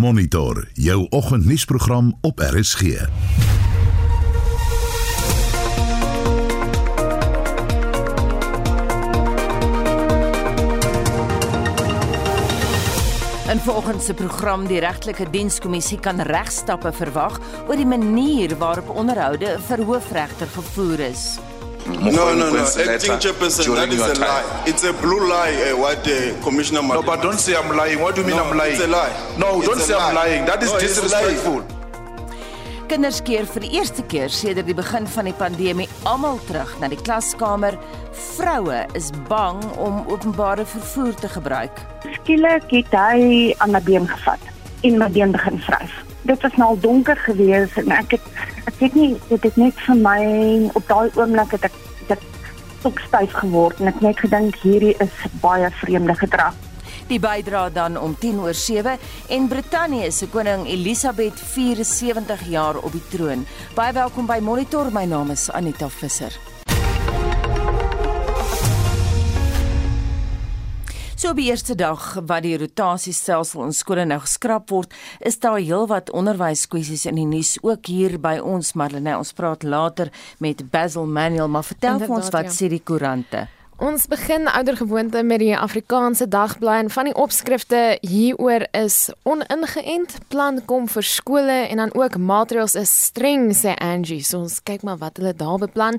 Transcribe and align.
Monitor 0.00 0.68
jou 0.72 1.06
oggendnuusprogram 1.10 2.18
op 2.20 2.38
RSG. 2.38 2.80
In 2.80 3.08
vanoggend 13.58 14.02
se 14.02 14.14
program 14.14 14.66
die 14.66 14.80
regtelike 14.80 15.30
dienskommissie 15.30 16.00
kan 16.00 16.20
regstappe 16.20 16.92
verwag 16.92 17.40
oor 17.68 17.76
die 17.76 17.86
manier 17.86 18.56
waarop 18.56 18.88
onderhoude 18.88 19.58
vir 19.68 19.84
hoofregter 19.84 20.48
gevoer 20.56 21.00
is. 21.10 21.38
No, 21.98 22.34
no, 22.34 22.50
no. 22.50 22.58
Acting 22.64 23.18
chairperson, 23.18 23.74
that 23.74 23.88
is 23.92 24.00
a 24.00 24.14
lie. 24.20 24.64
It's 24.66 24.84
a 24.84 24.92
blue 24.92 25.28
lie, 25.28 25.52
uh, 25.70 25.76
what 25.76 26.06
uh, 26.06 26.40
Commissioner 26.42 26.82
No, 26.82 27.02
but 27.02 27.20
don't 27.22 27.38
say 27.38 27.56
I'm 27.56 27.74
lying. 27.76 28.00
What 28.00 28.14
do 28.14 28.20
you 28.22 28.26
mean 28.28 28.36
No, 28.36 28.44
I'm 28.44 28.56
lying? 28.56 28.72
it's 28.74 28.82
a 28.84 28.86
lie. 28.86 29.12
No, 29.38 29.58
It's 29.58 29.68
don't 29.68 29.80
say 29.80 29.94
I'm 29.94 30.14
lie. 30.14 30.22
lying. 30.28 30.44
That 30.46 30.62
is 30.62 30.70
No, 30.70 30.76
it's 30.78 30.98
a 30.98 31.02
lie. 31.02 31.08
disrespectful. 31.08 31.62
Kinders 32.90 33.20
keer 33.22 33.44
vir 33.46 33.62
die 33.62 33.70
eerste 33.78 34.02
keer 34.10 34.32
sedert 34.34 34.66
die 34.66 34.74
begin 34.74 35.04
van 35.06 35.28
die 35.28 35.34
pandemie 35.38 35.86
almal 36.10 36.40
terug 36.48 36.72
na 36.80 36.88
die 36.90 36.98
klaskamer. 36.98 37.76
Vroue 38.34 38.80
is 38.98 39.12
bang 39.28 39.60
om 39.78 40.00
openbare 40.10 40.64
vervoer 40.66 41.14
te 41.14 41.28
gebruik. 41.28 41.70
skielik 42.16 42.66
het 42.70 42.90
hy 42.96 43.54
aan 43.58 43.70
my 43.70 43.80
been 43.86 44.08
gevat 44.08 44.42
en 44.82 44.98
my 44.98 45.08
been 45.08 45.30
begin 45.32 45.60
vryf. 45.62 45.92
Dit 46.26 46.42
was 46.42 46.52
nou 46.58 46.68
al 46.74 46.80
donker 46.80 47.16
geweest 47.16 47.76
en 47.78 47.90
ek 47.94 48.10
het 48.10 48.26
ek 48.66 48.74
weet 48.80 48.94
nie 48.94 49.12
dit 49.28 49.42
het 49.42 49.56
net 49.56 49.78
vir 49.86 49.96
my 49.96 50.20
op 50.74 50.88
daai 50.88 51.10
oomblik 51.14 51.50
het 51.56 51.64
ek 51.70 51.78
dit 52.80 52.92
stokstyf 52.92 53.32
geword 53.42 53.80
en 53.80 53.90
ek 53.90 54.00
net 54.00 54.20
gedink 54.20 54.56
hierdie 54.62 54.94
is 55.02 55.12
baie 55.42 55.68
vreemde 55.82 56.14
gedrag. 56.16 56.54
Die 57.10 57.18
bydra 57.20 57.68
dan 57.74 57.98
om 57.98 58.14
10 58.14 58.40
oor 58.40 58.54
7 58.54 58.96
en 59.28 59.48
Brittanje 59.48 60.10
se 60.10 60.28
koning 60.28 60.66
Elisabeth 60.66 61.40
74 61.40 62.46
jaar 62.48 62.78
op 62.78 62.92
die 62.92 63.04
troon. 63.10 63.44
Baie 63.74 63.92
welkom 63.92 64.26
by 64.26 64.38
Monitor. 64.40 64.92
My 64.92 65.04
naam 65.04 65.30
is 65.30 65.50
Anita 65.50 65.88
Visser. 65.88 66.59
So 71.20 71.34
op 71.34 71.36
die 71.36 71.50
eerste 71.50 71.74
dag 71.76 72.14
wat 72.24 72.46
die 72.46 72.54
rotasiestelsel 72.56 73.66
in 73.66 73.74
skole 73.76 74.06
nou 74.08 74.16
geskraap 74.22 74.70
word, 74.72 74.94
is 75.20 75.36
daar 75.42 75.58
heelwat 75.60 76.08
onderwyskwessies 76.16 77.04
in 77.10 77.20
die 77.20 77.26
nuus 77.28 77.58
ook 77.60 77.92
hier 77.92 78.16
by 78.16 78.38
ons 78.40 78.72
Marlene. 78.72 79.18
Ons 79.20 79.36
praat 79.36 79.68
later 79.68 80.08
met 80.40 80.64
Basil 80.72 81.04
Manuel, 81.04 81.52
maar 81.52 81.68
vertel 81.68 82.00
vir 82.00 82.08
ons 82.08 82.30
Inderdaad, 82.30 82.38
wat 82.38 82.54
ja. 82.54 82.56
sê 82.56 82.72
die 82.72 82.80
koerante. 82.80 83.48
Ons 83.80 84.04
begin 84.12 84.44
oudergewoonte 84.44 85.22
met 85.24 85.40
die 85.40 85.54
Afrikaanse 85.56 86.26
dagblaai 86.28 86.82
en 86.82 86.90
van 86.92 87.06
die 87.08 87.14
opskrifte 87.16 87.78
hieroor 88.04 88.66
is 88.76 89.08
oningeënt 89.24 90.18
plan 90.28 90.58
kom 90.68 90.84
vir 90.92 91.06
skole 91.08 91.56
en 91.62 91.80
dan 91.80 91.94
ook 91.96 92.18
maatreëls 92.20 92.76
is 92.76 92.92
streng 93.06 93.46
sê 93.56 93.72
Angie. 93.80 94.20
So 94.20 94.42
ons 94.44 94.58
kyk 94.68 94.84
maar 94.84 94.98
wat 95.00 95.16
hulle 95.16 95.32
daar 95.32 95.62
beplan. 95.62 95.96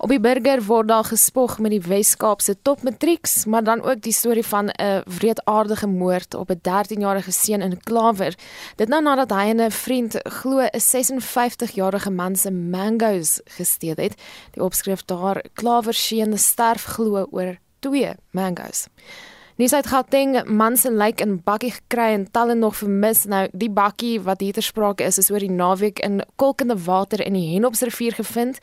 Op 0.00 0.08
die 0.08 0.20
burger 0.24 0.62
word 0.70 0.88
daar 0.88 1.04
gespog 1.04 1.58
met 1.60 1.74
die 1.74 1.82
Wes-Kaapse 1.84 2.54
topmatrieks, 2.64 3.44
maar 3.44 3.66
dan 3.66 3.84
ook 3.84 4.00
die 4.08 4.16
storie 4.16 4.46
van 4.46 4.72
'n 4.72 5.04
wreedaardige 5.04 5.86
moord 5.86 6.34
op 6.34 6.48
'n 6.48 6.60
13-jarige 6.62 7.32
seun 7.32 7.60
in 7.60 7.76
Klawer. 7.82 8.34
Dit 8.76 8.88
nou 8.88 9.02
nadat 9.02 9.30
hy 9.30 9.50
en 9.52 9.60
'n 9.60 9.70
vriend 9.70 10.16
glo 10.24 10.64
'n 10.64 10.80
56-jarige 10.80 12.10
man 12.10 12.36
se 12.36 12.50
mangoes 12.50 13.40
gesteel 13.44 13.96
het. 13.96 14.14
Die 14.52 14.64
opskrif 14.64 15.04
daar 15.04 15.44
Klawer 15.52 15.94
seun 15.94 16.38
sterf 16.38 16.84
glo 16.84 17.17
oor 17.30 17.56
twee 17.80 18.14
mangoes. 18.30 18.86
Nuus 19.58 19.72
uit 19.74 19.86
Gauteng, 19.90 20.36
man 20.46 20.76
se 20.76 20.90
lijk 20.90 21.18
in 21.20 21.40
bakkie 21.42 21.72
gekry 21.74 22.12
en 22.14 22.28
talle 22.30 22.54
nog 22.54 22.76
vermis. 22.78 23.24
Nou, 23.26 23.48
die 23.50 23.70
bakkie 23.70 24.20
wat 24.22 24.38
hier 24.40 24.54
ter 24.54 24.62
sprake 24.62 25.02
is, 25.02 25.18
is 25.18 25.32
oor 25.32 25.42
die 25.42 25.50
naweek 25.50 25.98
in 26.06 26.20
kolkende 26.38 26.76
water 26.84 27.18
in 27.24 27.34
die 27.34 27.48
Henopsrivier 27.56 28.14
gevind. 28.14 28.60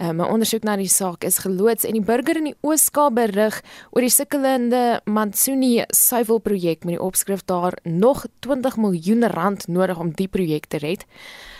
Um, 0.00 0.22
'n 0.22 0.24
Ondersoek 0.24 0.64
na 0.64 0.76
die 0.80 0.88
saak 0.88 1.24
is 1.24 1.38
geloods 1.44 1.84
en 1.84 1.92
die 1.92 2.00
burger 2.00 2.40
in 2.40 2.48
die 2.48 2.56
Oos-Kaap 2.62 3.14
berig 3.14 3.60
oor 3.90 4.00
die 4.00 4.14
sukkelende 4.14 5.00
Mansuni 5.04 5.84
suiwelprojek 5.92 6.84
met 6.84 6.96
die 6.96 7.04
opskrif 7.04 7.44
daar 7.44 7.76
nog 7.84 8.24
20 8.40 8.76
miljoen 8.76 9.28
rand 9.28 9.68
nodig 9.68 9.98
om 9.98 10.14
die 10.16 10.28
projek 10.28 10.66
te 10.66 10.78
red. 10.78 11.04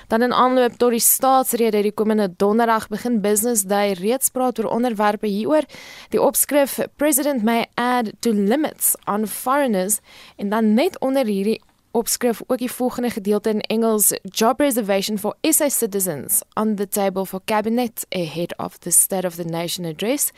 Dan 0.09 0.23
in 0.23 0.33
aanloop 0.33 0.79
tot 0.81 0.95
die 0.95 1.03
staatsrede 1.05 1.83
die 1.85 1.93
komende 1.93 2.31
donderdag 2.41 2.87
begin 2.89 3.21
Business 3.21 3.67
Day 3.69 3.93
reeds 3.93 4.31
praat 4.33 4.59
oor 4.59 4.71
onderwerpe 4.73 5.29
hieroor. 5.29 5.67
Die 6.09 6.21
opskrif 6.23 6.79
President 6.97 7.45
may 7.45 7.67
add 7.75 8.13
to 8.25 8.33
limits 8.33 8.95
on 9.05 9.27
foreigners 9.27 10.01
en 10.37 10.49
dan 10.49 10.73
net 10.75 10.97
onder 11.05 11.29
hierdie 11.29 11.61
opskrif 11.91 12.41
ook 12.47 12.59
die 12.59 12.73
volgende 12.73 13.11
gedeelte 13.11 13.51
in 13.51 13.61
Engels 13.61 14.15
job 14.23 14.61
reservation 14.61 15.19
for 15.19 15.37
SA 15.43 15.69
citizens 15.69 16.43
on 16.55 16.75
the 16.75 16.89
table 16.89 17.27
for 17.27 17.41
cabinet 17.45 18.07
ahead 18.09 18.57
of 18.59 18.79
the 18.79 18.91
state 18.91 19.27
of 19.27 19.35
the 19.35 19.45
nation 19.45 19.85
address. 19.85 20.31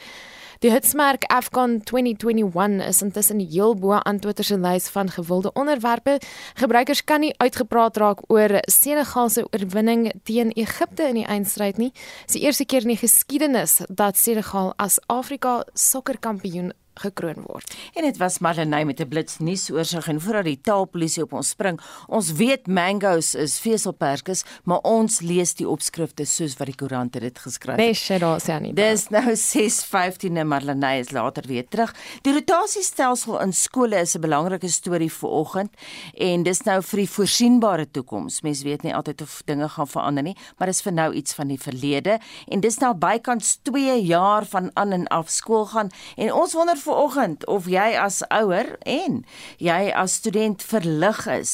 Die 0.60 0.69
hitsmerk 0.69 1.22
Afcon 1.32 1.78
2021 1.88 2.84
is 2.84 2.98
intussen 3.00 3.38
heel 3.41 3.72
bo 3.81 3.94
aan 3.97 4.19
Twitter 4.21 4.44
se 4.44 4.59
lys 4.59 4.88
van 4.93 5.09
gewilde 5.09 5.53
onderwerpe. 5.53 6.19
Gebruikers 6.54 7.00
kan 7.04 7.21
nie 7.25 7.32
uitgepraat 7.41 7.97
raak 7.97 8.21
oor 8.28 8.59
Senegal 8.69 9.31
se 9.32 9.47
oorwinning 9.49 10.10
teen 10.22 10.53
Egipte 10.53 11.06
in 11.09 11.22
die 11.22 11.25
eindstryd 11.25 11.81
nie. 11.81 11.88
Dis 12.26 12.37
die 12.37 12.44
eerste 12.44 12.69
keer 12.69 12.84
in 12.84 12.93
die 12.93 13.00
geskiedenis 13.00 13.78
dat 13.88 14.20
Senegal 14.20 14.75
as 14.76 15.00
Afrika 15.09 15.62
sokkerkampioen 15.72 16.75
gekroon 17.00 17.44
word. 17.47 17.75
En 17.94 18.06
dit 18.06 18.16
was 18.21 18.38
Marlenae 18.38 18.84
met 18.84 19.00
'n 19.00 19.09
blits 19.09 19.38
nuusoorseig 19.38 20.09
en 20.09 20.21
voordat 20.21 20.44
die 20.44 20.61
taalpolisie 20.61 21.22
op 21.22 21.33
ons 21.33 21.49
spring, 21.49 21.81
ons 22.09 22.33
weet 22.33 22.66
mangoes 22.66 23.34
is 23.34 23.59
veselperskes, 23.59 24.44
maar 24.65 24.78
ons 24.78 25.21
lees 25.21 25.55
die 25.55 25.69
opskrifte 25.69 26.25
soos 26.25 26.56
wat 26.56 26.66
die 26.66 26.77
koerante 26.77 27.21
dit 27.21 27.38
geskryf 27.38 27.77
het. 27.77 27.97
Shit, 27.97 28.21
daar 28.21 28.41
sê 28.41 28.61
nie. 28.61 28.72
Dis 28.72 29.09
nou 29.09 29.34
6:15 29.37 30.37
en 30.37 30.49
Marlenae 30.49 31.00
is 31.00 31.11
later 31.11 31.43
weer 31.47 31.69
terug. 31.69 31.94
Die 32.22 32.33
rotasiestelsel 32.33 33.41
in 33.41 33.53
skole 33.53 34.00
is 34.00 34.15
'n 34.15 34.21
belangrike 34.21 34.69
storie 34.69 35.12
vir 35.12 35.31
oggend 35.31 35.71
en 36.15 36.43
dis 36.43 36.62
nou 36.62 36.82
vir 36.82 36.97
die 36.97 37.11
voorsienbare 37.11 37.91
toekoms. 37.91 38.41
Mense 38.43 38.65
weet 38.65 38.82
nie 38.82 38.94
altyd 38.94 39.22
of 39.22 39.43
dinge 39.44 39.69
gaan 39.69 39.88
verander 39.88 40.22
nie, 40.22 40.37
maar 40.59 40.69
dis 40.69 40.82
vir 40.82 40.93
nou 40.93 41.12
iets 41.12 41.34
van 41.34 41.49
die 41.49 41.59
verlede 41.59 42.19
en 42.49 42.61
dis 42.61 42.78
nou 42.78 42.94
bykans 42.94 43.59
2 43.62 44.03
jaar 44.03 44.44
van 44.44 44.71
aan 44.75 44.93
en 44.93 45.06
af 45.06 45.28
skool 45.28 45.67
gaan 45.67 45.91
en 46.17 46.32
ons 46.32 46.53
wonder 46.53 46.77
vir 46.91 46.99
oggend 46.99 47.47
of 47.47 47.69
jy 47.71 47.95
as 47.99 48.21
ouer 48.34 48.75
en 48.89 49.23
jy 49.62 49.91
as 49.95 50.19
student 50.19 50.62
verlig 50.62 51.23
is. 51.31 51.53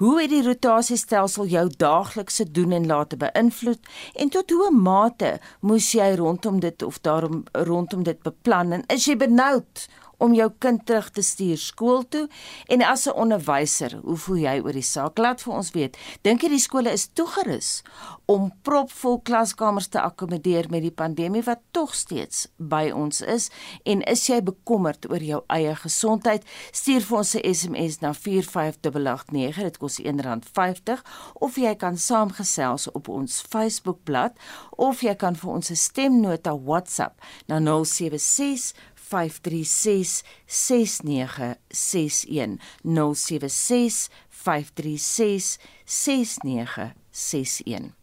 Hoe 0.00 0.20
het 0.20 0.32
die 0.32 0.42
rotasiestelsel 0.44 1.48
jou 1.48 1.66
daaglikse 1.80 2.44
doen 2.52 2.72
en 2.76 2.88
late 2.90 3.16
beïnvloed 3.16 3.80
en 4.20 4.32
tot 4.34 4.50
hoe 4.50 4.70
mate 4.70 5.38
moes 5.60 5.92
jy 5.96 6.14
rondom 6.20 6.60
dit 6.60 6.82
of 6.82 7.00
daarom 7.00 7.44
rondom 7.52 8.04
dit 8.04 8.20
beplan 8.22 8.72
en 8.72 8.84
is 8.92 9.08
jy 9.08 9.16
benoud 9.16 9.86
om 10.18 10.34
jou 10.34 10.50
kind 10.58 10.86
terug 10.86 11.10
te 11.10 11.22
stuur 11.22 11.58
skool 11.58 12.02
toe 12.08 12.28
en 12.68 12.82
as 12.82 13.06
'n 13.06 13.12
onderwyser, 13.12 14.00
hoe 14.02 14.16
voel 14.16 14.36
jy 14.36 14.60
oor 14.60 14.72
die 14.72 14.82
saak? 14.82 15.18
Laat 15.18 15.42
vir 15.42 15.52
ons 15.52 15.70
weet. 15.70 15.96
Dink 16.22 16.42
jy 16.42 16.48
die 16.48 16.58
skole 16.58 16.92
is 16.92 17.08
toegerus 17.12 17.82
om 18.26 18.52
propvol 18.62 19.20
klaskamers 19.20 19.86
te 19.86 20.00
akkommodeer 20.00 20.66
met 20.70 20.82
die 20.82 20.90
pandemie 20.90 21.42
wat 21.42 21.60
tog 21.70 21.94
steeds 21.94 22.48
by 22.56 22.90
ons 22.94 23.20
is 23.20 23.50
en 23.84 24.02
is 24.02 24.26
jy 24.26 24.40
bekommerd 24.42 25.10
oor 25.10 25.22
jou 25.22 25.42
eie 25.46 25.74
gesondheid? 25.74 26.44
Stuur 26.72 27.00
vir 27.00 27.18
ons 27.18 27.34
'n 27.34 27.54
SMS 27.54 28.00
na 28.00 28.12
45889. 28.12 29.62
Dit 29.62 29.78
kos 29.78 29.98
R1.50 30.00 31.02
of 31.34 31.56
jy 31.56 31.74
kan 31.74 31.96
saamgesels 31.96 32.90
op 32.92 33.08
ons 33.08 33.42
Facebookblad 33.48 34.32
of 34.70 35.00
jy 35.00 35.14
kan 35.14 35.36
vir 35.36 35.50
ons 35.50 35.70
'n 35.70 35.76
stemnota 35.76 36.56
WhatsApp 36.56 37.20
na 37.46 37.58
076 37.60 38.72
536 39.14 40.24
6961 40.48 42.58
076 42.82 44.10
536 44.30 45.58
6961 45.86 47.94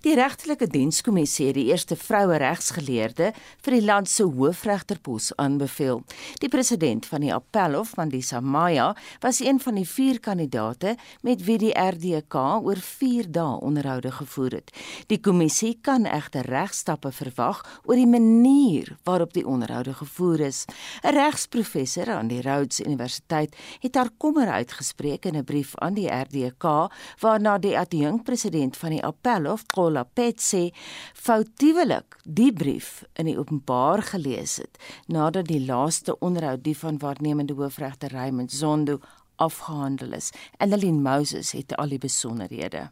Die 0.00 0.14
regtelike 0.14 0.66
dienskommissie 0.66 1.46
het 1.46 1.54
die 1.54 1.66
eerste 1.70 1.96
vroue 1.96 2.36
regsgeleerde 2.36 3.32
vir 3.64 3.76
die 3.76 3.84
land 3.84 4.08
se 4.08 4.24
hoofregterpos 4.24 5.32
aanbeveel. 5.36 6.02
Die 6.42 6.48
president 6.48 7.06
van 7.06 7.20
die 7.24 7.32
Appelhof, 7.34 7.96
Mandisa 7.96 8.40
Maya, 8.40 8.94
was 9.20 9.40
een 9.40 9.60
van 9.60 9.74
die 9.74 9.88
4 9.88 10.20
kandidate 10.20 10.96
met 11.22 11.44
wie 11.44 11.58
die 11.58 11.72
RDK 11.72 12.34
oor 12.34 12.76
4 12.76 13.30
dae 13.32 13.60
onderhoude 13.60 14.12
gevoer 14.12 14.58
het. 14.60 14.70
Die 15.06 15.20
kommissie 15.20 15.78
kan 15.82 16.06
egter 16.06 16.46
regstappe 16.46 17.12
verwag 17.12 17.62
oor 17.84 17.96
die 17.96 18.08
manier 18.08 18.96
waarop 19.04 19.32
die 19.32 19.46
onderhoude 19.46 19.94
gevoer 19.94 20.40
is. 20.40 20.64
'n 21.02 21.14
Regsprofessor 21.14 22.12
aan 22.12 22.28
die 22.28 22.42
Rhodes 22.42 22.80
Universiteit 22.80 23.56
het 23.80 23.94
haar 23.94 24.10
kommer 24.18 24.48
uitgespreek 24.48 25.24
in 25.24 25.36
'n 25.36 25.44
brief 25.44 25.76
aan 25.76 25.94
die 25.94 26.08
RDK 26.08 26.90
waarna 27.20 27.58
die 27.58 27.78
adjunkpresident 27.78 28.76
van 28.76 28.90
die 28.90 29.04
Appelhof, 29.04 29.63
Qola 29.72 30.04
Pet 30.04 30.40
sê 30.42 30.70
foutiewelik 31.14 32.18
die 32.24 32.52
brief 32.52 33.04
in 33.18 33.28
die 33.30 33.38
openbaar 33.38 34.02
gelees 34.02 34.56
het 34.62 34.78
nadat 35.06 35.48
die 35.48 35.62
laaste 35.66 36.18
onderhoud 36.18 36.64
die 36.64 36.76
van 36.78 36.98
waarnemende 36.98 37.54
hoofregter 37.54 38.12
Raymond 38.12 38.52
Zondo 38.52 39.00
afgehandel 39.36 40.12
is. 40.12 40.30
Annelien 40.56 41.02
Moses 41.02 41.52
het 41.52 41.76
al 41.76 41.88
die 41.88 41.98
besonderhede. 41.98 42.90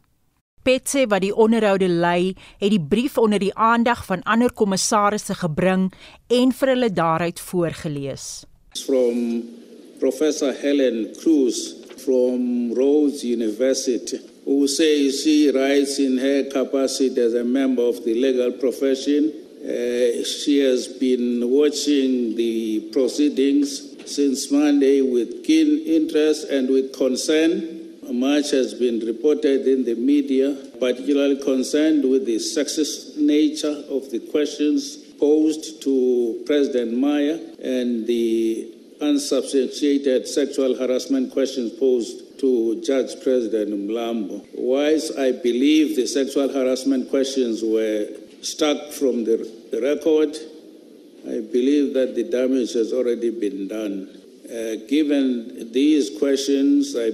Petse 0.63 1.03
wat 1.11 1.21
die 1.25 1.33
onderhoude 1.35 1.89
lei, 1.91 2.35
het 2.57 2.71
die 2.71 2.81
brief 2.81 3.17
onder 3.19 3.39
die 3.39 3.53
aandag 3.53 4.05
van 4.07 4.23
ander 4.23 4.51
kommissarisse 4.51 5.35
gebring 5.35 5.89
en 6.31 6.53
vir 6.55 6.71
hulle 6.71 6.91
daaruit 6.91 7.39
voorgeles. 7.39 8.45
From 8.85 9.43
Professor 9.99 10.53
Helen 10.55 11.11
Cruz 11.19 11.73
from 11.97 12.71
Rhodes 12.73 13.23
University 13.23 14.19
who 14.45 14.67
says 14.67 15.23
she 15.23 15.51
writes 15.51 15.99
in 15.99 16.17
her 16.17 16.43
capacity 16.49 17.19
as 17.21 17.33
a 17.33 17.43
member 17.43 17.81
of 17.81 18.03
the 18.03 18.13
legal 18.13 18.51
profession. 18.53 19.31
Uh, 19.63 20.23
she 20.23 20.59
has 20.59 20.87
been 20.87 21.49
watching 21.49 22.35
the 22.35 22.89
proceedings 22.91 23.93
since 24.05 24.51
Monday 24.51 25.01
with 25.01 25.45
keen 25.45 25.79
interest 25.85 26.49
and 26.49 26.69
with 26.69 26.93
concern. 26.93 27.79
Much 28.11 28.51
has 28.51 28.73
been 28.73 28.99
reported 28.99 29.65
in 29.65 29.85
the 29.85 29.95
media, 29.95 30.55
particularly 30.79 31.41
concerned 31.41 32.07
with 32.07 32.25
the 32.25 32.35
sexist 32.35 33.17
nature 33.17 33.83
of 33.89 34.11
the 34.11 34.19
questions 34.31 34.97
posed 35.19 35.81
to 35.81 36.43
President 36.45 36.97
Maya 36.97 37.39
and 37.63 38.05
the 38.05 38.69
unsubstantiated 38.99 40.27
sexual 40.27 40.75
harassment 40.75 41.31
questions 41.31 41.71
posed 41.73 42.22
to 42.39 42.81
Judge 42.81 43.21
President 43.23 43.89
Mlambo. 43.89 44.45
Whilst 44.53 45.17
I 45.17 45.31
believe 45.31 45.95
the 45.95 46.07
sexual 46.07 46.49
harassment 46.49 47.09
questions 47.09 47.61
were 47.63 48.07
struck 48.41 48.91
from 48.91 49.23
the 49.23 49.79
record, 49.81 50.37
I 51.25 51.39
believe 51.39 51.93
that 51.93 52.15
the 52.15 52.23
damage 52.23 52.73
has 52.73 52.91
already 52.91 53.29
been 53.29 53.67
done. 53.67 54.09
Uh, 54.45 54.75
given 54.89 55.71
these 55.71 56.17
questions, 56.19 56.95
I, 56.97 57.11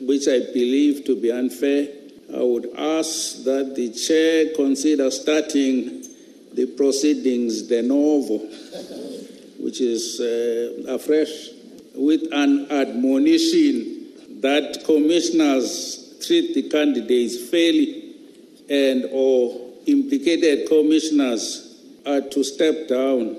which 0.00 0.26
I 0.26 0.40
believe 0.52 1.04
to 1.06 1.20
be 1.20 1.30
unfair, 1.30 1.88
I 2.34 2.42
would 2.42 2.68
ask 2.76 3.44
that 3.44 3.74
the 3.76 3.92
chair 3.92 4.52
consider 4.56 5.10
starting 5.12 6.02
the 6.54 6.66
proceedings 6.76 7.62
de 7.62 7.82
novo, 7.82 8.38
which 9.60 9.80
is 9.80 10.20
uh, 10.20 10.92
afresh, 10.92 11.50
with 11.94 12.22
an 12.32 12.66
admonition 12.70 13.95
that 14.40 14.84
commissioners 14.84 16.18
treat 16.26 16.54
the 16.54 16.68
candidates 16.68 17.48
fairly 17.50 18.14
and 18.68 19.06
or 19.12 19.72
implicated 19.86 20.68
commissioners 20.68 21.82
are 22.06 22.20
to 22.20 22.44
step 22.44 22.88
down. 22.88 23.36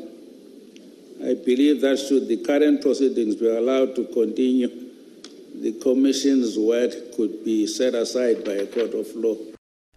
I 1.24 1.34
believe 1.34 1.82
that 1.82 1.98
should 1.98 2.28
the 2.28 2.38
current 2.38 2.82
proceedings 2.82 3.36
be 3.36 3.48
allowed 3.48 3.96
to 3.96 4.06
continue, 4.06 4.70
the 5.62 5.74
Commission's 5.82 6.58
word 6.58 6.94
could 7.16 7.44
be 7.44 7.66
set 7.66 7.96
aside 7.96 8.44
by 8.46 8.54
a 8.54 8.68
court 8.68 8.94
of 8.94 9.08
law. 9.16 9.36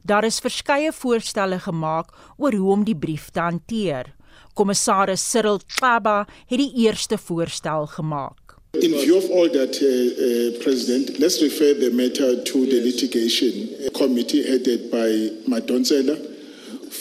Daar 0.03 0.25
is 0.25 0.41
verskeie 0.41 0.93
voorstelle 0.93 1.59
gemaak 1.61 2.15
oor 2.39 2.57
hoe 2.57 2.71
om 2.73 2.85
die 2.85 2.97
brief 2.97 3.29
te 3.31 3.41
hanteer. 3.41 4.15
Kommissaris 4.57 5.23
Cyril 5.31 5.61
Xaba 5.67 6.25
het 6.49 6.59
die 6.59 6.73
eerste 6.87 7.19
voorstel 7.19 7.87
gemaak. 7.87 8.50
In 8.75 8.93
view 8.93 9.19
of 9.19 9.29
all 9.31 9.49
that, 9.49 9.75
uh, 9.83 10.57
uh, 10.57 10.63
President, 10.63 11.19
let's 11.19 11.43
refer 11.43 11.75
the 11.75 11.91
matter 11.91 12.41
to 12.43 12.67
the 12.67 12.81
litigation 12.81 13.91
committee 13.93 14.47
headed 14.47 14.91
by 14.93 15.09
Madonsela 15.51 16.17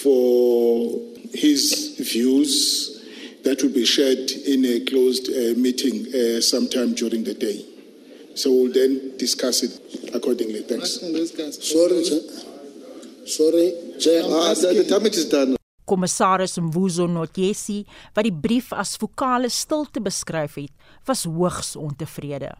for 0.01 0.99
his 1.31 1.95
views 1.99 3.05
that 3.43 3.61
will 3.61 3.69
be 3.69 3.85
shared 3.85 4.31
in 4.47 4.65
a 4.65 4.79
closed 4.85 5.29
uh, 5.29 5.53
meeting 5.59 6.07
uh, 6.13 6.41
sometime 6.41 6.95
during 6.95 7.23
the 7.23 7.35
day. 7.35 7.63
So 8.33 8.51
we'll 8.51 8.73
then 8.73 9.15
discuss 9.17 9.61
it 9.61 10.15
accordingly. 10.15 10.63
Thanks. 10.63 10.99
Sorry, 10.99 12.03
sorry, 13.27 13.73
Chair. 13.99 14.23
Ah, 14.25 14.55
the, 14.55 14.73
the 14.83 14.87
damage 14.89 15.17
is 15.17 15.29
done. 15.29 15.58
Kommissaris 15.89 16.59
Mvuzo 16.61 17.07
Notjesi 17.09 17.83
wat 18.15 18.27
die 18.27 18.33
brief 18.45 18.73
as 18.77 18.95
vokale 19.01 19.49
stilte 19.49 20.01
beskryf 20.05 20.59
het, 20.61 20.73
was 21.09 21.25
hoogs 21.25 21.75
ontevrede. 21.79 22.53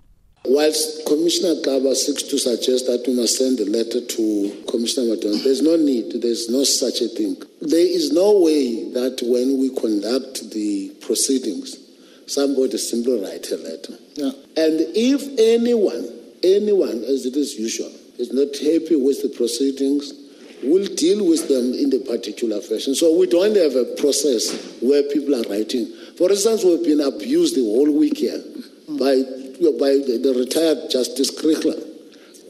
Whilst 0.45 1.03
Commissioner 1.05 1.61
Kaba 1.61 1.93
seeks 1.95 2.23
to 2.23 2.37
suggest 2.37 2.87
that 2.87 3.05
we 3.05 3.13
must 3.13 3.37
send 3.37 3.59
a 3.59 3.65
letter 3.65 3.99
to 3.99 4.23
Commissioner 4.71 5.13
Madon, 5.13 5.43
there's 5.43 5.61
no 5.61 5.75
need, 5.75 6.21
there's 6.21 6.49
no 6.49 6.63
such 6.63 7.01
a 7.01 7.09
thing. 7.09 7.35
There 7.61 7.85
is 7.85 8.11
no 8.13 8.39
way 8.39 8.89
that 8.93 9.19
when 9.21 9.59
we 9.59 9.69
conduct 9.75 10.49
the 10.51 10.95
proceedings, 11.01 11.77
somebody 12.25 12.77
simply 12.77 13.21
write 13.21 13.51
a 13.51 13.57
letter. 13.57 13.95
Yeah. 14.15 14.31
And 14.55 14.79
if 14.95 15.21
anyone, 15.37 16.07
anyone, 16.41 17.03
as 17.03 17.25
it 17.25 17.35
is 17.35 17.55
usual, 17.55 17.91
is 18.17 18.31
not 18.31 18.55
happy 18.57 18.95
with 18.95 19.21
the 19.21 19.29
proceedings, 19.35 20.13
we'll 20.63 20.93
deal 20.95 21.25
with 21.27 21.47
them 21.47 21.73
in 21.73 21.89
the 21.89 21.99
particular 21.99 22.61
fashion. 22.61 22.95
So 22.95 23.17
we 23.17 23.27
don't 23.27 23.55
have 23.55 23.75
a 23.75 23.85
process 23.95 24.79
where 24.81 25.03
people 25.03 25.35
are 25.35 25.47
writing. 25.49 25.87
For 26.17 26.29
instance, 26.29 26.63
we've 26.63 26.83
been 26.83 27.01
abused 27.01 27.55
the 27.55 27.63
whole 27.63 27.91
week 27.91 28.17
here 28.17 28.43
by 28.87 29.23
by 29.59 29.99
the, 29.99 30.19
the 30.23 30.33
retired 30.39 30.89
Justice 30.89 31.31
Krichler, 31.31 31.75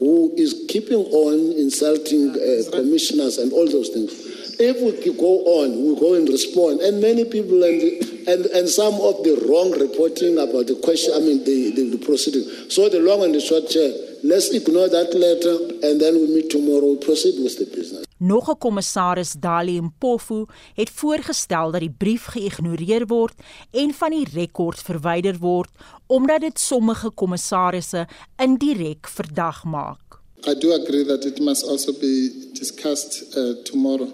who 0.00 0.34
is 0.36 0.64
keeping 0.68 1.04
on 1.12 1.52
insulting 1.60 2.30
uh, 2.30 2.70
commissioners 2.72 3.36
and 3.36 3.52
all 3.52 3.68
those 3.68 3.90
things. 3.90 4.10
If 4.58 4.80
we 4.80 4.92
go 5.16 5.60
on, 5.60 5.72
we 5.86 6.00
go 6.00 6.14
and 6.14 6.28
respond, 6.28 6.80
and 6.80 7.00
many 7.00 7.24
people 7.24 7.62
and 7.62 7.80
and 8.28 8.46
and 8.46 8.68
some 8.68 8.94
of 8.94 9.22
the 9.24 9.46
wrong 9.48 9.72
reporting 9.72 10.36
about 10.36 10.66
the 10.66 10.80
question, 10.82 11.14
I 11.14 11.20
mean 11.20 11.44
the, 11.44 11.72
the, 11.72 11.96
the 11.96 12.04
proceeding. 12.04 12.44
So 12.68 12.88
the 12.88 13.00
long 13.00 13.24
and 13.24 13.34
the 13.34 13.40
short, 13.40 13.68
chair, 13.68 13.92
let's 14.24 14.50
ignore 14.52 14.88
that 14.88 15.14
letter, 15.14 15.56
and 15.86 16.00
then 16.00 16.14
we 16.14 16.26
meet 16.28 16.50
tomorrow. 16.50 16.92
We 16.92 16.98
proceed 16.98 17.42
with 17.42 17.56
the 17.56 17.64
business. 17.74 18.09
Nog 18.22 18.50
'n 18.50 18.58
kommissaris, 18.58 19.32
Dali 19.40 19.80
Mpofu, 19.80 20.44
het 20.74 20.90
voorgestel 20.90 21.70
dat 21.70 21.80
die 21.80 21.94
brief 21.98 22.24
geïgnoreer 22.24 23.06
word 23.06 23.32
en 23.70 23.94
van 23.94 24.10
die 24.10 24.26
rekord 24.32 24.82
verwyder 24.82 25.38
word 25.38 25.70
omdat 26.06 26.40
dit 26.40 26.58
sommige 26.58 27.10
kommissarisse 27.10 28.06
indirek 28.36 29.08
verdag 29.08 29.64
maak. 29.64 30.20
I 30.46 30.54
do 30.54 30.72
agree 30.72 31.04
that 31.04 31.24
it 31.24 31.40
must 31.40 31.64
also 31.64 31.92
be 31.92 32.30
discussed 32.52 33.36
uh, 33.36 33.64
tomorrow. 33.64 34.12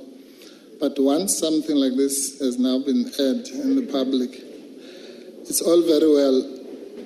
But 0.79 0.99
once 0.99 1.39
something 1.39 1.77
like 1.77 1.97
this 1.97 2.39
has 2.39 2.59
now 2.59 2.79
been 2.79 3.11
aired 3.19 3.49
in 3.49 3.75
the 3.75 3.87
public, 3.91 4.31
it's 5.49 5.63
all 5.63 5.83
very 5.83 6.13
well. 6.13 6.45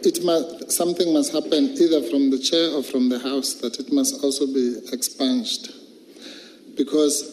It 0.02 0.23
must, 0.25 0.73
something 0.73 1.12
must 1.12 1.32
happen 1.32 1.76
either 1.81 2.02
from 2.02 2.31
the 2.31 2.38
chair 2.38 2.70
or 2.76 2.82
from 2.82 3.08
the 3.08 3.19
house 3.19 3.55
that 3.61 3.79
it 3.79 3.93
must 3.93 4.23
also 4.25 4.47
be 4.47 4.76
expunged. 4.93 5.79
Because 6.77 7.25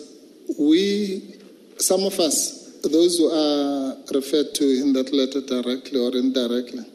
we, 0.59 1.35
some 1.77 2.03
of 2.03 2.19
us, 2.19 2.79
those 2.83 3.17
who 3.17 3.27
are 3.29 3.97
referred 4.13 4.53
to 4.55 4.63
in 4.63 4.93
that 4.93 5.13
letter 5.13 5.41
directly 5.41 5.99
or 5.99 6.15
indirectly, 6.15 6.85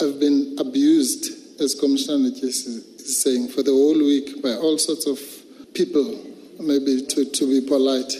have 0.00 0.20
been 0.20 0.56
abused, 0.58 1.60
as 1.60 1.74
Commissioner 1.74 2.30
Nikis 2.30 2.66
is 2.66 3.22
saying, 3.22 3.48
for 3.48 3.62
the 3.62 3.72
whole 3.72 3.98
week 3.98 4.42
by 4.42 4.54
all 4.54 4.78
sorts 4.78 5.06
of 5.06 5.18
people, 5.74 6.18
maybe 6.60 7.02
to, 7.02 7.24
to 7.24 7.46
be 7.46 7.66
polite. 7.66 8.12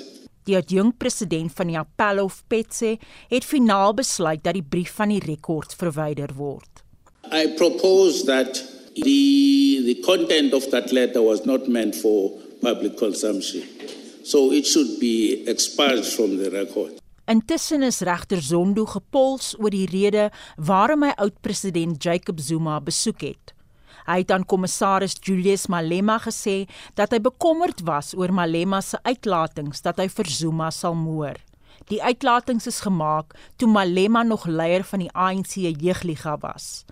Die 0.49 0.57
adjunk 0.57 0.97
president 0.97 1.53
van 1.53 1.69
die 1.69 1.77
Appelhof 1.77 2.41
Petse 2.49 2.95
het 3.29 3.45
finaal 3.45 3.93
besluit 3.95 4.41
dat 4.43 4.57
die 4.57 4.65
brief 4.65 4.95
van 4.97 5.13
die 5.13 5.21
rekord 5.21 5.75
verwyder 5.77 6.33
word. 6.39 6.81
I 7.29 7.53
propose 7.59 8.25
that 8.25 8.57
the 8.95 9.85
the 9.85 10.01
content 10.07 10.55
of 10.55 10.71
that 10.71 10.91
letter 10.93 11.21
was 11.23 11.45
not 11.45 11.69
meant 11.69 11.95
for 11.95 12.33
public 12.61 12.97
consumption. 12.97 13.63
So 14.23 14.53
it 14.53 14.67
should 14.67 14.99
be 14.99 15.45
expunged 15.47 16.13
from 16.17 16.37
the 16.37 16.51
record. 16.51 16.99
Intussen 17.29 17.83
is 17.83 18.01
regter 18.01 18.41
Zondo 18.41 18.87
gepols 18.87 19.55
oor 19.59 19.71
die 19.71 19.87
rede 19.89 20.31
waarom 20.57 21.03
hy 21.05 21.13
oud-president 21.21 22.01
Jacob 22.01 22.41
Zuma 22.41 22.79
besoek 22.81 23.27
het. 23.27 23.53
Hy 24.09 24.23
het 24.23 24.33
aan 24.33 24.47
kommissaris 24.49 25.19
Julius 25.21 25.67
Malema 25.69 26.17
gesê 26.25 26.63
dat 26.97 27.13
hy 27.13 27.21
bekommerd 27.21 27.83
was 27.85 28.15
oor 28.17 28.33
Malema 28.33 28.81
se 28.81 28.97
uitlatings 29.05 29.85
dat 29.85 30.01
hy 30.01 30.09
vir 30.09 30.33
Zuma 30.33 30.71
sal 30.73 30.97
moor. 30.97 31.37
Die 31.93 32.01
uitlatings 32.01 32.69
is 32.69 32.81
gemaak 32.85 33.37
toe 33.61 33.69
Malema 33.69 34.25
nog 34.25 34.49
leier 34.49 34.85
van 34.89 35.05
die 35.05 35.13
ANC 35.13 35.61
jeugliga 35.61 36.39
was. 36.41 36.87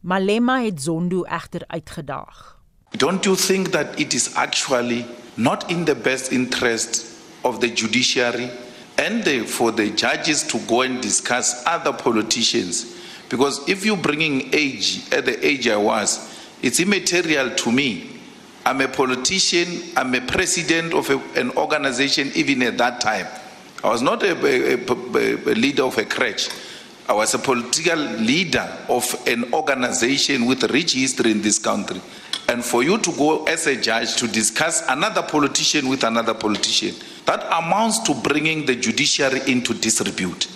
Malema 0.00 0.62
het 0.64 0.80
Zondo 0.80 1.26
egter 1.28 1.68
uitgedaag. 1.68 2.61
Don't 2.96 3.24
you 3.24 3.36
think 3.36 3.72
that 3.72 3.98
it 3.98 4.14
is 4.14 4.36
actually 4.36 5.06
not 5.36 5.70
in 5.70 5.84
the 5.84 5.94
best 5.94 6.32
interest 6.32 7.18
of 7.44 7.60
the 7.60 7.68
judiciary 7.68 8.50
and 8.98 9.24
the, 9.24 9.44
for 9.46 9.72
the 9.72 9.90
judges 9.90 10.42
to 10.44 10.58
go 10.60 10.82
and 10.82 11.00
discuss 11.00 11.64
other 11.66 11.92
politicians? 11.92 12.98
Because 13.28 13.66
if 13.66 13.84
you're 13.86 13.96
bringing 13.96 14.54
age 14.54 15.10
at 15.10 15.24
the 15.24 15.44
age 15.44 15.66
I 15.66 15.76
was, 15.76 16.38
it's 16.60 16.80
immaterial 16.80 17.50
to 17.50 17.72
me. 17.72 18.20
I'm 18.64 18.80
a 18.82 18.88
politician, 18.88 19.82
I'm 19.96 20.14
a 20.14 20.20
president 20.20 20.92
of 20.92 21.08
a, 21.10 21.18
an 21.40 21.50
organization 21.52 22.30
even 22.34 22.62
at 22.62 22.78
that 22.78 23.00
time. 23.00 23.26
I 23.82 23.88
was 23.88 24.02
not 24.02 24.22
a, 24.22 24.32
a, 24.32 24.76
a, 24.76 25.34
a 25.34 25.54
leader 25.54 25.82
of 25.82 25.98
a 25.98 26.04
crutch. 26.04 26.50
I 27.08 27.14
was 27.14 27.34
a 27.34 27.38
political 27.38 27.98
leader 27.98 28.70
of 28.88 29.20
an 29.26 29.52
organization 29.52 30.46
with 30.46 30.62
a 30.62 30.68
rich 30.68 30.92
history 30.92 31.32
in 31.32 31.42
this 31.42 31.58
country. 31.58 32.00
And 32.48 32.64
for 32.64 32.82
you 32.82 32.98
to 32.98 33.12
go 33.12 33.44
as 33.44 33.66
a 33.66 33.80
judge 33.80 34.16
to 34.16 34.28
discuss 34.28 34.82
another 34.88 35.22
politician 35.22 35.88
with 35.88 36.04
another 36.04 36.34
politician, 36.34 36.94
that 37.24 37.46
amounts 37.46 38.00
to 38.00 38.14
bringing 38.14 38.66
the 38.66 38.74
judiciary 38.74 39.40
into 39.46 39.74
disrepute. 39.74 40.48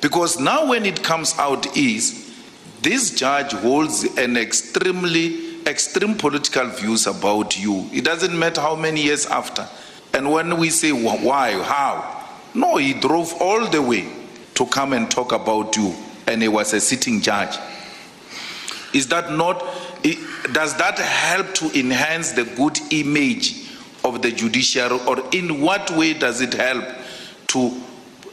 Because 0.00 0.38
now, 0.38 0.68
when 0.68 0.84
it 0.84 1.02
comes 1.02 1.36
out, 1.38 1.76
is 1.76 2.34
this 2.82 3.14
judge 3.18 3.52
holds 3.52 4.04
an 4.16 4.36
extremely 4.36 5.64
extreme 5.66 6.14
political 6.14 6.66
views 6.66 7.06
about 7.06 7.58
you. 7.58 7.88
It 7.92 8.04
doesn't 8.04 8.38
matter 8.38 8.60
how 8.60 8.76
many 8.76 9.02
years 9.02 9.26
after. 9.26 9.66
And 10.12 10.30
when 10.30 10.58
we 10.58 10.70
say 10.70 10.92
why, 10.92 11.52
how, 11.62 12.24
no, 12.54 12.76
he 12.76 12.94
drove 12.94 13.34
all 13.40 13.66
the 13.68 13.82
way 13.82 14.08
to 14.54 14.66
come 14.66 14.92
and 14.92 15.10
talk 15.10 15.32
about 15.32 15.76
you, 15.76 15.94
and 16.26 16.40
he 16.40 16.48
was 16.48 16.72
a 16.72 16.80
sitting 16.80 17.20
judge. 17.20 17.58
Is 18.94 19.08
that 19.08 19.32
not? 19.32 19.62
Does 20.52 20.76
that 20.76 20.98
help 20.98 21.54
to 21.54 21.70
enhance 21.78 22.32
the 22.32 22.44
good 22.44 22.78
image 22.90 23.54
of 24.04 24.20
the 24.22 24.30
judiciary, 24.30 24.98
or 25.06 25.22
in 25.32 25.60
what 25.60 25.90
way 25.90 26.14
does 26.14 26.40
it 26.40 26.54
help 26.54 26.84
to 27.46 27.58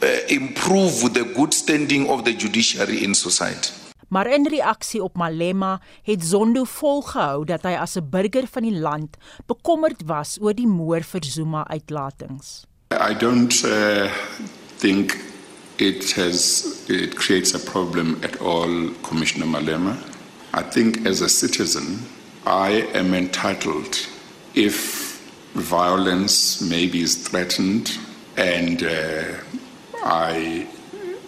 uh, 0.02 0.06
improve 0.28 1.12
the 1.14 1.24
good 1.34 1.52
standing 1.52 2.08
of 2.08 2.24
the 2.24 2.32
judiciary 2.32 3.04
in 3.04 3.14
society? 3.14 3.72
Maar 4.08 4.26
in 4.26 4.46
reaksie 4.46 5.02
op 5.02 5.16
Malema 5.16 5.80
het 6.02 6.24
Zondo 6.24 6.64
volgehou 6.64 7.44
dat 7.44 7.62
hy 7.62 7.74
as 7.74 7.96
'n 7.96 8.08
burger 8.10 8.46
van 8.50 8.62
die 8.62 8.78
land 8.78 9.16
bekommerd 9.46 10.02
was 10.06 10.38
oor 10.40 10.54
die 10.54 10.66
moer 10.66 11.02
vir 11.02 11.24
Zuma 11.24 11.66
uitlatings. 11.66 12.66
I 13.10 13.14
don't 13.14 13.64
uh, 13.64 14.12
think 14.78 15.16
it 15.76 16.12
has 16.14 16.64
it 16.88 17.14
creates 17.14 17.54
a 17.54 17.58
problem 17.58 18.16
at 18.22 18.38
all 18.40 18.90
Commissioner 19.02 19.48
Malema. 19.48 19.96
I 20.54 20.62
think 20.62 21.04
as 21.04 21.20
a 21.20 21.28
citizen 21.28 21.98
I 22.46 22.88
am 22.94 23.12
entitled 23.12 23.98
if 24.54 25.20
violence 25.54 26.62
maybe 26.62 27.00
is 27.00 27.16
threatened 27.26 27.98
and 28.36 28.84
uh, 28.84 29.34
I 30.04 30.68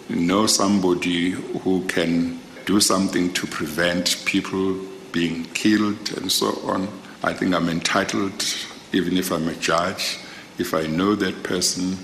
know 0.07 0.47
somebody 0.47 1.31
who 1.31 1.85
can 1.87 2.39
do 2.65 2.79
something 2.79 3.33
to 3.33 3.45
prevent 3.47 4.23
people 4.23 4.79
being 5.11 5.43
killed 5.53 6.17
and 6.17 6.31
so 6.31 6.57
on. 6.63 6.87
I 7.21 7.33
think 7.33 7.53
I'm 7.53 7.67
entitled, 7.67 8.45
even 8.93 9.17
if 9.17 9.33
I'm 9.33 9.49
a 9.49 9.55
judge, 9.55 10.19
if 10.57 10.73
I 10.73 10.87
know 10.87 11.15
that 11.15 11.43
person, 11.43 11.97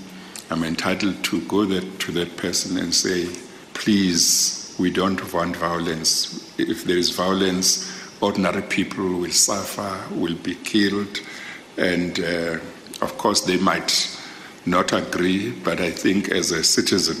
I'm 0.50 0.62
entitled 0.62 1.24
to 1.24 1.40
go 1.46 1.64
that, 1.64 2.00
to 2.00 2.12
that 2.12 2.36
person 2.36 2.76
and 2.76 2.94
say, 2.94 3.34
please, 3.72 4.63
we 4.78 4.90
don't 4.90 5.32
want 5.32 5.56
violence. 5.56 6.52
If 6.58 6.84
there 6.84 6.98
is 6.98 7.10
violence, 7.10 7.90
ordinary 8.20 8.62
people 8.62 9.04
will 9.04 9.32
suffer, 9.32 9.92
will 10.14 10.36
be 10.42 10.54
killed, 10.56 11.20
and 11.76 12.18
uh, 12.18 12.58
of 13.00 13.16
course 13.18 13.42
they 13.42 13.58
might 13.58 14.08
not 14.66 14.92
agree, 14.92 15.50
but 15.64 15.80
I 15.80 15.90
think 15.90 16.28
as 16.30 16.50
a 16.50 16.62
citizen, 16.62 17.16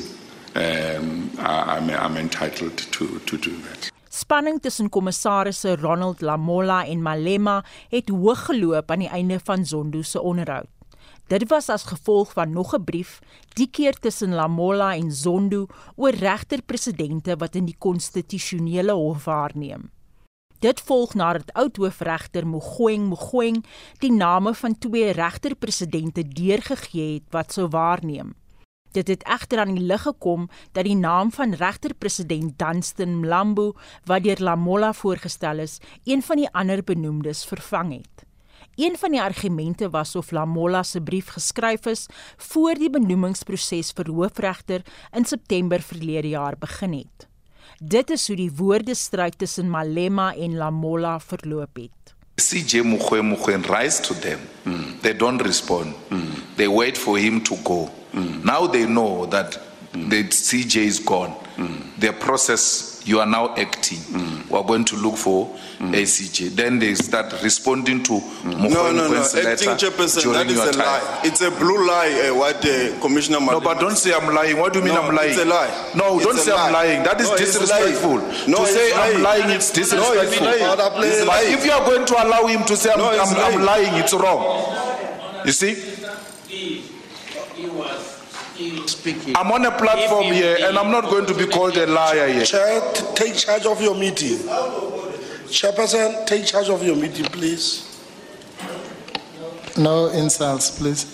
um, 0.54 1.30
I'm, 1.38 1.90
I'm 1.90 2.16
entitled 2.16 2.76
to, 2.78 3.18
to 3.18 3.36
do 3.36 3.56
that. 3.62 3.90
Spanning 4.08 4.60
tussen 4.60 4.90
kommissarisse 4.90 5.76
Ronald 5.76 6.20
Lamola 6.20 6.84
en 6.86 7.02
Malema 7.02 7.64
het 7.90 8.08
hoog 8.08 8.44
geloop 8.46 8.90
aan 8.90 9.02
die 9.02 9.08
einde 9.08 9.40
van 9.44 9.66
Zondo 9.66 10.02
se 10.02 10.20
onderhoud. 10.20 10.66
Dit 11.26 11.48
was 11.48 11.70
as 11.72 11.86
gevolg 11.88 12.32
van 12.32 12.50
nog 12.52 12.74
'n 12.74 12.84
brief, 12.84 13.20
die 13.54 13.70
keer 13.70 13.94
tussen 13.98 14.34
Lamola 14.34 14.94
en 14.94 15.12
Zondo 15.12 15.66
oor 15.96 16.10
regter-presidente 16.12 17.36
wat 17.36 17.54
in 17.54 17.64
die 17.64 17.76
konstitusionele 17.78 18.92
hof 18.92 19.24
waarneem. 19.24 19.90
Dit 20.58 20.80
volg 20.80 21.14
nadat 21.14 21.52
oud-hoofregter 21.52 22.46
Mogoeng 22.46 23.08
Mogoeng 23.08 23.64
die 23.98 24.12
name 24.12 24.54
van 24.54 24.78
twee 24.78 25.10
regter-presidente 25.10 26.28
deurgegee 26.28 27.14
het 27.14 27.30
wat 27.30 27.52
sou 27.52 27.68
waarneem. 27.68 28.34
Dit 28.90 29.08
het 29.08 29.24
egter 29.24 29.58
aan 29.58 29.74
die 29.74 29.84
lig 29.84 30.02
gekom 30.02 30.48
dat 30.72 30.84
die 30.84 30.96
naam 30.96 31.32
van 31.32 31.54
regter-president 31.54 32.58
Dunstan 32.58 33.20
Mlambo, 33.20 33.72
wat 34.04 34.22
deur 34.22 34.40
Lamola 34.40 34.92
voorgestel 34.92 35.58
is, 35.58 35.80
een 36.04 36.22
van 36.22 36.36
die 36.36 36.52
ander 36.52 36.84
benoemdes 36.84 37.44
vervang 37.44 37.92
het. 37.92 38.23
Een 38.76 38.96
van 38.98 39.10
die 39.10 39.22
argumente 39.22 39.90
was 39.90 40.16
of 40.16 40.30
Lamola 40.30 40.82
se 40.82 41.00
brief 41.00 41.28
geskryf 41.28 41.86
is 41.86 42.06
voor 42.36 42.74
die 42.74 42.90
benoemingsproses 42.90 43.92
vir 43.94 44.10
hoofregter 44.10 44.82
in 45.12 45.24
September 45.24 45.82
verlede 45.82 46.28
jaar 46.28 46.58
begin 46.58 46.92
het. 46.92 47.28
Dit 47.78 48.10
is 48.10 48.26
hoe 48.26 48.36
die 48.36 48.50
woordestryd 48.56 49.38
tussen 49.38 49.70
Malema 49.70 50.34
en 50.34 50.56
Lamola 50.56 51.20
verloop 51.20 51.76
het. 51.76 52.14
CJ 52.34 52.82
Mugwe 52.82 53.22
Mugwe 53.22 53.60
rise 53.62 54.02
to 54.02 54.14
them. 54.14 54.38
Mm. 54.64 54.98
They 55.00 55.16
don't 55.16 55.42
respond. 55.42 55.94
Mm. 56.10 56.26
They 56.56 56.68
wait 56.68 56.98
for 56.98 57.18
him 57.18 57.42
to 57.42 57.56
go. 57.64 57.90
Mm. 58.10 58.42
Now 58.42 58.70
they 58.70 58.86
know 58.86 59.28
that 59.28 59.60
mm. 59.94 60.10
the 60.10 60.24
CJ 60.24 60.76
is 60.76 60.98
gone. 60.98 61.34
Mm. 61.56 61.96
Their 61.98 62.12
process, 62.12 63.00
you 63.06 63.20
are 63.20 63.26
now 63.26 63.54
acting. 63.54 63.98
Mm. 63.98 64.50
We 64.50 64.58
are 64.58 64.64
going 64.64 64.84
to 64.86 64.96
look 64.96 65.16
for 65.16 65.46
mm. 65.78 65.94
ACJ. 65.94 66.50
Then 66.50 66.80
they 66.80 66.94
start 66.94 67.32
responding 67.42 68.02
to 68.04 68.12
mm. 68.12 68.70
No, 68.70 68.90
no, 68.90 69.08
no. 69.08 69.20
Acting 69.22 69.78
chairperson, 69.78 70.32
that 70.32 70.46
is 70.48 70.58
a 70.58 70.72
time. 70.72 70.80
lie. 70.80 71.20
It's 71.24 71.40
a 71.40 71.50
blue 71.50 71.86
lie, 71.86 72.28
uh, 72.28 72.34
what 72.34 72.60
the 72.60 72.96
commissioner 73.00 73.38
No, 73.40 73.60
but 73.60 73.78
don't 73.78 73.96
say 73.96 74.12
I'm 74.12 74.34
lying. 74.34 74.58
What 74.58 74.72
do 74.72 74.80
you 74.80 74.84
mean 74.84 74.94
no, 74.94 75.02
I'm 75.02 75.14
lying? 75.14 75.30
It's 75.30 75.40
a 75.40 75.44
lie. 75.44 75.92
No, 75.94 76.16
it's 76.16 76.26
don't 76.26 76.38
say 76.38 76.52
lie. 76.52 76.66
I'm 76.66 76.72
lying. 76.72 77.02
That 77.04 77.20
is 77.20 77.30
no, 77.30 77.36
disrespectful. 77.36 78.16
No, 78.48 78.58
to 78.58 78.66
say 78.66 78.92
lying. 78.92 79.16
I'm 79.16 79.22
lying, 79.22 79.50
it's 79.50 79.70
disrespectful. 79.70 80.46
No, 80.46 80.52
it's 81.02 81.24
lying. 81.24 81.52
If 81.52 81.64
you 81.64 81.72
are 81.72 81.84
going 81.86 82.04
to 82.06 82.14
allow 82.24 82.46
him 82.46 82.64
to 82.64 82.76
say 82.76 82.90
I'm, 82.92 83.00
I'm. 83.00 83.54
I'm 83.54 83.62
lying, 83.64 83.94
it's 83.94 84.12
wrong. 84.12 84.84
You 85.46 85.52
see? 85.52 85.94
Speaking. 88.86 89.36
I'm 89.36 89.50
on 89.50 89.64
a 89.64 89.70
platform 89.76 90.24
here 90.32 90.56
and 90.60 90.78
I'm 90.78 90.90
not 90.92 91.04
going 91.10 91.26
to 91.26 91.34
be 91.34 91.46
called 91.46 91.76
a 91.76 91.86
liar 91.86 92.28
here. 92.28 92.44
Chair, 92.44 92.80
take 93.14 93.34
charge 93.34 93.66
of 93.66 93.80
your 93.82 93.96
meeting. 93.96 94.38
Chairperson, 95.48 96.24
take 96.26 96.46
charge 96.46 96.68
of 96.68 96.82
your 96.84 96.94
meeting, 96.96 97.24
please. 97.26 97.90
No 99.76 100.06
insults, 100.08 100.70
please. 100.78 101.10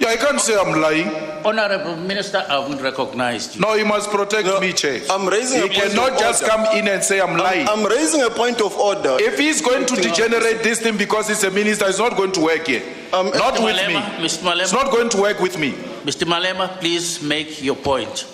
Yeah, 0.00 0.08
I 0.08 0.16
can't 0.16 0.40
say 0.40 0.56
I'm 0.58 0.80
lying. 0.80 1.08
Honorable 1.44 1.96
Minister, 1.96 2.44
I 2.48 2.60
haven't 2.60 2.80
recognized 2.82 3.54
you. 3.56 3.60
No, 3.60 3.74
you 3.74 3.84
must 3.84 4.10
protect 4.10 4.46
No, 4.46 4.60
me, 4.60 4.72
Chair. 4.72 5.00
I'm 5.10 5.28
raising 5.28 5.60
He 5.62 5.66
a 5.66 5.68
point 5.68 5.74
You 5.76 5.90
cannot 5.90 6.18
just 6.18 6.42
order. 6.42 6.54
come 6.54 6.76
in 6.76 6.88
and 6.88 7.02
say 7.02 7.20
I'm 7.20 7.36
lying. 7.36 7.68
I'm, 7.68 7.80
I'm 7.80 7.86
raising 7.86 8.22
a 8.22 8.30
point 8.30 8.60
of 8.60 8.76
order. 8.76 9.16
if 9.20 9.38
he's 9.38 9.60
going 9.60 9.86
to 9.86 9.96
degenerate 9.96 10.62
this 10.62 10.80
thing 10.80 10.96
because 10.96 11.28
he's 11.28 11.42
a 11.44 11.50
minister, 11.50 11.86
it's 11.88 11.98
not 11.98 12.16
going 12.16 12.32
to 12.32 12.40
work 12.40 12.66
here. 12.66 12.82
Um, 13.12 13.30
not 13.30 13.54
Mr. 13.54 13.64
with 13.64 13.76
Malema, 13.76 14.18
me. 14.18 14.24
Mr. 14.24 14.42
Malema. 14.42 14.62
It's 14.62 14.72
not 14.72 14.90
going 14.92 15.08
to 15.10 15.20
work 15.20 15.40
with 15.40 15.58
me. 15.58 15.74
Mr. 16.08 16.24
Malema, 16.26 16.68
please 16.80 17.22
make 17.22 17.62
your 17.62 17.76
point. 17.76 18.26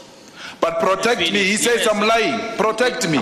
But 0.61 0.79
protect 0.79 1.21
me. 1.33 1.43
He 1.43 1.57
says 1.57 1.85
yes. 1.85 1.89
I'm 1.93 2.07
lying. 2.07 2.57
Protect 2.57 3.09
me. 3.11 3.21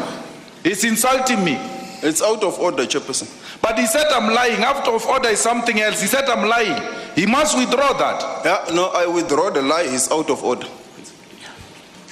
He's 0.63 0.85
insulting 0.85 1.43
me. 1.43 1.55
It's 2.03 2.21
out 2.21 2.45
of 2.45 2.59
order, 2.59 2.83
Chairperson. 2.85 3.31
But 3.63 3.79
he 3.79 3.87
said 3.87 4.05
I'm 4.11 4.35
lying. 4.35 4.63
Out 4.63 4.87
of 4.87 5.07
order 5.07 5.31
is 5.31 5.41
something 5.41 5.81
else. 5.81 6.03
He 6.03 6.07
said 6.07 6.27
I'm 6.29 6.47
lying. 6.47 6.77
He 7.15 7.25
must 7.25 7.57
withdraw 7.57 7.95
that. 7.95 8.45
Yeah, 8.45 8.75
no, 8.75 8.89
I 8.91 9.07
withdraw 9.07 9.49
the 9.49 9.63
lie. 9.63 9.85
It's 9.87 10.11
out 10.13 10.29
of 10.29 10.45
order. 10.45 10.67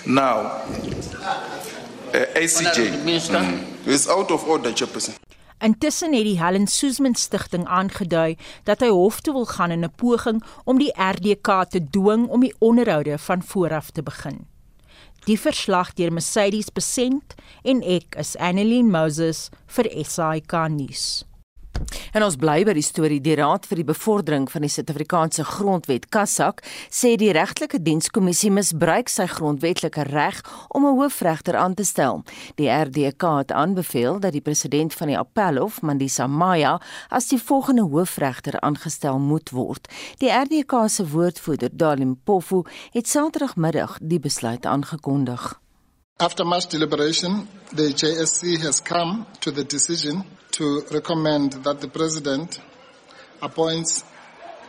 Now, 0.07 0.39
uh, 0.39 2.25
ACJ. 2.35 3.05
Minister, 3.05 3.65
It's 3.85 4.09
out 4.09 4.31
of 4.31 4.49
order, 4.49 4.71
Chairperson. 4.71 5.15
Intussen 5.61 6.15
het 6.17 6.25
die 6.25 6.39
Helen 6.41 6.67
Suzman 6.67 7.15
Stichting 7.15 7.67
aangedui 7.69 8.39
dat 8.65 8.81
hy 8.81 8.89
hof 8.89 9.19
toe 9.21 9.35
wil 9.37 9.45
gaan 9.45 9.71
in 9.71 9.85
'n 9.85 9.93
poging 9.93 10.41
om 10.65 10.79
die 10.79 10.93
RDK 10.97 11.69
te 11.69 11.85
dwing 11.91 12.29
om 12.29 12.41
die 12.41 12.55
onderhoude 12.59 13.19
van 13.19 13.43
vooraf 13.43 13.91
te 13.91 14.03
begin. 14.03 14.47
Die 15.25 15.41
verslag 15.41 15.93
deur 15.95 16.13
Mercedes 16.13 16.73
Besent 16.73 17.35
en 17.63 17.83
ek 17.83 18.17
is 18.17 18.37
Annelien 18.37 18.91
Moses 18.91 19.51
vir 19.67 19.85
SAK 20.05 20.69
nuus. 20.69 21.30
En 22.13 22.25
ons 22.27 22.37
bly 22.37 22.65
by 22.67 22.75
die 22.75 22.85
storie 22.85 23.21
die 23.23 23.37
Raad 23.39 23.67
vir 23.71 23.81
die 23.81 23.87
Bevordering 23.87 24.49
van 24.51 24.65
die 24.65 24.71
Suid-Afrikaanse 24.73 25.45
Grondwet 25.47 26.09
Kassak 26.13 26.65
sê 26.91 27.15
die 27.21 27.31
regtelike 27.37 27.81
dienskommissie 27.87 28.51
misbruik 28.55 29.11
sy 29.13 29.29
grondwetlike 29.31 30.09
reg 30.11 30.41
om 30.75 30.87
'n 30.87 30.97
hoofregter 30.99 31.57
aan 31.57 31.75
te 31.75 31.85
stel. 31.85 32.25
Die 32.57 32.69
RDK 32.69 33.23
het 33.39 33.53
aanbeveel 33.53 34.21
dat 34.21 34.33
die 34.33 34.41
president 34.41 34.95
van 34.95 35.09
die 35.09 35.19
Appelhof, 35.19 35.83
Mandisa 35.83 36.27
Maya, 36.27 36.81
as 37.09 37.29
die 37.29 37.39
volgende 37.39 37.83
hoofregter 37.83 38.61
aangestel 38.61 39.19
moet 39.19 39.51
word. 39.51 39.89
Die 40.19 40.31
RDK 40.31 40.89
se 40.89 41.09
woordvoerder, 41.09 41.71
Dalim 41.73 42.17
Pofu, 42.25 42.65
het 42.93 43.09
Saterdagmiddag 43.09 43.99
die 44.03 44.21
besluit 44.21 44.67
aangekondig. 44.67 45.61
After 46.17 46.45
much 46.45 46.69
deliberation, 46.69 47.49
the 47.75 47.93
JSC 47.93 48.63
has 48.63 48.83
come 48.83 49.25
to 49.39 49.53
the 49.53 49.67
decision 49.67 50.25
to 50.53 50.85
recommend 50.91 51.53
that 51.65 51.81
the 51.81 51.89
President 51.89 52.61
appoints 53.43 54.05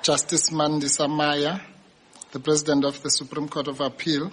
Justice 0.01 0.49
Mandisa 0.49 1.07
Maya, 1.07 1.59
the 2.31 2.39
President 2.39 2.85
of 2.85 3.01
the 3.03 3.09
Supreme 3.09 3.47
Court 3.47 3.67
of 3.67 3.81
Appeal, 3.81 4.31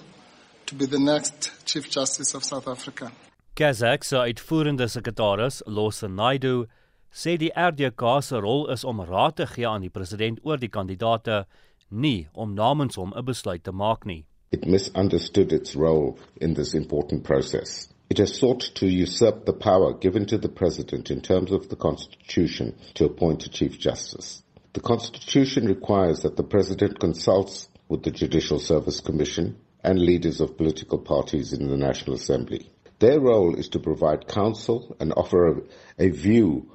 to 0.67 0.75
be 0.75 0.87
the 0.87 0.99
next 0.99 1.53
Chief 1.65 1.91
Justice 1.91 2.35
of 2.35 2.45
South 2.45 2.69
Africa. 2.69 3.13
Kazak 3.55 4.05
se 4.05 4.17
uitvoerende 4.17 4.89
sekretaris, 4.89 5.63
Losa 5.67 6.09
Naidu, 6.09 6.67
sê 7.11 7.37
die 7.37 7.51
RDK 7.51 8.23
se 8.23 8.39
rol 8.39 8.69
is 8.71 8.85
om 8.85 9.01
raad 9.01 9.37
te 9.37 9.47
gee 9.47 9.67
aan 9.67 9.83
die 9.83 9.91
president 9.91 10.39
oor 10.45 10.61
die 10.63 10.71
kandidaate, 10.71 11.45
nie 11.91 12.29
om 12.35 12.55
namens 12.55 12.97
hom 12.97 13.13
'n 13.17 13.25
besluit 13.25 13.65
te 13.65 13.73
maak 13.73 14.07
nie. 14.07 14.25
It 14.53 14.67
misunderstood 14.67 15.53
its 15.53 15.75
role 15.75 16.17
in 16.41 16.55
this 16.55 16.75
important 16.75 17.25
process. 17.25 17.89
It 18.11 18.19
has 18.19 18.39
sought 18.39 18.61
to 18.77 18.87
usurp 18.87 19.45
the 19.45 19.53
power 19.53 19.93
given 19.93 20.25
to 20.27 20.39
the 20.39 20.49
president 20.49 21.11
in 21.11 21.21
terms 21.21 21.53
of 21.53 21.69
the 21.69 21.77
constitution 21.77 22.75
to 22.95 23.05
appoint 23.05 23.45
a 23.45 23.51
chief 23.51 23.79
justice. 23.79 24.43
The 24.73 24.81
constitution 24.81 25.67
requires 25.67 26.23
that 26.23 26.37
the 26.37 26.43
president 26.43 27.01
consults 27.01 27.69
with 27.89 28.03
the 28.03 28.11
Judicial 28.11 28.59
Service 28.59 29.01
Commission 29.01 29.59
and 29.85 29.99
leaders 29.99 30.41
of 30.41 30.57
political 30.57 30.99
parties 30.99 31.53
in 31.53 31.69
the 31.69 31.77
National 31.77 32.17
Assembly. 32.17 32.71
Their 32.99 33.21
role 33.21 33.55
is 33.55 33.69
to 33.71 33.79
provide 33.79 34.27
counsel 34.27 34.97
and 34.99 35.13
offer 35.13 35.49
a, 35.49 35.63
a 35.99 36.09
view 36.09 36.71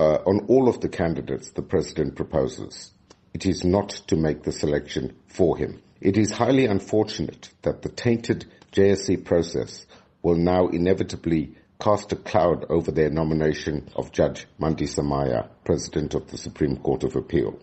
uh, 0.00 0.18
on 0.26 0.46
all 0.46 0.68
of 0.68 0.80
the 0.80 0.88
candidates 0.88 1.50
the 1.50 1.62
president 1.62 2.14
proposes. 2.14 2.92
It 3.34 3.46
is 3.46 3.64
not 3.64 3.90
to 4.08 4.16
make 4.16 4.44
the 4.44 4.52
selection 4.52 5.16
for 5.26 5.56
him. 5.56 5.82
It 6.00 6.16
is 6.16 6.30
highly 6.30 6.66
unfortunate 6.66 7.50
that 7.62 7.82
the 7.82 7.88
tainted 7.88 8.46
JSC 8.72 9.24
process 9.24 9.86
will 10.22 10.36
now 10.36 10.68
inevitably 10.68 11.54
cast 11.80 12.12
a 12.12 12.16
cloud 12.16 12.66
over 12.70 12.90
their 12.90 13.10
nomination 13.10 13.88
of 13.94 14.10
Judge 14.10 14.46
Mandi 14.58 14.86
Samaya, 14.86 15.48
President 15.64 16.14
of 16.14 16.28
the 16.30 16.36
Supreme 16.36 16.76
Court 16.76 17.04
of 17.04 17.14
Appeal, 17.14 17.58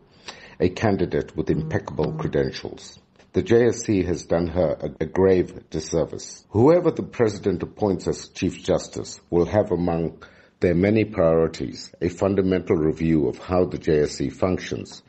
a 0.59 0.69
candidate 0.69 1.35
with 1.35 1.49
impeccable 1.49 2.13
credentials. 2.13 2.99
The 3.33 3.43
JSC 3.43 4.05
has 4.05 4.25
done 4.25 4.47
her 4.47 4.77
a, 4.79 5.03
a, 5.03 5.05
grave 5.05 5.69
disservice. 5.69 6.45
Whoever 6.51 6.91
the 6.91 7.03
President 7.03 7.61
appoints 7.63 8.07
as 8.07 8.29
Chief 8.29 8.63
Justice 8.63 9.19
will 9.29 9.45
have 9.45 9.71
among 9.71 10.23
their 10.61 10.73
many 10.73 11.03
priorities 11.03 11.91
a 12.01 12.07
fundamental 12.07 12.77
review 12.77 13.27
of 13.27 13.37
how 13.37 13.65
the 13.65 13.77
JSC 13.77 14.31
functions 14.31 15.03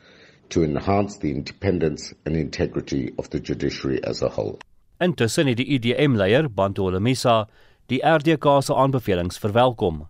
to 0.49 0.65
enhance 0.65 1.17
the 1.17 1.31
independence 1.31 2.13
and 2.25 2.35
integrity 2.35 3.13
of 3.17 3.29
the 3.29 3.39
judiciary 3.39 4.03
as 4.03 4.21
a 4.21 4.27
whole. 4.27 4.59
Intussen 4.99 5.45
het 5.47 5.59
die 5.59 5.67
IDM-leier, 5.75 6.47
Bantu 6.49 6.87
Olemisa, 6.87 7.45
die 7.85 7.99
RDK 8.01 8.45
se 8.65 8.73
aanbevelings 8.73 9.37
verwelkom. 9.37 10.07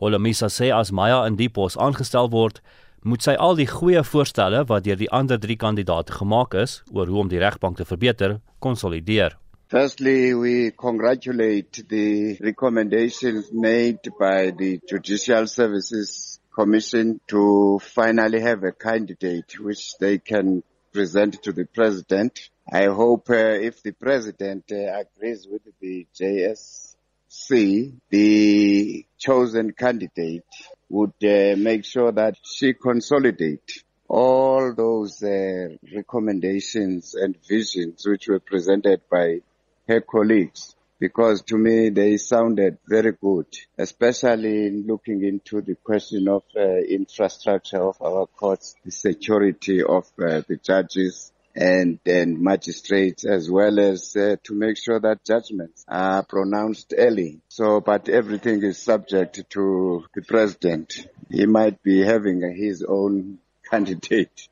Olemisa 0.00 0.48
sê 0.48 0.70
as 0.72 0.90
Maya 0.90 1.26
in 1.28 1.36
die 1.36 1.50
pos 1.52 1.76
aangestel 1.76 2.30
word, 2.32 2.62
moet 3.04 3.22
sy 3.22 3.36
al 3.36 3.58
die 3.60 3.68
goeie 3.68 4.02
voorstelle 4.02 4.64
wat 4.70 4.86
deur 4.86 4.96
die 4.98 5.10
ander 5.14 5.38
3 5.40 5.56
kandidaate 5.60 6.16
gemaak 6.16 6.56
is 6.62 6.80
oor 6.92 7.12
hoe 7.12 7.20
om 7.22 7.28
die 7.28 7.42
regbank 7.42 7.76
te 7.76 7.84
verbeter, 7.84 8.40
konsolideer. 8.58 9.36
Firstly, 9.68 10.32
we 10.34 10.70
congratulate 10.70 11.84
the 11.88 12.38
recommendations 12.40 13.52
made 13.52 14.00
by 14.18 14.50
the 14.50 14.80
Judicial 14.88 15.46
Services 15.46 16.40
Commission 16.54 17.20
to 17.28 17.78
finally 17.82 18.40
have 18.40 18.64
a 18.64 18.72
candidate 18.72 19.58
which 19.60 19.98
they 19.98 20.18
can 20.18 20.62
present 20.92 21.42
to 21.42 21.52
the 21.52 21.66
President. 21.66 22.48
I 22.70 22.86
hope 22.86 23.30
uh, 23.30 23.34
if 23.34 23.80
the 23.84 23.92
President 23.92 24.64
uh, 24.72 24.98
agrees 24.98 25.46
with 25.48 25.62
the 25.80 26.04
JSC, 26.18 27.92
the 28.10 29.06
chosen 29.16 29.70
candidate 29.70 30.42
would 30.88 31.12
uh, 31.22 31.54
make 31.56 31.84
sure 31.84 32.10
that 32.10 32.34
she 32.42 32.74
consolidate 32.74 33.84
all 34.08 34.74
those 34.74 35.22
uh, 35.22 35.68
recommendations 35.94 37.14
and 37.14 37.36
visions 37.46 38.04
which 38.04 38.26
were 38.26 38.40
presented 38.40 39.00
by 39.08 39.42
her 39.86 40.00
colleagues. 40.00 40.74
Because 40.98 41.42
to 41.42 41.56
me 41.56 41.90
they 41.90 42.16
sounded 42.16 42.78
very 42.88 43.12
good, 43.12 43.46
especially 43.78 44.66
in 44.66 44.86
looking 44.88 45.22
into 45.22 45.60
the 45.60 45.76
question 45.76 46.26
of 46.26 46.42
uh, 46.56 46.78
infrastructure 46.78 47.82
of 47.82 48.02
our 48.02 48.26
courts, 48.26 48.74
the 48.84 48.90
security 48.90 49.84
of 49.84 50.10
uh, 50.18 50.42
the 50.48 50.58
judges 50.60 51.30
and, 51.56 51.98
and 52.04 52.40
magistrates, 52.40 53.24
as 53.24 53.50
well 53.50 53.80
as 53.80 54.14
uh, 54.14 54.36
to 54.44 54.54
make 54.54 54.76
sure 54.76 55.00
that 55.00 55.24
judgments 55.24 55.84
are 55.88 56.22
pronounced 56.22 56.92
early. 56.96 57.40
So, 57.48 57.80
but 57.80 58.08
everything 58.08 58.62
is 58.62 58.78
subject 58.78 59.42
to 59.50 60.04
the 60.14 60.22
president. 60.22 61.08
He 61.30 61.46
might 61.46 61.82
be 61.82 62.04
having 62.04 62.42
his 62.54 62.84
own 62.86 63.38
candidate. 63.70 64.48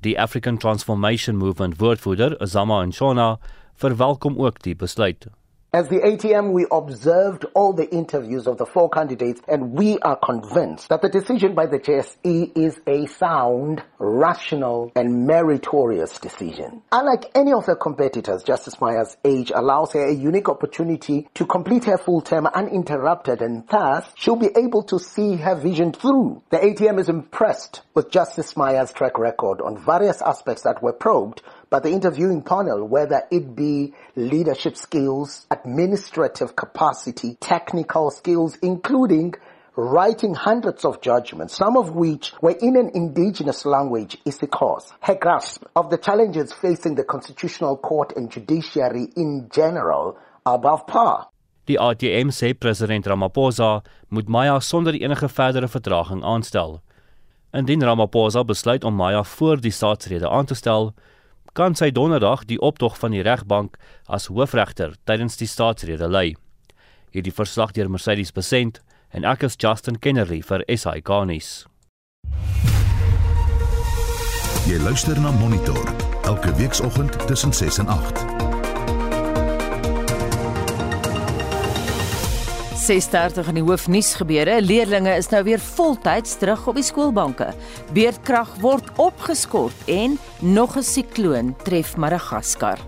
Die 0.00 0.14
African 0.14 0.58
Transformation 0.58 1.36
Movement 1.36 1.76
woordvoerder, 1.76 2.46
Zama 2.46 2.84
Nshona, 2.86 3.38
verwelkom 3.74 4.38
ook 4.38 4.62
die 4.62 4.76
besluit. 4.76 5.26
As 5.70 5.86
the 5.88 5.98
ATM, 5.98 6.52
we 6.52 6.66
observed 6.72 7.44
all 7.52 7.74
the 7.74 7.94
interviews 7.94 8.46
of 8.46 8.56
the 8.56 8.64
four 8.64 8.88
candidates 8.88 9.42
and 9.46 9.72
we 9.72 9.98
are 9.98 10.16
convinced 10.16 10.88
that 10.88 11.02
the 11.02 11.10
decision 11.10 11.54
by 11.54 11.66
the 11.66 11.78
JSE 11.78 12.56
is 12.56 12.80
a 12.86 13.04
sound, 13.04 13.82
rational 13.98 14.90
and 14.96 15.26
meritorious 15.26 16.18
decision. 16.20 16.80
Unlike 16.90 17.32
any 17.34 17.52
of 17.52 17.66
her 17.66 17.76
competitors, 17.76 18.44
Justice 18.44 18.80
Maya's 18.80 19.18
age 19.26 19.52
allows 19.54 19.92
her 19.92 20.08
a 20.08 20.14
unique 20.14 20.48
opportunity 20.48 21.28
to 21.34 21.44
complete 21.44 21.84
her 21.84 21.98
full 21.98 22.22
term 22.22 22.46
uninterrupted 22.46 23.42
and 23.42 23.68
thus 23.68 24.10
she'll 24.16 24.36
be 24.36 24.48
able 24.56 24.84
to 24.84 24.98
see 24.98 25.36
her 25.36 25.54
vision 25.54 25.92
through. 25.92 26.42
The 26.48 26.56
ATM 26.56 26.98
is 26.98 27.10
impressed 27.10 27.82
with 27.92 28.10
Justice 28.10 28.56
Maya's 28.56 28.94
track 28.94 29.18
record 29.18 29.60
on 29.60 29.76
various 29.76 30.22
aspects 30.22 30.62
that 30.62 30.82
were 30.82 30.94
probed 30.94 31.42
but 31.70 31.82
the 31.82 31.90
interviewing 31.90 32.42
panel, 32.42 32.86
whether 32.86 33.22
it 33.30 33.54
be 33.54 33.94
leadership 34.16 34.76
skills, 34.76 35.46
administrative 35.50 36.56
capacity, 36.56 37.36
technical 37.40 38.10
skills, 38.10 38.56
including 38.62 39.34
writing 39.76 40.34
hundreds 40.34 40.84
of 40.84 41.00
judgments, 41.00 41.54
some 41.54 41.76
of 41.76 41.94
which 41.94 42.32
were 42.42 42.56
in 42.60 42.76
an 42.76 42.90
indigenous 42.94 43.64
language, 43.64 44.18
is 44.24 44.38
the 44.38 44.46
cause. 44.46 44.92
Her 45.00 45.14
grasp 45.14 45.64
of 45.76 45.90
the 45.90 45.98
challenges 45.98 46.52
facing 46.52 46.96
the 46.96 47.04
constitutional 47.04 47.76
court 47.76 48.12
and 48.16 48.30
judiciary 48.30 49.08
in 49.16 49.48
general 49.52 50.16
are 50.44 50.56
above 50.56 50.86
par. 50.86 51.28
Die 51.66 51.76
ATM 51.76 52.30
sê 52.32 52.54
president 52.58 53.06
Ramaphosa 53.06 53.82
moet 54.08 54.28
Maya 54.28 54.60
sonder 54.60 54.94
enige 54.94 55.28
verdere 55.28 55.68
vertraging 55.68 56.24
aanstel. 56.24 56.80
Indien 57.52 57.84
Ramaphosa 57.84 58.44
besluit 58.44 58.84
om 58.84 58.94
Maya 58.94 59.22
voor 59.22 59.60
die 59.60 59.72
staatsrede 59.72 60.28
aan 60.28 60.46
te 60.46 60.54
stel, 60.54 60.94
kan 61.58 61.74
sy 61.74 61.88
donderdag 61.90 62.44
die 62.46 62.60
optog 62.62 62.94
van 63.00 63.10
die 63.16 63.24
regbank 63.26 63.74
as 64.06 64.28
hoofregter 64.30 64.94
tydens 65.10 65.40
die 65.40 65.50
staatsrede 65.50 66.06
lei. 66.06 66.36
Hierdie 67.10 67.34
verslag 67.34 67.74
deur 67.74 67.90
Mercedes 67.90 68.30
Besent 68.36 68.78
en 69.10 69.26
ek 69.26 69.42
is 69.48 69.58
Justin 69.58 69.98
Kennerly 69.98 70.38
vir 70.44 70.62
SI 70.70 71.02
Garnis. 71.02 71.66
Jy 74.68 74.78
luister 74.84 75.18
na 75.18 75.34
Monitor 75.40 75.80
elke 76.28 76.54
weekoggend 76.60 77.18
tussen 77.26 77.56
6 77.56 77.82
en 77.82 77.96
8. 77.98 78.37
6:30 82.78 83.48
in 83.50 83.58
die 83.58 83.62
hoofnuus 83.62 84.14
gebeure. 84.14 84.60
Leerlinge 84.62 85.16
is 85.18 85.28
nou 85.32 85.42
weer 85.44 85.60
voltyds 85.60 86.36
terug 86.38 86.66
op 86.70 86.76
die 86.78 86.84
skoolbanke. 86.86 87.50
Beerdkrag 87.92 88.54
word 88.62 88.92
opgeskort 88.96 89.74
en 89.86 90.18
nog 90.38 90.76
'n 90.76 90.82
sikloon 90.82 91.56
tref 91.64 91.96
Madagaskar. 91.96 92.78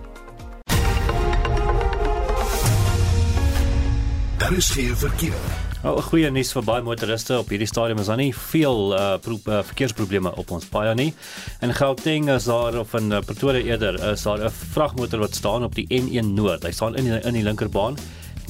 Daar 4.38 4.52
is 4.52 4.70
geen 4.70 4.96
verkeer. 4.96 5.42
Nou, 5.82 5.96
'n 5.96 6.02
goeie 6.02 6.30
nuus 6.30 6.52
vir 6.52 6.64
baie 6.64 6.82
motoriste 6.82 7.38
op 7.38 7.48
hierdie 7.48 7.66
stadium 7.66 7.98
is 7.98 8.06
daar 8.06 8.16
nie 8.16 8.34
veel 8.36 8.92
uh, 8.94 9.16
pro 9.20 9.38
uh, 9.46 9.62
verkeersprobleme 9.62 10.36
op 10.36 10.50
ons 10.50 10.64
paaie 10.64 10.94
nie. 10.94 11.14
In 11.60 11.74
Gauteng 11.74 12.30
is 12.30 12.44
daar 12.44 12.78
of 12.78 12.94
in 12.94 13.10
uh, 13.10 13.20
Pretoria 13.20 13.64
eerder 13.64 14.12
is 14.12 14.22
daar 14.22 14.44
'n 14.44 14.50
vragmotor 14.50 15.18
wat 15.18 15.34
staan 15.34 15.64
op 15.64 15.74
die 15.74 15.86
N1 15.88 16.34
Noord. 16.34 16.62
Hy 16.62 16.70
staan 16.70 16.96
in 16.96 17.04
die, 17.04 17.20
in 17.20 17.32
die 17.32 17.42
linkerbaan 17.42 17.96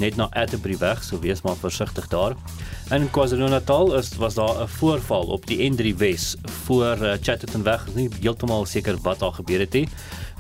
net 0.01 0.17
na 0.17 0.29
Atterbury 0.33 0.79
weg, 0.81 1.03
so 1.05 1.21
wees 1.21 1.43
maar 1.45 1.59
versigtig 1.61 2.09
daar. 2.09 2.35
In 2.91 3.11
KwaZulu-Natal 3.15 3.95
is 3.99 4.15
was 4.19 4.35
daar 4.35 4.63
'n 4.63 4.69
voorval 4.69 5.27
op 5.37 5.47
die 5.47 5.71
N3 5.71 5.97
Wes 5.97 6.37
voor 6.65 6.97
uh, 6.97 7.13
Chatterton 7.21 7.63
weg, 7.63 7.87
nie 7.95 8.09
heeltemal 8.21 8.65
seker 8.67 8.97
wat 9.03 9.19
daar 9.19 9.33
gebeur 9.33 9.61
het 9.61 9.73
nie. 9.73 9.89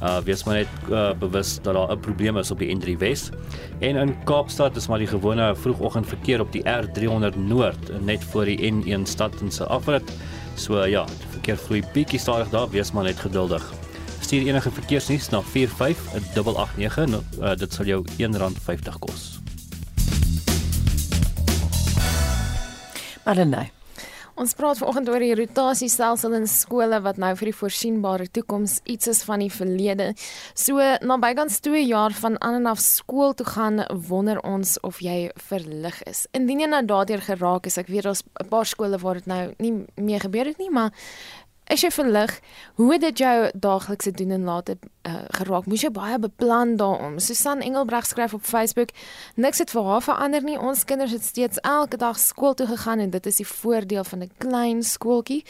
Uh 0.03 0.19
wees 0.25 0.45
maar 0.45 0.55
net 0.55 0.69
uh, 0.91 1.13
bewus 1.13 1.59
dat 1.63 1.75
daar 1.75 1.93
'n 1.93 2.01
probleem 2.01 2.37
is 2.37 2.51
op 2.51 2.59
die 2.59 2.77
N3 2.77 2.99
Wes. 2.99 3.31
En 3.79 3.97
in 3.97 4.25
Kaapstad 4.25 4.77
is 4.77 4.89
maar 4.89 4.99
die 4.99 5.07
gewone 5.07 5.57
vroegoggend 5.57 6.07
verkeer 6.07 6.41
op 6.41 6.53
die 6.53 6.63
R300 6.65 7.37
Noord 7.37 8.03
net 8.05 8.25
voor 8.25 8.45
die 8.45 8.73
N1 8.73 9.03
stad 9.03 9.41
en 9.41 9.51
se 9.51 9.67
afrit. 9.67 10.13
So 10.55 10.85
ja, 10.85 11.05
die 11.05 11.31
verkeer 11.31 11.57
vloei 11.57 11.83
bietjie 11.93 12.19
stadig 12.19 12.49
daar, 12.49 12.71
wees 12.71 12.93
maar 12.93 13.05
net 13.05 13.19
geduldig. 13.19 13.73
Stuur 14.21 14.47
enige 14.47 14.71
verkeersnuus 14.71 15.29
na 15.29 15.43
45889, 15.43 17.21
uh, 17.41 17.57
dit 17.57 17.73
sal 17.73 17.85
jou 17.85 18.05
R1.50 18.19 18.99
kos. 18.99 19.40
Allenai. 23.25 23.71
Ons 24.41 24.55
praat 24.57 24.79
vanoggend 24.81 25.09
oor 25.13 25.21
die 25.21 25.35
rotasiestelsel 25.37 26.33
in 26.39 26.47
skole 26.49 26.97
wat 27.05 27.19
nou 27.21 27.35
vir 27.37 27.51
die 27.51 27.57
voorsienbare 27.59 28.29
toekoms 28.33 28.79
iets 28.89 29.11
is 29.13 29.21
van 29.29 29.43
die 29.45 29.51
verlede. 29.53 30.15
So 30.57 30.81
na 31.05 31.19
bygans 31.21 31.59
2 31.67 31.83
jaar 31.85 32.15
van 32.17 32.39
aan 32.41 32.57
en 32.63 32.71
af 32.71 32.81
skool 32.81 33.35
toe 33.37 33.45
gaan, 33.47 33.83
wonder 34.09 34.41
ons 34.41 34.79
of 34.87 35.03
jy 35.05 35.29
verlig 35.51 36.01
is. 36.09 36.25
Indien 36.33 36.65
jy 36.65 36.71
nou 36.73 36.81
daardeur 36.89 37.21
geraak 37.27 37.69
is, 37.69 37.77
ek 37.77 37.93
weet 37.93 38.09
daar's 38.09 38.25
'n 38.41 38.49
paar 38.49 38.67
skole 38.67 38.99
waar 38.99 39.21
dit 39.21 39.27
nou 39.27 39.53
nie 39.59 39.85
meer 39.97 40.21
gebeur 40.21 40.47
het 40.47 40.59
nie, 40.59 40.71
maar 40.71 40.93
As 41.71 41.85
jy 41.85 41.91
verlig, 41.95 42.33
hoe 42.75 42.89
het 42.93 43.01
dit 43.01 43.21
jou 43.23 43.51
daaglikse 43.55 44.11
doen 44.11 44.33
en 44.35 44.45
late 44.45 44.75
uh, 45.03 45.25
geraak? 45.31 45.67
Moes 45.67 45.83
jy 45.85 45.91
baie 45.95 46.19
beplan 46.21 46.77
daaroor? 46.81 47.21
Susan 47.23 47.63
Engelbreg 47.65 48.07
skryf 48.07 48.35
op 48.35 48.45
Facebook: 48.45 48.91
"Niks 49.35 49.59
het 49.59 49.71
vir 49.71 49.85
haar 49.85 50.03
verander 50.03 50.43
nie. 50.43 50.59
Ons 50.59 50.85
kinders 50.85 51.13
het 51.13 51.25
steeds 51.25 51.61
elke 51.61 51.97
dag 51.97 52.19
skool 52.19 52.55
toe 52.55 52.67
gegaan 52.67 52.99
en 52.99 53.11
dit 53.11 53.27
is 53.27 53.37
die 53.37 53.47
voordeel 53.47 54.05
van 54.05 54.23
'n 54.23 54.31
klein 54.39 54.83
skooltjie." 54.83 55.45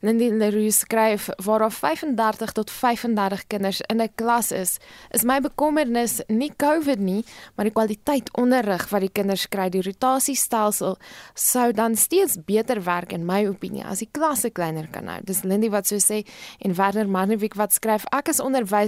Lindy 0.00 0.30
Leroux 0.30 0.78
skryf: 0.78 1.28
"Waar 1.44 1.58
daar 1.58 1.72
35 1.72 2.52
tot 2.52 2.70
35 2.70 3.46
kinders 3.46 3.80
in 3.80 4.00
'n 4.00 4.12
klas 4.14 4.52
is, 4.52 4.78
is 5.10 5.22
my 5.22 5.40
bekommernis 5.40 6.20
nie 6.26 6.52
COVID 6.56 6.98
nie, 6.98 7.24
maar 7.54 7.64
die 7.64 7.72
kwaliteit 7.72 8.36
onderrig 8.36 8.88
wat 8.90 9.00
die 9.00 9.12
kinders 9.12 9.48
kry. 9.48 9.68
Die 9.68 9.82
rotasiestelsel 9.82 10.96
sou 11.34 11.72
dan 11.72 11.96
steeds 11.96 12.36
beter 12.44 12.84
werk 12.84 13.12
in 13.12 13.26
my 13.26 13.46
opinie 13.46 13.84
as 13.84 13.98
die 13.98 14.08
klasse 14.10 14.50
kleiner 14.50 14.88
kan 14.88 15.06
hou." 15.06 15.20
Dis 15.24 15.42
Lindy 15.42 15.70
wat 15.70 15.86
so 15.86 15.96
sê 15.96 16.26
en 16.58 16.74
Werner 16.74 17.08
Marnewik 17.08 17.54
wat 17.54 17.72
skryf 17.72 18.04
ek 18.12 18.28
as 18.28 18.40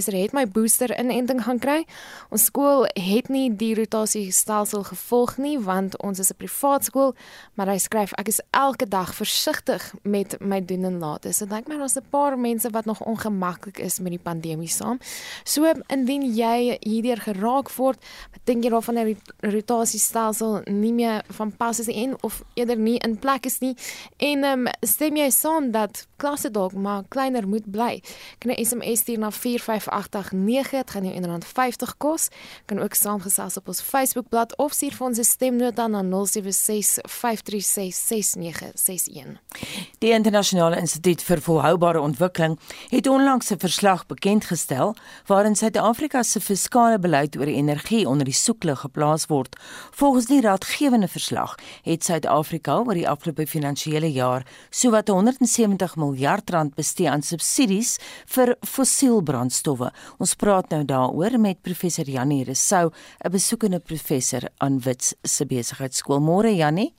onderwyser 0.07 0.23
het 0.23 0.33
my 0.33 0.45
booster 0.47 0.91
inenting 0.99 1.43
gaan 1.43 1.59
kry. 1.59 1.85
Ons 2.29 2.47
skool 2.47 2.87
het 2.93 3.29
nie 3.29 3.49
die 3.55 3.75
rotasie 3.75 4.31
stelsel 4.31 4.83
gevolg 4.83 5.37
nie 5.37 5.57
want 5.59 5.97
ons 6.01 6.19
is 6.19 6.31
'n 6.31 6.37
privaat 6.37 6.83
skool, 6.85 7.15
maar 7.55 7.67
hy 7.67 7.77
skryf 7.77 8.13
ek 8.17 8.27
is 8.27 8.41
elke 8.51 8.87
dag 8.87 9.13
versigtig 9.15 9.93
met 10.03 10.39
my 10.39 10.61
doen 10.65 10.85
en 10.85 10.99
late. 10.99 11.33
So 11.33 11.45
dink 11.45 11.67
my 11.67 11.77
daar's 11.77 11.97
'n 11.97 12.05
paar 12.09 12.37
mense 12.37 12.69
wat 12.69 12.85
nog 12.85 13.01
ongemaklik 13.01 13.79
is 13.79 13.99
met 13.99 14.11
die 14.11 14.19
pandemie 14.19 14.69
saam. 14.69 14.99
So 15.43 15.65
indien 15.87 16.35
jy 16.35 16.77
hierdeur 16.81 17.17
geraak 17.17 17.69
word, 17.71 17.97
dink 18.45 18.63
jy 18.63 18.69
daarvan 18.69 18.97
'n 18.97 19.17
rotasie 19.41 19.99
stelsel 19.99 20.61
nie 20.65 20.93
meer 20.93 21.23
van 21.29 21.51
pas 21.51 21.79
is 21.79 21.87
en 21.87 22.15
of 22.23 22.43
eerder 22.53 22.77
nie 22.77 22.99
in 22.99 23.19
plek 23.19 23.45
is 23.45 23.59
nie 23.59 23.75
en 24.17 24.43
um, 24.43 24.67
stem 24.81 25.15
jy 25.15 25.29
saam 25.29 25.71
dat 25.71 26.07
klasse 26.17 26.51
dalk 26.51 26.73
maar 26.73 27.03
kleiner 27.09 27.47
moet 27.47 27.71
bly. 27.71 28.01
Kan 28.39 28.51
'n 28.51 28.65
SMS 28.65 28.99
stuur 28.99 29.19
na 29.19 29.31
45889, 29.97 30.71
dit 30.71 30.91
gaan 30.91 31.05
jou 31.05 31.15
R1.50 31.15 31.97
kos. 31.97 32.27
Kan 32.65 32.79
ook 32.79 32.93
saamgesels 32.93 33.57
op 33.57 33.67
ons 33.67 33.81
Facebookblad 33.81 34.57
of 34.57 34.73
stuur 34.73 34.93
vir 34.93 35.07
ons 35.07 35.17
'n 35.17 35.23
stemnota 35.23 35.87
na 35.87 36.01
0765366961. 36.01 36.07
Die 39.97 40.11
internasionale 40.11 40.79
instituut 40.79 41.23
vir 41.23 41.41
volhoubare 41.41 41.99
ontwikkeling 41.99 42.59
het 42.89 43.07
onlangs 43.07 43.51
'n 43.51 43.59
verslag 43.59 44.05
bekend 44.05 44.45
gestel 44.45 44.95
waarin 45.25 45.55
Suid-Afrika 45.55 46.23
se 46.23 46.41
fiskale 46.41 46.99
beleid 46.99 47.37
oor 47.37 47.45
energie 47.45 48.07
onder 48.07 48.25
die 48.25 48.33
soeklig 48.33 48.79
geplaas 48.79 49.25
word. 49.25 49.55
Volgens 49.91 50.25
die 50.25 50.41
raadgewende 50.41 51.07
verslag 51.07 51.55
het 51.83 52.03
Suid-Afrika 52.03 52.77
oor 52.77 52.93
die 52.93 53.09
afgelope 53.09 53.47
finansiële 53.47 54.11
jaar 54.11 54.45
sowat 54.69 55.07
170 55.07 55.95
miljard 55.95 56.49
rand 56.49 56.75
bestee 56.75 57.09
aan 57.09 57.21
subsidies 57.21 57.97
vir 58.25 58.55
fossielbrandstowwe. 58.61 59.86
Ons 60.19 60.35
praat 60.35 60.69
nou 60.69 60.83
daaroor 60.85 61.39
met 61.39 61.61
professor 61.61 62.05
Janie 62.05 62.43
Resou, 62.43 62.91
'n 63.25 63.31
besoekende 63.31 63.79
professor 63.79 64.49
aan 64.57 64.79
Wits 64.79 65.15
se 65.23 65.45
besigheidskool. 65.45 66.19
Môre 66.19 66.55
Janie. 66.55 66.93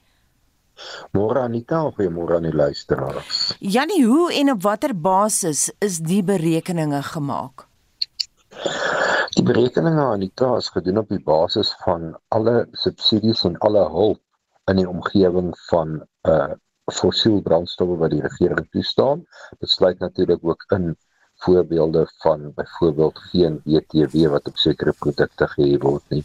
Môre 1.13 1.43
Anita, 1.43 1.91
goeiemôre 1.91 2.37
aan 2.37 2.47
die 2.47 2.55
luisteraars. 2.55 3.57
Janie, 3.59 4.05
hoe 4.07 4.33
en 4.33 4.53
op 4.53 4.63
watter 4.63 4.95
basis 4.95 5.71
is 5.79 5.99
die 5.99 6.23
berekeninge 6.23 7.03
gemaak? 7.03 7.67
Die 9.35 9.43
berekeninge 9.47 10.03
Anita 10.03 10.57
is 10.57 10.71
gedoen 10.75 11.03
op 11.03 11.09
die 11.09 11.23
basis 11.23 11.75
van 11.85 12.15
alle 12.35 12.67
subsidies 12.73 13.45
en 13.45 13.59
alle 13.67 13.85
hulp 13.91 14.23
in 14.71 14.81
die 14.83 14.89
omgewing 14.89 15.53
van 15.69 15.99
'n 15.99 16.31
uh, 16.31 16.55
fossiel 16.93 17.43
brandstowwe 17.45 17.99
wat 18.03 18.11
die 18.11 18.25
regering 18.25 18.67
toestaan. 18.71 19.27
Dit 19.61 19.71
sluit 19.71 19.99
natuurlik 19.99 20.45
ook 20.45 20.65
in 20.77 20.97
voorbeelde 21.39 22.09
van 22.19 22.53
byvoorbeeld 22.55 23.19
geen 23.19 23.61
BTW 23.65 24.27
wat 24.27 24.47
op 24.47 24.57
sekere 24.57 24.93
produkte 24.93 25.47
gehef 25.47 25.83
word 25.83 26.05
nie. 26.09 26.25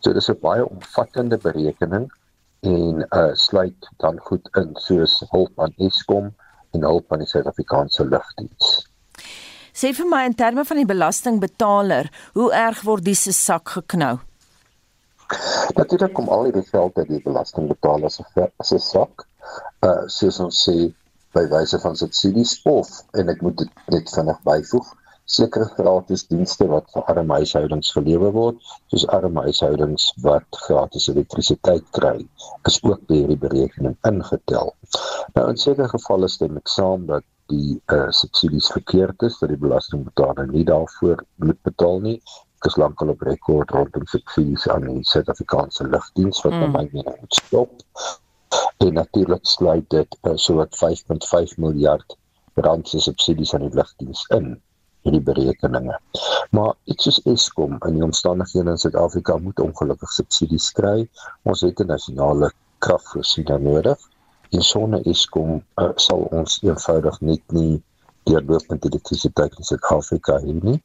So 0.00 0.12
dis 0.12 0.28
'n 0.30 0.38
baie 0.40 0.68
omvattende 0.68 1.38
berekening 1.38 2.12
en 2.60 3.06
uh 3.10 3.34
sluit 3.34 3.88
dan 3.96 4.18
goed 4.18 4.48
in 4.56 4.70
soos 4.74 5.22
hulp 5.28 5.60
aan 5.60 5.74
Eskom 5.76 6.34
en 6.70 6.82
hulp 6.82 7.12
aan 7.12 7.18
die 7.18 7.28
Suid-Afrikaanse 7.28 8.06
lugdiens. 8.08 8.88
Sê 9.74 9.92
vir 9.92 10.06
my 10.06 10.24
in 10.24 10.34
terme 10.34 10.64
van 10.64 10.76
die 10.76 10.86
belastingbetaler, 10.86 12.10
hoe 12.32 12.52
erg 12.52 12.82
word 12.82 13.04
dis 13.04 13.22
se 13.22 13.32
sak 13.32 13.68
geknou? 13.68 14.18
Natuurlik 15.74 16.12
kom 16.14 16.28
al 16.28 16.52
die 16.52 16.62
geld 16.62 16.98
uit 16.98 17.08
die 17.08 17.22
belastingbetaler 17.24 18.10
se 18.10 18.78
sak 18.78 19.26
uh 19.84 20.04
soos 20.06 20.40
ons 20.40 20.60
sê 20.68 20.76
by 21.36 21.44
wyse 21.52 21.78
van 21.82 21.96
subsidies 21.98 22.58
of 22.70 22.90
en 23.20 23.32
ek 23.32 23.42
moet 23.46 23.58
dit 23.62 23.82
net 23.96 24.12
vinnig 24.16 24.40
byvoeg 24.48 24.92
sekere 25.24 25.64
gratis 25.76 26.26
dienste 26.28 26.66
wat 26.68 26.90
vir 26.94 27.06
arme 27.12 27.38
huishoudings 27.40 27.92
gelewer 27.96 28.32
word 28.36 28.72
soos 28.92 29.06
arme 29.18 29.44
huishoudings 29.46 30.10
wat 30.26 30.58
gratis 30.66 31.08
elektrisiteit 31.12 31.86
kry 31.98 32.18
is 32.70 32.80
ook 32.84 33.06
by 33.08 33.22
hierdie 33.22 33.40
berekening 33.46 33.96
ingetel. 34.10 34.74
Nou 35.36 35.46
in 35.52 35.60
sekere 35.60 35.88
gevalle 35.94 36.28
stem 36.28 36.60
ek 36.60 36.68
saam 36.72 37.06
dat 37.12 37.24
die 37.52 37.78
uh 37.92 38.10
subsidies 38.16 38.70
verkeerd 38.72 39.24
is 39.28 39.38
dat 39.40 39.52
die 39.52 39.60
belastingbetaler 39.60 40.48
nie 40.52 40.64
daarvoor 40.68 41.24
moet 41.44 41.60
betaal 41.68 42.00
nie 42.04 42.18
is 42.64 42.76
lankal 42.80 43.10
op 43.12 43.24
rekord 43.28 43.72
rondom 43.76 44.06
subsidies 44.08 44.68
aan 44.72 44.86
die 44.88 45.02
Suid-Afrikaanse 45.08 45.84
lugdiens 45.92 46.40
wat 46.46 46.54
mm. 46.56 46.70
my 46.72 46.84
mening 46.92 47.18
moet 47.20 47.40
stop 47.40 47.82
en 48.76 48.92
natuurlik 48.92 49.46
sluit 49.46 49.90
dit 49.90 50.16
uh, 50.22 50.32
so 50.36 50.54
wat 50.54 50.76
5.5 50.80 51.56
miljard 51.56 52.16
rand 52.54 52.88
se 52.88 53.00
subsidies 53.00 53.54
aan 53.54 53.66
die 53.66 53.74
lugdiens 53.74 54.24
in 54.38 54.54
in 55.04 55.12
die 55.12 55.20
berekeninge. 55.20 55.98
Maar 56.56 56.72
iets 56.88 57.04
soos 57.04 57.18
Eskom 57.28 57.74
in 57.86 57.98
die 57.98 58.04
omstandighede 58.06 58.72
in 58.72 58.78
Suid-Afrika 58.80 59.36
moet 59.36 59.60
ongelukkig 59.60 60.12
subsidies 60.16 60.70
kry. 60.72 61.08
Ons 61.42 61.60
het 61.60 61.80
'n 61.80 61.92
nasionale 61.92 62.48
kragvoorsiening 62.78 63.66
nodig. 63.68 63.98
En 64.50 64.62
sonder 64.62 65.04
Eskom 65.06 65.60
uh, 65.76 65.90
sal 65.96 66.24
ons 66.30 66.62
eenvoudig 66.62 67.20
net 67.20 67.42
nie 67.52 67.82
deurlopende 68.24 68.88
elektrisiteit 68.88 69.58
in 69.58 69.64
Suid-Afrika 69.64 70.40
hê 70.40 70.56
nie 70.62 70.80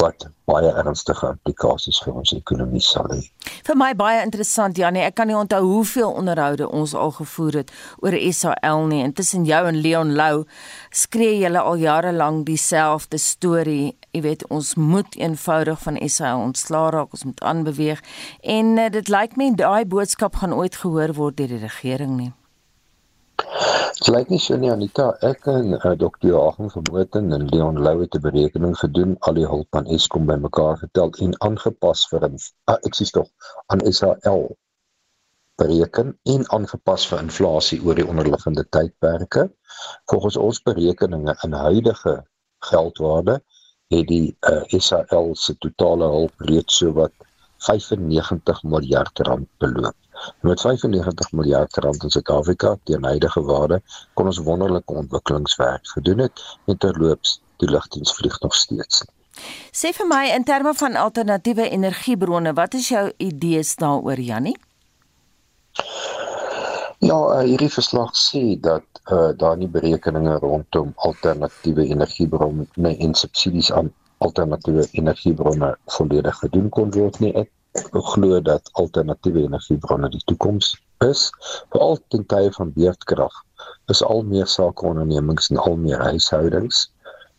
wat 0.00 0.26
baie 0.50 0.70
ernstige 0.72 1.28
implikasies 1.34 2.00
vir 2.04 2.16
ons 2.20 2.32
ekonomie 2.34 2.82
sal 2.82 3.06
hê. 3.12 3.20
Vir 3.66 3.78
my 3.78 3.92
baie 3.98 4.22
interessant 4.24 4.78
Janie, 4.78 5.04
ek 5.06 5.16
kan 5.18 5.30
nie 5.30 5.38
onthou 5.38 5.60
hoeveel 5.64 6.10
onderhoude 6.10 6.68
ons 6.68 6.94
al 6.98 7.14
gevoer 7.18 7.60
het 7.62 7.72
oor 8.02 8.16
SAL 8.34 8.86
nie. 8.90 9.02
Intussen 9.06 9.46
jou 9.48 9.62
en 9.68 9.80
Leon 9.84 10.14
Lou 10.18 10.44
skree 10.90 11.38
julle 11.38 11.62
al 11.62 11.80
jare 11.82 12.12
lank 12.16 12.46
dieselfde 12.50 13.20
storie. 13.22 13.94
Jy 14.12 14.24
weet, 14.26 14.46
ons 14.50 14.74
moet 14.76 15.16
eenvoudig 15.16 15.80
van 15.86 16.00
SAL 16.08 16.42
ontslaa 16.50 16.90
raak, 16.92 17.14
ons 17.16 17.24
moet 17.30 17.40
aanbeweeg 17.40 18.02
en 18.42 18.76
uh, 18.76 18.90
dit 18.92 19.08
lyk 19.12 19.38
my 19.40 19.52
daai 19.56 19.84
boodskap 19.88 20.42
gaan 20.42 20.56
ooit 20.56 20.76
gehoor 20.82 21.14
word 21.16 21.38
deur 21.40 21.54
die 21.54 21.62
regering 21.62 22.16
nie. 22.18 22.32
Dit 23.40 24.08
lyk 24.14 24.30
nie 24.32 24.40
so 24.42 24.56
nie 24.60 24.70
Anita, 24.72 25.04
ek 25.28 25.46
en 25.52 25.74
uh, 25.76 25.92
Dr. 26.00 26.26
Joachim 26.28 26.70
van 26.72 26.84
Botha 26.88 27.20
en 27.20 27.46
Leon 27.52 27.78
Lou 27.86 27.94
het 28.00 28.16
'n 28.18 28.24
berekening 28.26 28.74
gedoen, 28.80 29.16
al 29.28 29.38
die 29.38 29.46
hulp 29.52 29.78
aan 29.78 29.88
Eskom 29.96 30.26
bymekaar 30.26 30.76
getel 30.82 31.14
en 31.26 31.32
aangepas 31.46 32.02
vir 32.10 32.26
'n 32.28 32.36
uh, 32.36 32.76
ek 32.88 32.98
sê 32.98 33.06
tog 33.16 33.28
aan 33.66 33.84
SAL 33.98 34.44
bereken 35.62 36.12
en 36.34 36.44
aangepas 36.58 37.06
vir 37.08 37.22
inflasie 37.24 37.80
oor 37.86 37.94
die 37.94 38.08
onderliggende 38.08 38.64
tydperke. 38.76 39.48
Volgens 40.10 40.36
ons 40.36 40.62
berekeninge 40.62 41.36
in 41.44 41.52
huidige 41.52 42.16
geldwaarde 42.70 43.40
het 43.92 44.08
die 44.08 44.36
uh, 44.50 44.62
SAL 44.68 45.34
se 45.34 45.56
totale 45.58 46.08
hulp 46.16 46.48
reeds 46.50 46.80
so 46.82 46.92
wat 46.92 47.12
95 47.68 48.62
miljard 48.62 49.18
rand 49.28 49.48
beloop. 49.58 49.96
Met 50.40 50.60
95 50.60 51.32
miljard 51.32 51.76
rand 51.76 52.02
in 52.02 52.10
Suid-Afrika 52.10 52.76
teen 52.84 53.04
huidige 53.04 53.42
waarde 53.42 53.80
kon 54.14 54.26
ons 54.26 54.38
wonderlike 54.38 54.92
ontwikkelingswerk 54.92 55.86
gedoen 55.94 56.18
het 56.18 56.44
en 56.66 56.78
terloops 56.78 57.40
die 57.62 57.70
lugdiens 57.70 58.14
vlieg 58.14 58.40
nog 58.40 58.54
steeds. 58.54 59.04
Sê 59.72 59.92
vir 59.96 60.06
my 60.06 60.26
in 60.34 60.44
terme 60.44 60.74
van 60.74 60.96
alternatiewe 60.96 61.68
energiebronne, 61.68 62.52
wat 62.52 62.74
is 62.74 62.88
jou 62.92 63.06
idees 63.16 63.76
daaroor 63.80 64.20
Jannie? 64.20 64.56
Ja, 67.02 67.16
uh, 67.16 67.40
hierdie 67.42 67.70
verslag 67.72 68.12
sê 68.14 68.42
dat 68.62 68.84
uh, 69.10 69.32
daar 69.36 69.56
nie 69.58 69.68
berekeninge 69.68 70.36
rondom 70.44 70.92
alternatiewe 71.08 71.88
energiebronne 71.94 72.92
en 73.06 73.14
subsidies 73.18 73.72
aan 73.72 73.90
alternatiewe 74.22 74.86
energiebronne 74.92 75.72
volledig 75.96 76.38
gedoen 76.44 76.68
kon 76.68 76.92
word 76.94 77.18
nie. 77.24 77.32
Ek 77.34 77.50
glo 78.12 78.40
dat 78.40 78.68
alternatiewe 78.72 79.44
energiebronne 79.48 80.08
die 80.08 80.22
toekoms 80.24 80.74
is 81.10 81.30
veral 81.70 81.98
ten 82.08 82.26
tye 82.26 82.50
van 82.52 82.72
beurtkrag 82.72 83.34
is 83.94 84.02
al 84.02 84.22
meer 84.22 84.46
sakeondernemings 84.46 85.50
en 85.50 85.56
al 85.56 85.76
meer 85.76 86.00
huishoudings 86.10 86.88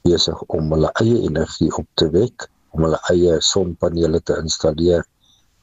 besig 0.03 0.43
om 0.57 0.71
hulle 0.75 0.91
eie 1.01 1.21
energie 1.27 1.71
op 1.79 1.87
te 1.99 2.09
wek, 2.13 2.47
om 2.75 2.85
hulle 2.85 2.99
eie 3.13 3.39
sonpanele 3.45 4.19
te 4.27 4.35
installeer, 4.41 5.05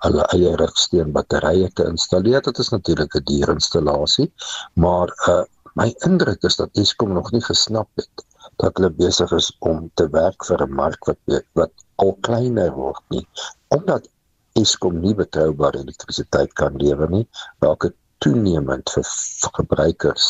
hulle 0.05 0.27
eie 0.35 0.53
rigsteenbatterye 0.61 1.69
te 1.77 1.87
installeer. 1.91 2.43
Dit 2.47 2.61
is 2.65 2.73
natuurlik 2.73 3.17
'n 3.17 3.25
duur 3.31 3.55
installasie, 3.57 4.31
maar 4.75 5.13
uh 5.29 5.45
my 5.79 5.95
indruk 6.07 6.43
is 6.43 6.57
dat 6.57 6.79
Eskom 6.83 7.13
nog 7.13 7.31
nie 7.33 7.43
gesnap 7.47 7.89
het 7.95 8.25
dat 8.59 8.77
hulle 8.77 8.91
besig 8.91 9.31
is 9.33 9.53
om 9.61 9.91
te 9.95 10.09
werk 10.11 10.45
vir 10.45 10.65
'n 10.67 10.75
mark 10.75 11.05
wat 11.05 11.45
wat 11.55 11.73
al 11.97 12.17
kleiner 12.21 12.73
word 12.73 13.03
nie, 13.09 13.27
omdat 13.69 14.09
Eskom 14.59 14.97
nie 15.03 15.15
betroubare 15.15 15.79
elektrisiteit 15.85 16.55
kan 16.59 16.79
lewer 16.83 17.11
nie, 17.11 17.27
raak 17.63 17.87
dit 17.87 17.97
toenemend 18.25 18.91
vir 18.97 19.53
gebruikers 19.59 20.27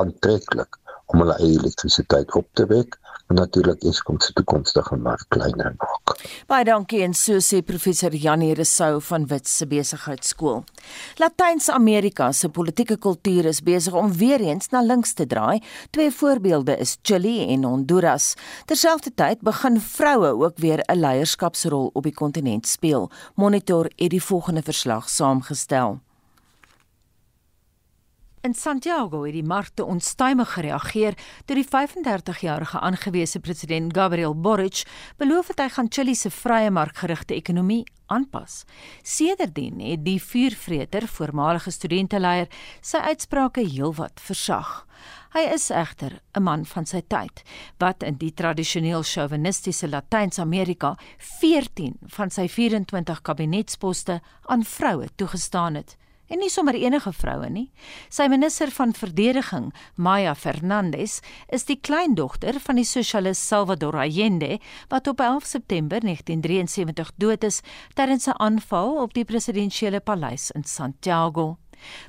aantreklik 0.00 0.78
om 1.06 1.18
hulle 1.18 1.36
eie 1.38 1.58
elektrisiteit 1.58 2.34
op 2.34 2.48
te 2.58 2.66
wek 2.66 2.98
en 3.32 3.38
natuurlik 3.40 3.82
Eskom 3.88 4.20
se 4.20 4.32
toekomstige 4.36 4.96
mark 4.96 5.24
kleiner 5.32 5.74
maak. 5.78 6.16
Baie 6.50 6.64
dankie 6.68 7.02
en 7.06 7.14
so 7.16 7.40
sê 7.40 7.62
professor 7.64 8.14
Janie 8.14 8.52
Resou 8.58 9.00
van 9.08 9.26
Wits 9.30 9.56
se 9.56 9.66
besigheidskool. 9.66 10.62
Latyns-Amerika 11.22 12.32
se 12.32 12.48
politieke 12.48 12.98
kultuur 12.98 13.48
is 13.48 13.62
besig 13.64 13.96
om 13.96 14.12
weer 14.12 14.44
eens 14.44 14.68
na 14.74 14.82
links 14.82 15.14
te 15.14 15.26
draai. 15.26 15.62
Twee 15.90 16.10
voorbeelde 16.10 16.76
is 16.76 16.98
Chili 17.02 17.48
en 17.54 17.64
Honduras. 17.64 18.34
Terselfdertyd 18.66 19.40
begin 19.40 19.80
vroue 19.80 20.32
ook 20.44 20.58
weer 20.58 20.84
'n 20.86 21.00
leierskapsrol 21.00 21.90
op 21.92 22.02
die 22.02 22.14
kontinent 22.14 22.66
speel. 22.66 23.10
Monitor 23.34 23.84
het 23.96 24.10
die 24.10 24.22
volgende 24.22 24.62
verslag 24.62 25.08
saamgestel. 25.08 26.00
In 28.42 28.54
Santiago 28.54 29.20
het 29.22 29.36
die 29.36 29.44
markte 29.46 29.84
onstuimig 29.86 30.48
gereageer 30.56 31.14
toe 31.46 31.54
die 31.54 31.66
35-jarige 31.66 32.80
aangewese 32.82 33.38
president 33.38 33.94
Gabriel 33.94 34.34
Boric 34.34 34.80
beloof 35.20 35.52
het 35.52 35.62
hy 35.62 35.68
gaan 35.76 35.90
Chili 35.94 36.16
se 36.18 36.30
vrye 36.34 36.72
markgerigte 36.74 37.36
ekonomie 37.38 37.84
aanpas. 38.10 38.64
Sedertdien 39.06 39.78
het 39.78 40.02
die 40.02 40.18
vuurvreter, 40.18 41.06
voormalige 41.06 41.70
studenteleier, 41.70 42.50
sy 42.82 42.98
uitsprake 43.12 43.62
heelwat 43.62 44.18
versag. 44.18 44.74
Hy 45.38 45.46
is 45.54 45.70
egter 45.70 46.18
'n 46.34 46.42
man 46.42 46.66
van 46.66 46.84
sy 46.84 47.06
tyd 47.06 47.46
wat 47.78 48.02
in 48.02 48.18
die 48.18 48.34
tradisioneel 48.34 49.02
chauvinistiese 49.02 49.86
Latyns-Amerika 49.86 50.96
14 51.38 51.94
van 52.06 52.30
sy 52.30 52.48
24 52.48 53.22
kabinetsposte 53.22 54.20
aan 54.46 54.64
vroue 54.64 55.08
toegestaan 55.14 55.74
het 55.74 55.96
en 56.28 56.38
nie 56.38 56.50
sommer 56.50 56.74
enige 56.74 57.12
vroue 57.12 57.48
nie. 57.50 57.70
Sy 58.10 58.28
minister 58.32 58.70
van 58.70 58.92
verdediging, 58.96 59.70
Maya 59.96 60.34
Fernandez, 60.34 61.20
is 61.48 61.64
die 61.68 61.78
kleindogter 61.80 62.60
van 62.60 62.80
die 62.80 62.86
sosialis 62.88 63.40
Salvador 63.46 63.98
Allende 64.02 64.58
wat 64.88 65.08
op 65.08 65.20
11 65.20 65.44
September 65.54 66.00
1973 66.00 67.12
dood 67.16 67.44
is 67.44 67.62
tydens 67.94 68.26
'n 68.26 68.38
aanval 68.38 69.02
op 69.02 69.14
die 69.14 69.24
presidentsiële 69.24 70.00
paleis 70.00 70.50
in 70.50 70.64
Santiago. 70.64 71.61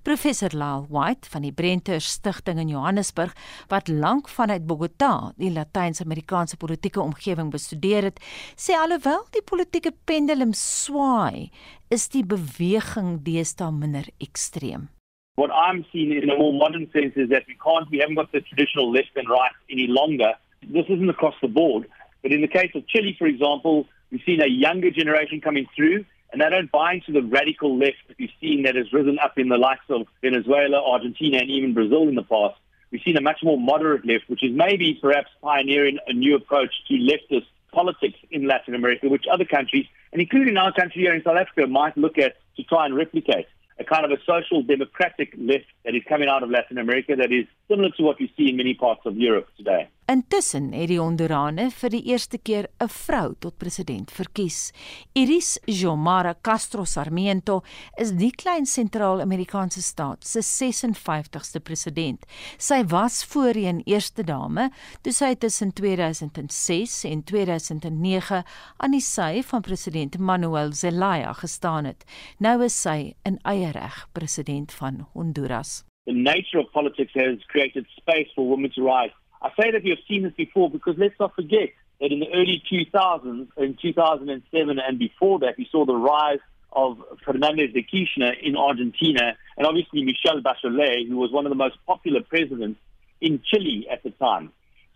Professor 0.03 0.51
Lal 0.53 0.87
White 0.89 1.29
van 1.29 1.45
die 1.45 1.51
Brenter 1.51 2.01
Stichting 2.01 2.59
in 2.59 2.71
Johannesburg 2.73 3.35
wat 3.71 3.87
lank 3.87 4.29
vanuit 4.29 4.67
Bogota 4.67 5.33
die 5.37 5.51
Latyns-Amerikaanse 5.53 6.57
politieke 6.57 7.01
omgewing 7.01 7.51
bestudeer 7.51 8.09
het, 8.09 8.19
sê 8.55 8.77
alhoewel 8.77 9.25
die 9.33 9.43
politieke 9.45 9.93
pendulum 10.05 10.53
swaai, 10.57 11.49
is 11.89 12.09
die 12.13 12.23
beweging 12.25 13.19
deesdae 13.25 13.71
minder 13.71 14.09
ekstreem. 14.23 14.89
What 15.35 15.49
I'm 15.49 15.85
seeing 15.91 16.13
in 16.13 16.29
a 16.29 16.37
more 16.37 16.53
modern 16.53 16.89
sense 16.93 17.17
is 17.17 17.29
that 17.29 17.43
we 17.47 17.55
can't, 17.57 17.89
we 17.89 17.97
haven't 17.99 18.15
got 18.15 18.31
the 18.31 18.41
traditional 18.41 18.91
left 18.91 19.17
and 19.17 19.27
right 19.29 19.55
any 19.69 19.87
longer. 19.87 20.33
This 20.61 20.85
isn't 20.89 21.09
across 21.09 21.35
the 21.41 21.47
board, 21.47 21.87
but 22.21 22.31
in 22.31 22.41
the 22.41 22.47
case 22.47 22.71
of 22.75 22.87
Chile, 22.87 23.15
for 23.17 23.27
example, 23.27 23.87
we've 24.11 24.21
seen 24.25 24.41
a 24.41 24.47
younger 24.47 24.91
generation 24.91 25.41
coming 25.41 25.67
through 25.75 26.05
and 26.33 26.41
they 26.41 26.49
don't 26.49 26.71
buy 26.71 26.93
into 26.93 27.11
the 27.11 27.21
radical 27.21 27.77
left 27.77 27.97
that 28.07 28.17
we've 28.17 28.31
seen 28.41 28.63
that 28.63 28.75
has 28.75 28.91
risen 28.91 29.19
up 29.19 29.37
in 29.37 29.49
the 29.49 29.57
likes 29.57 29.85
of 29.89 30.07
Venezuela, 30.21 30.83
Argentina, 30.83 31.37
and 31.37 31.49
even 31.49 31.75
Brazil 31.75 32.09
in 32.09 32.15
the 32.15 32.23
past. 32.23 32.55
We've 32.91 33.01
seen 33.05 33.17
a 33.17 33.21
much 33.21 33.39
more 33.43 33.57
moderate 33.59 34.05
left, 34.05 34.27
which 34.27 34.43
is 34.43 34.51
maybe 34.51 34.97
perhaps 34.99 35.29
pioneering 35.41 35.99
a 36.07 36.13
new 36.13 36.35
approach 36.35 36.73
to 36.87 36.93
leftist 36.95 37.45
politics 37.71 38.17
in 38.31 38.47
Latin 38.47 38.73
America, 38.73 39.09
which 39.09 39.25
other 39.31 39.45
countries, 39.45 39.85
and 40.11 40.21
including 40.21 40.57
our 40.57 40.73
country 40.73 41.03
here 41.03 41.13
in 41.13 41.23
South 41.23 41.37
Africa, 41.37 41.67
might 41.67 41.95
look 41.97 42.17
at 42.17 42.35
to 42.57 42.63
try 42.63 42.85
and 42.85 42.95
replicate 42.95 43.47
a 43.79 43.83
kind 43.83 44.05
of 44.05 44.11
a 44.11 44.17
social 44.25 44.61
democratic 44.63 45.33
left 45.37 45.65
that 45.85 45.95
is 45.95 46.03
coming 46.07 46.29
out 46.29 46.43
of 46.43 46.49
Latin 46.49 46.77
America 46.77 47.15
that 47.15 47.31
is 47.31 47.45
similar 47.67 47.89
to 47.97 48.03
what 48.03 48.19
we 48.19 48.31
see 48.37 48.49
in 48.49 48.57
many 48.57 48.73
parts 48.73 49.01
of 49.05 49.17
Europe 49.17 49.47
today. 49.57 49.87
Intussen 50.05 50.73
het 50.75 50.89
die 50.91 50.97
Hondurane 50.99 51.69
vir 51.71 51.91
die 51.93 52.01
eerste 52.11 52.37
keer 52.37 52.65
'n 52.83 52.89
vrou 52.91 53.35
tot 53.39 53.57
president 53.57 54.11
verkies. 54.11 54.73
Iris 55.13 55.59
Jomara 55.65 56.35
Castro 56.41 56.83
Sarmiento 56.83 57.61
is 57.97 58.11
die 58.11 58.31
klein 58.31 58.65
sentraal-Amerikaanse 58.65 59.81
staat 59.81 60.25
se 60.25 60.41
56ste 60.41 61.61
president. 61.63 62.25
Sy 62.57 62.83
was 62.83 63.23
voorheen 63.23 63.81
eerste 63.85 64.23
dame 64.23 64.71
toe 65.01 65.13
sy 65.13 65.35
tussen 65.35 65.73
2006 65.73 67.03
en 67.03 67.23
2009 67.23 68.43
aan 68.77 68.91
die 68.91 68.99
sy 68.99 69.41
van 69.41 69.61
president 69.61 70.17
Manuel 70.17 70.73
Zelaya 70.73 71.33
gestaan 71.33 71.85
het. 71.85 72.03
Nou 72.39 72.63
is 72.63 72.81
sy 72.81 73.15
in 73.23 73.39
eie 73.43 73.71
reg 73.71 74.07
president 74.11 74.71
van 74.73 75.07
Honduras. 75.13 75.85
The 76.05 76.11
nature 76.11 76.59
of 76.59 76.71
politics 76.71 77.13
has 77.13 77.39
created 77.47 77.85
space 77.95 78.29
for 78.35 78.45
women 78.45 78.69
to 78.71 78.83
rise 78.83 79.13
I 79.43 79.49
say 79.59 79.71
that 79.71 79.85
have 79.85 79.99
seen 80.07 80.23
this 80.23 80.33
before 80.33 80.69
because 80.69 80.95
let's 80.97 81.19
not 81.19 81.35
forget 81.35 81.69
that 81.99 82.11
in 82.11 82.19
the 82.19 82.33
early 82.33 82.63
2000s, 82.71 83.47
in 83.57 83.77
2007 83.81 84.79
and 84.79 84.99
before 84.99 85.39
that, 85.39 85.57
we 85.57 85.67
saw 85.71 85.85
the 85.85 85.95
rise 85.95 86.39
of 86.71 86.97
Fernandez 87.23 87.73
de 87.73 87.83
Kirchner 87.83 88.33
in 88.41 88.55
Argentina 88.55 89.35
and 89.57 89.67
obviously 89.67 90.03
Michel 90.03 90.41
Bachelet, 90.41 91.07
who 91.07 91.17
was 91.17 91.31
one 91.31 91.45
of 91.45 91.49
the 91.49 91.55
most 91.55 91.75
popular 91.85 92.21
presidents 92.21 92.79
in 93.21 93.41
Chile 93.45 93.87
at 93.91 94.01
the 94.03 94.11
time. 94.11 94.51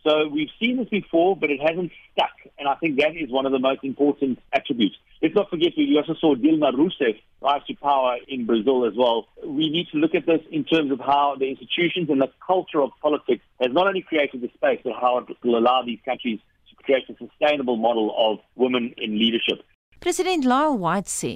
So 0.08 0.26
we've 0.30 0.50
seen 0.58 0.78
this 0.78 0.88
before, 0.88 1.36
but 1.36 1.50
it 1.50 1.60
hasn't 1.60 1.91
stuck. 2.13 2.32
And 2.58 2.67
I 2.67 2.76
think 2.76 2.98
that 3.00 3.12
is 3.17 3.30
one 3.30 3.46
of 3.46 3.52
the 3.52 3.60
most 3.60 3.84
important 3.84 4.39
attributes. 4.54 4.96
Let's 5.22 5.36
not 5.36 5.50
forget, 5.50 5.74
we 5.76 5.98
also 5.98 6.17
saw 6.17 6.34
Dilma 6.34 6.72
Rousseff 6.72 7.20
rise 7.41 7.62
to 7.67 7.76
power 7.76 8.15
in 8.26 8.46
Brazil 8.46 8.86
as 8.86 8.93
well. 8.96 9.28
We 9.46 9.70
need 9.70 9.88
to 9.91 9.98
look 9.98 10.15
at 10.15 10.26
this 10.26 10.39
in 10.50 10.63
terms 10.63 10.91
of 10.93 11.00
how 11.00 11.36
the 11.38 11.50
institutions 11.50 12.10
and 12.10 12.22
the 12.22 12.32
culture 12.46 12.82
of 12.82 12.91
politics 13.02 13.43
has 13.60 13.74
not 13.74 13.88
only 13.88 14.02
created 14.02 14.39
the 14.41 14.50
space, 14.56 14.80
but 14.82 14.93
how 14.93 15.17
it 15.17 15.26
will 15.43 15.58
allow 15.58 15.84
these 15.86 16.00
countries 16.06 16.39
to 16.70 16.84
create 16.84 17.04
a 17.10 17.15
sustainable 17.17 17.76
model 17.76 18.15
of 18.17 18.39
women 18.56 18.93
in 18.98 19.20
leadership. 19.20 19.65
President 20.00 20.46
Lyle 20.46 20.78
White 20.78 21.10
sê 21.10 21.34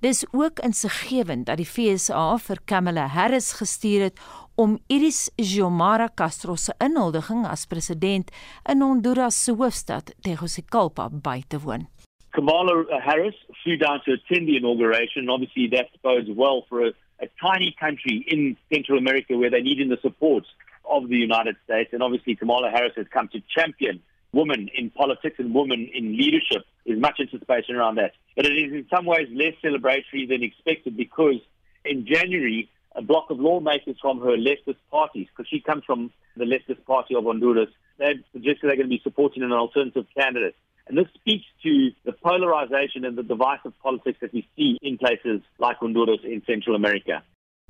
dis 0.00 0.22
ook 0.32 0.60
insiggewend 0.62 1.46
dat 1.46 1.58
die 1.58 1.66
FSA 1.66 2.36
vir 2.46 2.60
Kamala 2.64 3.06
Harris 3.10 3.52
gestuur 3.58 4.06
het 4.06 4.20
om 4.54 4.76
Iris 4.86 5.26
Xiomara 5.36 6.08
Castro 6.14 6.54
se 6.54 6.72
inhuldiging 6.78 7.42
as 7.46 7.66
president 7.66 8.30
in 8.70 8.82
Honduras 8.82 9.40
se 9.44 9.52
hoofstad 9.52 10.14
Tegucigalpa 10.22 11.08
by 11.10 11.42
te 11.48 11.58
woon. 11.58 11.88
Kamala 12.34 12.84
Harris 13.00 13.34
flew 13.62 13.76
down 13.76 14.00
to 14.04 14.12
attend 14.12 14.48
the 14.48 14.56
inauguration. 14.56 15.28
Obviously, 15.28 15.68
that 15.68 15.90
bodes 16.02 16.28
well 16.30 16.64
for 16.68 16.86
a, 16.86 16.92
a 17.20 17.28
tiny 17.40 17.74
country 17.78 18.24
in 18.28 18.56
Central 18.72 18.98
America 18.98 19.36
where 19.36 19.50
they 19.50 19.62
need 19.62 19.78
the 19.88 19.98
support 20.02 20.44
of 20.90 21.08
the 21.08 21.16
United 21.16 21.56
States. 21.64 21.90
And 21.92 22.02
obviously, 22.02 22.34
Kamala 22.34 22.70
Harris 22.70 22.92
has 22.96 23.06
come 23.12 23.28
to 23.28 23.42
champion 23.56 24.02
women 24.32 24.68
in 24.74 24.90
politics 24.90 25.36
and 25.38 25.54
women 25.54 25.88
in 25.94 26.16
leadership. 26.16 26.64
There's 26.86 27.00
much 27.00 27.18
anticipation 27.20 27.76
around 27.76 27.96
that. 27.96 28.12
But 28.36 28.46
it 28.46 28.52
is 28.52 28.72
in 28.72 28.86
some 28.94 29.06
ways 29.06 29.28
less 29.32 29.54
celebratory 29.62 30.28
than 30.28 30.42
expected 30.42 30.96
because 30.96 31.40
in 31.84 32.06
January, 32.06 32.68
a 32.94 33.02
block 33.02 33.30
of 33.30 33.40
lawmakers 33.40 33.96
from 34.00 34.20
her 34.20 34.36
leftist 34.36 34.76
parties, 34.90 35.26
because 35.28 35.48
she 35.48 35.60
comes 35.60 35.84
from 35.84 36.12
the 36.36 36.44
leftist 36.44 36.84
party 36.84 37.14
of 37.14 37.24
Honduras, 37.24 37.68
they've 37.98 38.22
suggested 38.32 38.60
they're 38.62 38.76
going 38.76 38.88
to 38.88 38.96
be 38.96 39.00
supporting 39.02 39.42
an 39.42 39.52
alternative 39.52 40.06
candidate. 40.16 40.54
And 40.86 40.98
this 40.98 41.06
speaks 41.14 41.44
to 41.62 41.90
the 42.04 42.12
polarization 42.12 43.04
and 43.04 43.16
the 43.16 43.22
divisive 43.22 43.72
politics 43.82 44.18
that 44.20 44.32
we 44.32 44.46
see 44.56 44.78
in 44.82 44.98
places 44.98 45.40
like 45.58 45.78
Honduras 45.78 46.20
in 46.22 46.42
Central 46.46 46.76
America. 46.76 47.22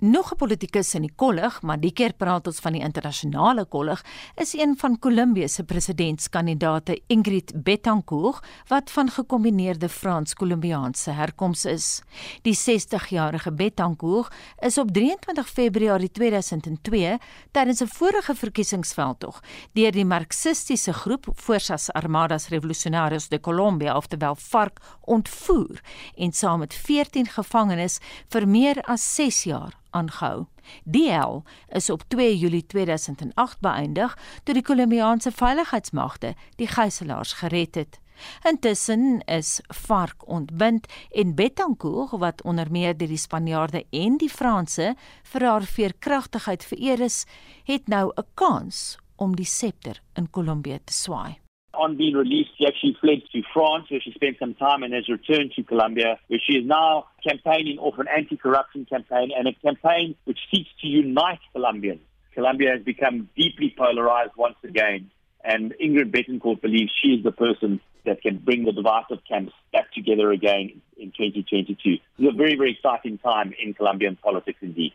Nog 0.05 0.33
'n 0.33 0.37
politikus 0.37 0.95
in 0.95 1.01
die 1.01 1.13
kollig, 1.17 1.63
maar 1.63 1.81
die 1.81 1.93
keer 1.93 2.13
praat 2.13 2.47
ons 2.47 2.59
van 2.61 2.73
die 2.73 2.83
internasionale 2.83 3.65
kollig, 3.65 4.05
is 4.35 4.53
een 4.53 4.77
van 4.77 4.99
Kolumbie 4.99 5.49
se 5.49 5.65
presidentskandidaate 5.65 7.01
Ingrid 7.07 7.53
Betancourt 7.63 8.47
wat 8.67 8.91
van 8.91 9.11
gekombineerde 9.11 9.89
Frans-Kolumbiaanse 9.89 11.11
herkoms 11.11 11.65
is. 11.65 12.03
Die 12.43 12.55
60-jarige 12.55 13.53
Betancourt 13.53 14.35
is 14.59 14.79
op 14.79 14.91
23 14.91 15.49
Februarie 15.49 16.11
2002 16.11 17.19
tydens 17.51 17.81
'n 17.81 17.87
vorige 17.87 18.35
verkiesingsveldtog 18.35 19.41
deur 19.73 19.93
die 19.93 20.05
marxistiese 20.05 20.93
groep 20.93 21.27
Fuerzas 21.35 21.93
Armadas 21.93 22.49
Revolucionarias 22.49 23.29
de 23.29 23.41
Colombia, 23.41 23.97
oftewel 23.97 24.35
FARC, 24.35 24.79
ontvoer 25.01 25.81
en 26.17 26.33
saam 26.33 26.59
met 26.59 26.75
14 26.75 27.27
gevangenes 27.27 27.99
vir 28.29 28.49
meer 28.49 28.83
as 28.83 29.15
6 29.15 29.43
jaar 29.43 29.83
aangehou. 29.95 30.47
Die 30.85 31.09
hel 31.11 31.43
is 31.69 31.91
op 31.91 32.03
2 32.09 32.37
Julie 32.39 32.67
2008 32.67 33.61
beëindig 33.61 34.17
toe 34.43 34.55
die 34.55 34.65
Kolumbiaanse 34.67 35.33
veiligheidsmagte 35.33 36.35
die 36.61 36.69
gijslaers 36.71 37.33
gered 37.41 37.75
het. 37.75 38.01
Intussen 38.49 39.21
is 39.27 39.61
Vark 39.69 40.29
ontbind 40.29 40.87
en 41.11 41.35
Betancourt 41.35 42.11
wat 42.11 42.43
onder 42.43 42.71
meer 42.71 42.97
deur 42.97 43.11
die 43.11 43.21
Spanjaarde 43.21 43.85
en 43.91 44.19
die 44.23 44.31
Franse 44.31 44.95
vir 45.33 45.49
haar 45.49 45.67
veerkragtigheid 45.77 46.65
vereer 46.65 47.01
is, 47.01 47.25
het 47.65 47.89
nou 47.89 48.13
'n 48.17 48.27
kans 48.35 48.99
om 49.17 49.37
die 49.37 49.47
septer 49.47 50.03
in 50.15 50.31
Kolumbie 50.31 50.81
te 50.85 50.93
swaai. 50.93 51.44
On 51.79 51.97
being 51.97 52.15
released, 52.15 52.51
she 52.59 52.67
actually 52.67 52.97
fled 53.01 53.23
to 53.33 53.43
France 53.53 53.91
where 53.91 54.01
she 54.01 54.13
spent 54.13 54.39
some 54.39 54.55
time 54.55 54.83
and 54.83 54.95
has 54.95 55.09
returned 55.09 55.53
to 55.57 55.63
Colombia 55.63 56.19
where 56.29 56.41
she 56.45 56.55
is 56.55 56.67
now 56.67 57.07
campaigning 57.27 57.79
off 57.79 57.99
an 57.99 58.07
anti-corruption 58.09 58.87
campaign 58.87 59.31
and 59.37 59.49
a 59.49 59.53
campaign 59.55 60.15
which 60.25 60.39
seeks 60.51 60.71
to 60.81 60.87
unite 60.87 61.41
Colombians. 61.53 62.01
Colombia 62.35 62.73
has 62.73 62.83
become 62.83 63.29
deeply 63.37 63.75
polarized 63.77 64.33
once 64.37 64.57
again 64.65 65.11
and 65.45 65.75
Ingrid 65.83 66.11
Betancourt 66.11 66.61
believes 66.63 66.91
she 67.03 67.09
is 67.09 67.23
the 67.23 67.33
person 67.33 67.81
that 68.05 68.23
can 68.23 68.39
bring 68.39 68.65
the 68.65 68.73
divisive 68.73 69.19
camps 69.29 69.53
back 69.73 69.93
together 69.93 70.31
again 70.31 70.81
in 70.97 71.13
2022. 71.13 71.99
It's 72.19 72.35
a 72.35 72.37
very, 72.37 72.57
very 72.57 72.73
exciting 72.73 73.19
time 73.19 73.55
in 73.63 73.75
Colombian 73.75 74.17
politics 74.17 74.59
indeed. 74.63 74.93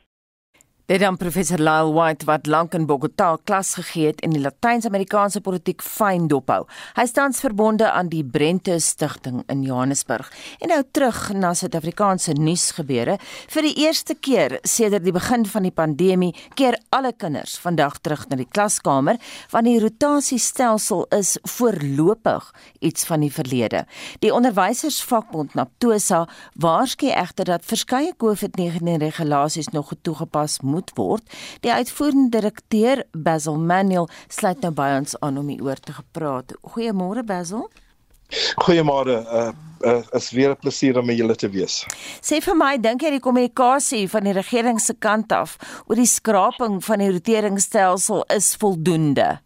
Dit 0.90 1.04
dan 1.04 1.18
professor 1.22 1.60
Lyle 1.62 1.92
White 1.94 2.26
wat 2.26 2.48
lank 2.50 2.74
in 2.74 2.88
Bogota 2.90 3.36
klas 3.44 3.76
gegee 3.78 4.08
het 4.08 4.24
en 4.26 4.32
die 4.34 4.40
Latyns-Amerikaanse 4.42 5.38
politiek 5.46 5.84
fyn 5.86 6.24
dophou. 6.32 6.64
Hy 6.98 7.04
staan 7.06 7.36
verbonde 7.38 7.92
aan 7.92 8.08
die 8.10 8.24
Brente 8.26 8.80
Stichting 8.82 9.44
in 9.54 9.62
Johannesburg. 9.62 10.32
En 10.58 10.74
nou 10.74 10.80
terug 10.92 11.20
na 11.38 11.52
Suid-Afrikaanse 11.54 12.34
nuusgebeure. 12.34 13.20
Vir 13.54 13.68
die 13.68 13.76
eerste 13.84 14.16
keer 14.18 14.56
sedert 14.66 15.06
die 15.06 15.14
begin 15.14 15.46
van 15.46 15.68
die 15.68 15.74
pandemie 15.78 16.32
keer 16.58 16.80
alle 16.90 17.14
kinders 17.14 17.60
vandag 17.62 18.00
terug 18.02 18.26
na 18.32 18.42
die 18.42 18.50
klaskamer 18.50 19.22
want 19.54 19.70
die 19.70 19.78
rotasiestelsel 19.86 21.06
is 21.20 21.36
voorlopig 21.54 22.50
iets 22.82 23.06
van 23.06 23.28
die 23.28 23.32
verlede. 23.38 23.84
Die 24.26 24.34
onderwysersvakbond 24.34 25.54
Naptosa 25.54 26.26
waarsku 26.58 27.14
egter 27.14 27.54
dat 27.54 27.70
verskeie 27.76 28.18
COVID-19 28.18 29.06
regulasies 29.06 29.70
nog 29.78 29.94
toegepas 30.02 30.58
moet 30.66 30.79
moet 30.80 30.96
word. 30.96 31.38
Die 31.66 31.74
uitvoerende 31.74 32.32
direkteur 32.40 33.04
Basil 33.12 33.60
Manuel 33.60 34.10
sluit 34.28 34.64
nou 34.64 34.72
by 34.76 34.90
ons 35.02 35.18
aan 35.20 35.40
om 35.42 35.52
hieroor 35.52 35.80
te 35.84 35.96
gepraat. 35.96 36.56
Goeiemôre 36.74 37.26
Basil. 37.28 37.68
Goeiemôre. 38.64 39.18
Uh, 39.26 39.52
uh 39.82 40.04
is 40.12 40.30
weer 40.36 40.52
'n 40.52 40.60
plesier 40.60 40.98
om 41.00 41.06
met 41.06 41.18
julle 41.18 41.36
te 41.36 41.50
wees. 41.50 41.86
Sê 42.22 42.42
vir 42.42 42.56
my, 42.56 42.78
dink 42.78 43.02
jy 43.02 43.10
die 43.10 43.24
kommunikasie 43.24 44.10
van 44.10 44.24
die 44.24 44.34
regering 44.34 44.80
se 44.80 44.94
kant 44.94 45.32
af 45.32 45.58
oor 45.88 45.96
die 45.96 46.06
skraping 46.06 46.84
van 46.84 47.00
die 47.00 47.12
roteringsstelsel 47.12 48.24
is 48.36 48.56
voldoende? 48.56 49.40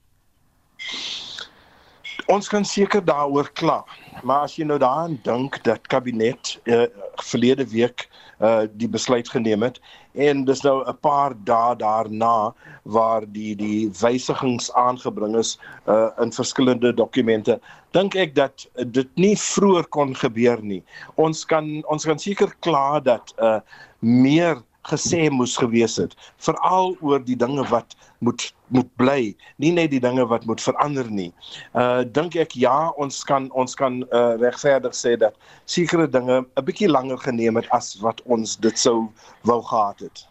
Ons 2.28 2.48
kan 2.48 2.65
seker 2.65 3.06
daaroor 3.06 3.52
kla. 3.54 3.84
Maar 4.24 4.43
as 4.43 4.56
jy 4.56 4.65
nou 4.65 4.80
daaraan 4.80 5.19
dink 5.24 5.63
dat 5.63 5.88
kabinet 5.88 6.60
uh, 6.63 6.88
verlede 7.15 7.67
week 7.67 8.10
uh 8.43 8.65
die 8.75 8.89
besluit 8.89 9.29
geneem 9.29 9.63
het. 9.63 9.79
En 10.13 10.45
dis 10.45 10.62
nou 10.62 10.84
'n 10.84 10.97
paar 11.01 11.34
dae 11.43 11.75
daarna 11.75 12.53
waar 12.84 13.23
die 13.25 13.56
die 13.56 13.89
wysigings 14.01 14.73
aangebring 14.73 15.36
is 15.36 15.60
uh 15.88 16.10
in 16.19 16.32
verskillende 16.32 16.93
dokumente 16.93 17.60
dink 17.93 18.15
ek 18.15 18.36
dat 18.36 18.65
dit 18.95 19.10
nie 19.21 19.36
vroeër 19.38 19.88
kon 19.93 20.15
gebeur 20.17 20.62
nie. 20.65 20.82
Ons 21.21 21.45
kan 21.45 21.82
ons 21.93 22.06
kan 22.06 22.19
seker 22.19 22.53
kla 22.65 22.99
dat 22.99 23.34
uh 23.38 23.60
meer 23.99 24.62
gesê 24.89 25.30
moes 25.32 25.56
gewees 25.58 25.96
het 26.02 26.15
veral 26.38 26.96
oor 27.02 27.24
die 27.24 27.38
dinge 27.39 27.63
wat 27.72 27.96
moet 28.19 28.54
moet 28.74 28.89
bly 28.98 29.36
nie 29.62 29.72
net 29.72 29.91
die 29.91 30.02
dinge 30.02 30.26
wat 30.28 30.46
moet 30.50 30.62
verander 30.62 31.10
nie. 31.12 31.32
Uh 31.78 32.02
dink 32.17 32.36
ek 32.36 32.56
ja, 32.58 32.89
ons 32.98 33.24
kan 33.24 33.50
ons 33.52 33.76
kan 33.76 34.02
uh 34.12 34.36
regverdig 34.41 34.96
sê 34.98 35.15
dat 35.19 35.38
sekere 35.65 36.08
dinge 36.08 36.43
'n 36.43 36.65
bietjie 36.65 36.89
langer 36.89 37.17
geneem 37.17 37.56
het 37.56 37.69
as 37.69 37.96
wat 38.02 38.22
ons 38.26 38.58
dit 38.58 38.80
sou 38.80 39.10
wou 39.43 39.62
gehad 39.62 40.00
het. 40.00 40.26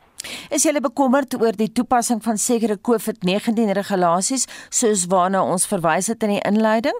Is 0.51 0.63
jy 0.63 0.81
bekommerd 0.81 1.35
oor 1.41 1.57
die 1.57 1.73
toepassing 1.73 2.23
van 2.23 2.39
sekere 2.39 2.79
COVID-19 2.79 3.73
regulasies 3.75 4.47
soos 4.71 5.07
waarna 5.07 5.43
ons 5.43 5.67
verwys 5.67 6.07
het 6.07 6.23
in 6.23 6.37
die 6.37 6.45
inleiding? 6.47 6.99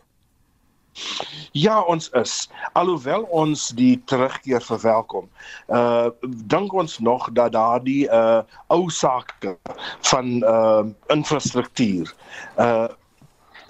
Ja, 1.53 1.81
ons 1.81 2.09
is. 2.11 2.49
Alhoewel 2.73 3.23
ons 3.23 3.69
die 3.77 4.03
terugkeer 4.05 4.63
verwelkom, 4.65 5.29
uh 5.69 6.09
dink 6.53 6.73
ons 6.73 6.99
nog 6.99 7.31
dat 7.33 7.53
daardie 7.53 8.09
uh 8.09 8.43
ou 8.67 8.91
sake 8.91 9.57
van 10.13 10.35
uh 10.45 10.85
infrastruktuur 11.15 12.13
uh 12.57 12.89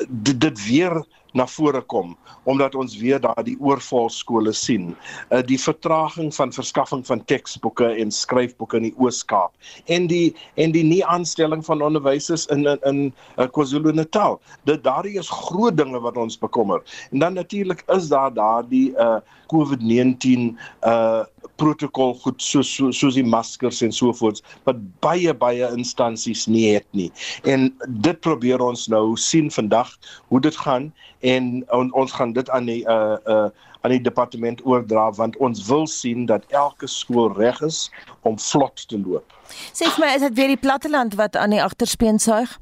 dit, 0.09 0.41
dit 0.41 0.67
weer 0.67 1.05
na 1.33 1.47
vore 1.47 1.81
kom 1.81 2.17
omdat 2.45 2.75
ons 2.75 2.97
weer 2.99 3.21
daardie 3.23 3.57
oorval 3.61 4.09
skole 4.11 4.53
sien. 4.53 4.93
Uh 5.31 5.43
die 5.47 5.59
vertraging 5.61 6.33
van 6.35 6.53
verskaffing 6.53 7.05
van 7.07 7.25
teksboeke 7.31 7.93
en 8.03 8.11
skryfboeke 8.11 8.81
in 8.81 8.89
die 8.91 8.95
Oos-Kaap 8.99 9.53
en 9.87 10.09
die 10.11 10.35
en 10.61 10.75
die 10.75 10.85
nie 10.85 11.03
aanstelling 11.05 11.65
van 11.65 11.83
onderwysers 11.83 12.47
in 12.55 12.67
in, 12.67 12.81
in 12.89 13.03
uh, 13.39 13.47
KwaZulu-Natal. 13.47 14.41
Dit 14.65 14.85
daardie 14.85 15.19
is 15.19 15.31
groot 15.31 15.77
dinge 15.77 16.01
wat 16.01 16.17
ons 16.17 16.39
bekommer. 16.39 16.83
En 17.11 17.19
dan 17.19 17.35
natuurlik 17.35 17.85
is 17.95 18.09
daar 18.09 18.33
daardie 18.35 18.91
uh 18.97 19.21
COVID-19 19.53 20.57
uh 20.87 21.25
protokol 21.61 22.15
goed 22.15 22.43
so 22.43 22.63
so 22.67 22.91
soos 22.91 23.17
die 23.19 23.27
maskers 23.27 23.83
en 23.85 23.93
so 23.93 24.13
voort 24.17 24.41
wat 24.67 24.81
baie 25.05 25.35
baie 25.35 25.69
instansies 25.77 26.47
nie 26.51 26.65
het 26.75 26.87
nie. 26.97 27.11
En 27.45 27.71
dit 28.03 28.21
probeer 28.25 28.63
ons 28.65 28.89
nou 28.93 29.17
sien 29.21 29.51
vandag 29.53 29.93
hoe 30.33 30.41
dit 30.41 30.57
gaan 30.65 30.91
en 31.23 31.65
on, 31.71 31.93
ons 31.93 32.13
gaan 32.13 32.33
dit 32.33 32.51
aan 32.51 32.67
die 32.71 32.83
uh 32.89 33.17
uh 33.27 33.51
aan 33.83 33.91
die 33.91 34.03
departement 34.03 34.61
oordra 34.67 35.09
want 35.19 35.37
ons 35.43 35.65
wil 35.67 35.87
sien 35.91 36.27
dat 36.27 36.45
elke 36.55 36.87
skool 36.87 37.33
reg 37.35 37.61
is 37.67 37.91
om 38.23 38.39
vlot 38.39 38.85
te 38.89 38.99
loop. 38.99 39.35
Sê 39.75 39.91
vir 39.91 40.05
my 40.05 40.11
is 40.15 40.23
dit 40.27 40.39
weer 40.39 40.53
die 40.55 40.61
platteland 40.61 41.17
wat 41.19 41.37
aan 41.37 41.55
die 41.55 41.63
agterspeen 41.63 42.23
suig? 42.23 42.59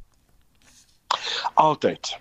Altyd. 1.60 2.16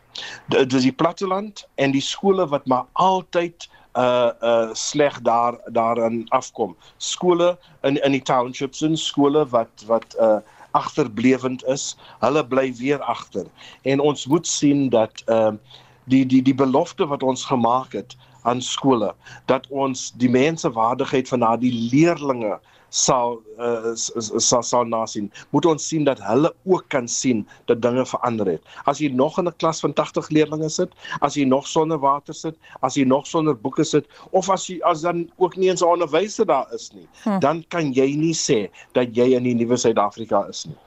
Dit 0.51 0.73
is 0.73 0.83
die 0.83 0.95
platteland 0.95 1.63
en 1.75 1.95
die 1.95 2.03
skole 2.03 2.47
wat 2.51 2.67
maar 2.67 2.87
altyd 2.93 3.69
uh 3.97 4.31
uh 4.43 4.69
sleg 4.73 5.21
daar 5.21 5.57
daarin 5.75 6.25
afkom. 6.29 6.75
Skole 6.97 7.57
in 7.81 8.01
in 8.03 8.11
die 8.11 8.23
townships 8.23 8.81
en 8.81 8.97
skole 8.97 9.47
wat 9.55 9.87
wat 9.87 10.15
uh 10.19 10.39
agterblewend 10.71 11.63
is, 11.65 11.95
hulle 12.19 12.45
bly 12.45 12.73
weer 12.77 13.01
agter. 13.01 13.45
En 13.81 13.99
ons 13.99 14.27
moet 14.27 14.47
sien 14.47 14.89
dat 14.89 15.23
uh 15.25 15.55
die 16.09 16.25
die 16.25 16.41
die 16.41 16.57
belofte 16.63 17.07
wat 17.07 17.23
ons 17.23 17.45
gemaak 17.45 17.93
het 17.93 18.17
aan 18.47 18.61
skole 18.61 19.13
dat 19.51 19.67
ons 19.69 20.09
die 20.17 20.29
mensewaardigheid 20.29 21.27
van 21.27 21.45
daardie 21.45 21.73
leerdlinge 21.91 22.55
uh 22.55 22.77
sal 22.89 23.37
uh, 23.59 23.93
sal 23.95 24.63
sal 24.63 24.85
nasien. 24.85 25.29
Moet 25.53 25.65
ons 25.69 25.87
sien 25.87 26.03
dat 26.03 26.19
hulle 26.25 26.51
ook 26.65 26.87
kan 26.89 27.07
sien 27.07 27.45
dat 27.69 27.81
dinge 27.81 28.05
verander 28.05 28.55
het. 28.55 28.63
As 28.89 28.99
jy 28.99 29.09
nog 29.13 29.37
in 29.37 29.47
'n 29.47 29.55
klas 29.57 29.79
van 29.79 29.93
80 29.93 30.29
leerders 30.29 30.75
sit, 30.75 30.91
as 31.21 31.35
jy 31.35 31.45
nog 31.45 31.67
sonder 31.67 31.99
water 31.99 32.33
sit, 32.33 32.57
as 32.81 32.95
jy 32.95 33.03
nog 33.03 33.27
sonder 33.27 33.55
boeke 33.55 33.83
sit 33.83 34.05
of 34.31 34.49
as 34.49 34.67
jy 34.67 34.79
as 34.81 35.01
dan 35.01 35.29
ook 35.37 35.55
nie 35.55 35.69
eens 35.69 35.81
'n 35.81 35.85
onderwyser 35.85 36.45
daar 36.45 36.67
is 36.73 36.91
nie, 36.93 37.07
hm. 37.23 37.39
dan 37.39 37.63
kan 37.67 37.93
jy 37.93 38.15
nie 38.15 38.33
sê 38.33 38.69
dat 38.93 39.15
jy 39.15 39.35
in 39.35 39.43
die 39.43 39.55
nuwe 39.55 39.77
Suid-Afrika 39.77 40.47
is 40.49 40.65
nie. 40.65 40.77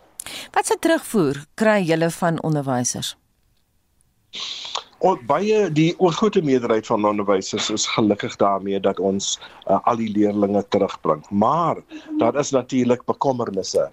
Wat 0.53 0.67
se 0.67 0.77
terugvoer 0.79 1.47
kry 1.55 1.83
julle 1.83 2.11
van 2.11 2.43
onderwysers? 2.43 3.17
Ons 5.03 5.19
baie 5.27 5.65
die 5.75 5.89
oorgrootste 5.99 6.45
meerderheid 6.47 6.87
van 6.87 7.03
onderwysers 7.09 7.71
is 7.75 7.87
gelukkig 7.91 8.37
daarmee 8.39 8.79
dat 8.81 9.01
ons 9.03 9.33
uh, 9.67 9.81
al 9.91 9.99
die 9.99 10.11
leerders 10.15 10.69
terugbring. 10.71 11.25
Maar 11.31 11.81
daar 12.21 12.39
is 12.39 12.53
natuurlik 12.55 13.03
bekommernisse. 13.11 13.89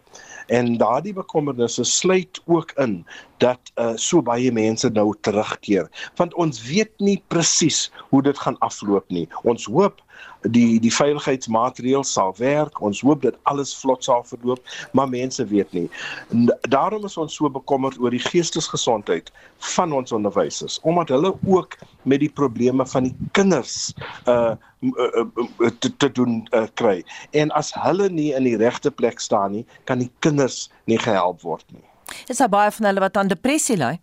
En 0.54 0.78
daardie 0.78 1.14
bekommernisse 1.14 1.84
sluit 1.84 2.42
ook 2.46 2.72
in 2.78 3.02
dat 3.42 3.72
uh, 3.76 3.96
so 3.96 4.22
baie 4.22 4.52
mense 4.52 4.90
nou 4.94 5.16
terugkeer 5.22 5.90
want 6.22 6.34
ons 6.34 6.62
weet 6.68 6.94
nie 6.98 7.18
presies 7.34 7.88
hoe 8.10 8.22
dit 8.22 8.38
gaan 8.38 8.58
afloop 8.66 9.10
nie. 9.10 9.26
Ons 9.42 9.66
hoop 9.66 10.02
die 10.42 10.80
die 10.80 10.92
veiligheidsmaatreëls 10.94 12.12
sal 12.14 12.34
werk. 12.38 12.82
Ons 12.82 13.02
hoop 13.02 13.22
dat 13.22 13.38
alles 13.52 13.74
vlot 13.76 14.04
sal 14.04 14.24
verloop, 14.24 14.64
maar 14.92 15.10
mense 15.10 15.46
weet 15.46 15.72
nie. 15.76 15.88
En 16.30 16.48
daarom 16.70 17.06
is 17.06 17.18
ons 17.18 17.36
so 17.36 17.50
bekommerd 17.50 18.00
oor 18.00 18.14
die 18.16 18.24
geestesgesondheid 18.24 19.32
van 19.76 19.94
ons 19.94 20.12
onderwysers, 20.16 20.80
omdat 21.00 21.16
hulle 21.16 21.38
ook 21.46 21.78
met 22.04 22.20
die 22.20 22.30
probleme 22.30 22.86
van 22.88 23.04
die 23.04 23.16
kinders 23.32 23.94
uh, 24.28 24.56
uh, 24.82 25.24
uh 25.60 25.70
te, 25.80 25.96
te 25.98 26.12
doen 26.12 26.48
uh, 26.52 26.66
kry. 26.74 27.04
En 27.32 27.52
as 27.52 27.72
hulle 27.74 28.10
nie 28.10 28.34
in 28.36 28.44
die 28.44 28.58
regte 28.58 28.92
plek 28.92 29.20
staan 29.20 29.52
nie, 29.52 29.66
kan 29.84 30.00
die 30.04 30.12
kinders 30.20 30.68
nie 30.86 31.00
gehelp 31.00 31.42
word 31.42 31.66
nie. 31.72 31.86
Is 32.28 32.42
daar 32.42 32.50
baie 32.52 32.72
van 32.72 32.90
hulle 32.90 33.04
wat 33.04 33.18
aan 33.18 33.32
depressie 33.32 33.78
ly? 33.78 33.96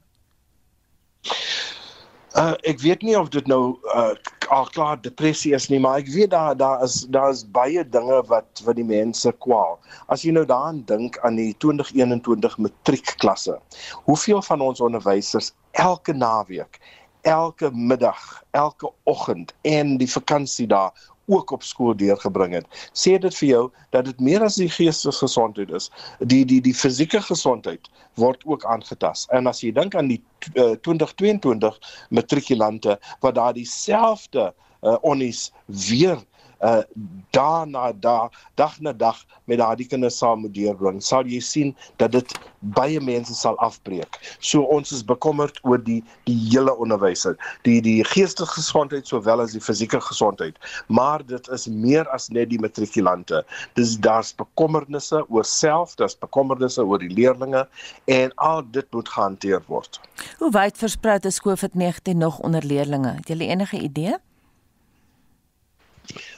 Uh 2.36 2.52
ek 2.68 2.82
weet 2.84 3.00
nie 3.00 3.14
of 3.16 3.30
dit 3.32 3.46
nou 3.48 3.78
uh 3.96 4.12
al 4.52 4.66
klaar 4.70 4.98
depressie 5.02 5.54
is 5.56 5.64
nie, 5.72 5.78
maar 5.80 6.02
ek 6.02 6.10
weet 6.12 6.30
daar 6.34 6.56
daar 6.56 6.82
is 6.84 6.98
daar 7.10 7.30
is 7.32 7.40
baie 7.50 7.82
dinge 7.94 8.18
wat 8.28 8.60
wat 8.66 8.76
die 8.76 8.84
mense 8.84 9.32
kwaal. 9.46 9.78
As 10.12 10.22
jy 10.22 10.34
nou 10.36 10.44
daaraan 10.44 10.82
dink 10.90 11.16
aan 11.24 11.40
die 11.40 11.54
2021 11.64 12.58
matriekklasse. 12.60 13.56
Hoeveel 14.04 14.42
van 14.42 14.60
ons 14.60 14.84
onderwysers 14.84 15.54
elke 15.80 16.12
naweek, 16.12 16.76
elke 17.24 17.70
middag, 17.72 18.20
elke 18.50 18.92
oggend 19.08 19.54
en 19.64 19.96
die 19.96 20.10
vakansie 20.10 20.68
daar 20.68 20.92
ook 21.26 21.50
op 21.50 21.62
skool 21.62 21.96
deurgebring 21.96 22.54
het. 22.54 22.66
Sê 22.92 23.16
dit 23.22 23.34
vir 23.40 23.48
jou 23.48 23.62
dat 23.94 24.04
dit 24.10 24.20
meer 24.20 24.44
as 24.46 24.58
die 24.60 24.70
geestelike 24.70 25.24
gesondheid 25.24 25.72
is. 25.74 25.90
Die 26.20 26.44
die 26.48 26.60
die 26.64 26.74
fisieke 26.74 27.20
gesondheid 27.22 27.90
word 28.20 28.42
ook 28.46 28.64
aangetast. 28.64 29.30
En 29.30 29.46
as 29.50 29.62
jy 29.64 29.72
dink 29.76 29.94
aan 29.94 30.10
die 30.12 30.22
uh, 30.54 30.74
2022 30.86 31.78
matrikulante 32.10 32.98
wat 33.24 33.34
daar 33.38 33.54
dieselfde 33.56 34.52
uh, 34.82 34.96
onnies 35.02 35.50
weer 35.66 36.20
uh 36.64 36.82
daarna 37.30 37.92
da 37.92 38.30
dag 38.54 38.80
na 38.80 38.92
dag 38.92 39.24
met 39.44 39.58
daardie 39.58 39.86
kinders 39.86 40.18
saam 40.18 40.40
moet 40.40 40.54
deurbring 40.54 41.02
sal 41.02 41.26
jy 41.28 41.40
sien 41.40 41.74
dat 41.96 42.12
dit 42.12 42.32
baie 42.74 43.00
mense 43.00 43.34
sal 43.34 43.58
afbreek. 43.62 44.16
So 44.40 44.62
ons 44.62 44.92
is 44.92 45.04
bekommerd 45.04 45.58
oor 45.62 45.82
die 45.82 46.02
die 46.24 46.36
hele 46.48 46.72
onderwys 46.76 47.26
die 47.62 47.80
die 47.84 48.04
geestelike 48.04 48.56
gesondheid 48.56 49.06
sowel 49.06 49.40
as 49.44 49.52
die 49.52 49.60
fisieke 49.60 50.00
gesondheid. 50.00 50.56
Maar 50.88 51.26
dit 51.26 51.48
is 51.48 51.66
meer 51.66 52.08
as 52.08 52.28
net 52.28 52.50
die 52.50 52.60
matrikulante. 52.60 53.44
Dis 53.74 53.96
daar's 53.98 54.32
bekommernisse 54.34 55.24
oor 55.28 55.44
self 55.44 55.94
daar's 55.94 56.16
bekommernisse 56.18 56.84
oor 56.84 56.98
die 56.98 57.12
leerders 57.12 57.68
en 58.06 58.32
al 58.34 58.62
dit 58.70 58.86
moet 58.92 59.08
gehanteer 59.08 59.62
word. 59.66 60.00
Hoe 60.38 60.50
wyd 60.50 60.78
versprei 60.78 61.18
is 61.22 61.40
COVID-19 61.44 62.16
nog 62.16 62.38
onder 62.38 62.64
leerders 62.64 62.74
het 62.86 63.28
jy 63.28 63.48
enige 63.48 63.78
idee 63.80 64.16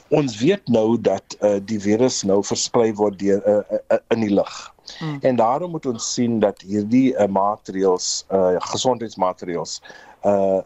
ons 0.09 0.37
weet 0.39 0.67
nou 0.67 0.97
dat 1.01 1.37
uh, 1.39 1.57
die 1.61 1.79
virus 1.79 2.23
nou 2.23 2.41
versprei 2.43 2.91
word 2.97 3.19
deur 3.19 3.41
uh, 3.45 3.61
uh, 3.77 3.99
in 4.15 4.25
die 4.25 4.33
lug. 4.33 4.73
Hmm. 4.97 5.17
En 5.21 5.35
daarom 5.35 5.71
moet 5.71 5.85
ons 5.85 6.13
sien 6.13 6.39
dat 6.39 6.61
hierdie 6.65 7.13
uh, 7.13 7.27
maatreëls, 7.27 8.25
uh, 8.33 8.57
gesondheidsmaatreëls 8.73 9.79
uh 10.25 10.61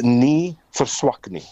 nie 0.00 0.56
verswak 0.72 1.26
nie. 1.28 1.44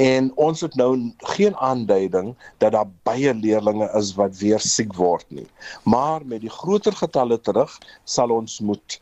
En 0.00 0.30
ons 0.40 0.60
het 0.60 0.74
nou 0.74 1.12
geen 1.36 1.56
aanduiding 1.56 2.30
dat 2.58 2.72
daar 2.72 2.88
baie 3.02 3.34
leerders 3.34 3.92
is 3.98 4.14
wat 4.16 4.38
weer 4.38 4.60
siek 4.60 4.94
word 4.96 5.24
nie. 5.28 5.46
Maar 5.84 6.24
met 6.24 6.40
die 6.40 6.52
groter 6.52 6.96
getalle 6.96 7.40
terug 7.40 7.78
sal 8.04 8.32
ons 8.32 8.60
moet 8.60 9.00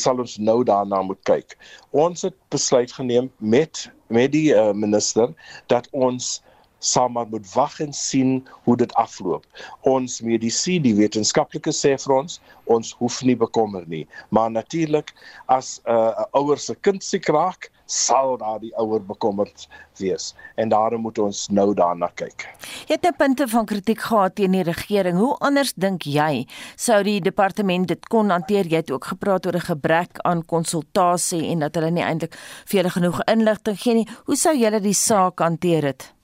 sal 0.00 0.22
ons 0.22 0.36
nou 0.38 0.62
daarna 0.64 1.02
moet 1.02 1.20
kyk. 1.28 1.56
Ons 1.90 2.24
het 2.24 2.36
besluit 2.48 2.92
geneem 2.92 3.30
met 3.38 3.90
met 4.08 4.32
die 4.32 4.52
uh, 4.54 4.72
minister 4.72 5.32
dat 5.72 5.88
ons 5.90 6.40
sal 6.84 7.08
maar 7.08 7.28
moet 7.32 7.46
wag 7.54 7.78
en 7.80 7.92
sien 7.96 8.36
hoe 8.64 8.76
dit 8.76 8.94
afloop. 9.00 9.46
Ons 9.88 10.20
medisy, 10.20 10.78
die 10.84 10.94
wetenskaplike 10.98 11.72
sê 11.72 11.94
vir 12.04 12.16
ons, 12.16 12.40
ons 12.70 12.92
hoef 13.00 13.22
nie 13.24 13.36
bekommer 13.36 13.86
nie. 13.88 14.04
Maar 14.28 14.50
natuurlik 14.50 15.14
as 15.46 15.80
'n 15.84 15.90
uh, 15.96 16.24
ouer 16.40 16.58
se 16.58 16.74
kind 16.74 17.02
siek 17.02 17.28
raak, 17.28 17.70
sal 17.86 18.36
daar 18.36 18.60
die 18.60 18.72
ouer 18.80 19.02
bekommerd 19.04 19.68
wees 20.00 20.34
en 20.56 20.68
daarom 20.68 21.00
moet 21.00 21.18
ons 21.18 21.48
nou 21.48 21.74
daarna 21.74 22.08
kyk. 22.14 22.48
Jy 22.88 22.96
het 22.96 23.04
'n 23.04 23.06
nou 23.06 23.16
punte 23.16 23.48
van 23.48 23.66
kritiek 23.66 24.00
gehad 24.00 24.34
teen 24.34 24.52
die 24.52 24.62
regering. 24.62 25.18
Hoe 25.18 25.36
anders 25.38 25.72
dink 25.76 26.02
jy 26.02 26.46
sou 26.76 27.02
die 27.02 27.20
departement 27.20 27.88
dit 27.88 28.08
kon 28.08 28.30
hanteer? 28.30 28.66
Jy 28.66 28.76
het 28.76 28.90
ook 28.90 29.04
gepraat 29.04 29.46
oor 29.46 29.56
'n 29.56 29.60
gebrek 29.60 30.18
aan 30.22 30.44
konsultasie 30.44 31.50
en 31.50 31.58
dat 31.58 31.74
hulle 31.74 31.90
nie 31.90 32.02
eintlik 32.02 32.34
vir 32.66 32.76
julle 32.80 32.90
genoeg 32.90 33.20
inligting 33.24 33.80
gee 33.80 33.94
nie. 33.94 34.08
Hoe 34.24 34.36
sou 34.36 34.56
julle 34.56 34.80
die 34.80 34.94
saak 34.94 35.38
hanteer 35.38 35.84
het? 35.84 36.14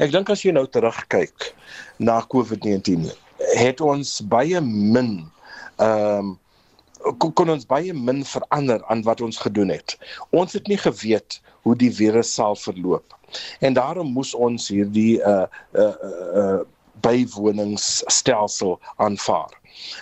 Ek 0.00 0.12
dink 0.14 0.30
as 0.32 0.40
jy 0.40 0.54
nou 0.56 0.64
terugkyk 0.64 1.50
na 2.00 2.22
COVID-19, 2.32 3.10
het 3.60 3.82
ons 3.84 4.20
baie 4.32 4.60
min 4.64 5.18
ehm 5.80 6.30
um, 6.30 6.38
kon, 7.20 7.32
kon 7.36 7.52
ons 7.52 7.66
baie 7.68 7.92
min 7.96 8.22
verander 8.28 8.80
aan 8.92 9.00
wat 9.04 9.20
ons 9.24 9.40
gedoen 9.40 9.72
het. 9.72 9.96
Ons 10.36 10.56
het 10.56 10.68
nie 10.68 10.78
geweet 10.80 11.38
hoe 11.64 11.76
die 11.76 11.92
virus 11.92 12.32
sal 12.36 12.56
verloop. 12.56 13.16
En 13.60 13.76
daarom 13.76 14.12
moes 14.16 14.34
ons 14.34 14.68
hierdie 14.72 15.20
uh 15.20 15.46
uh 15.76 15.94
uh 16.42 16.60
bywoningsstelsel 17.00 18.78
aanvaar. 18.96 19.60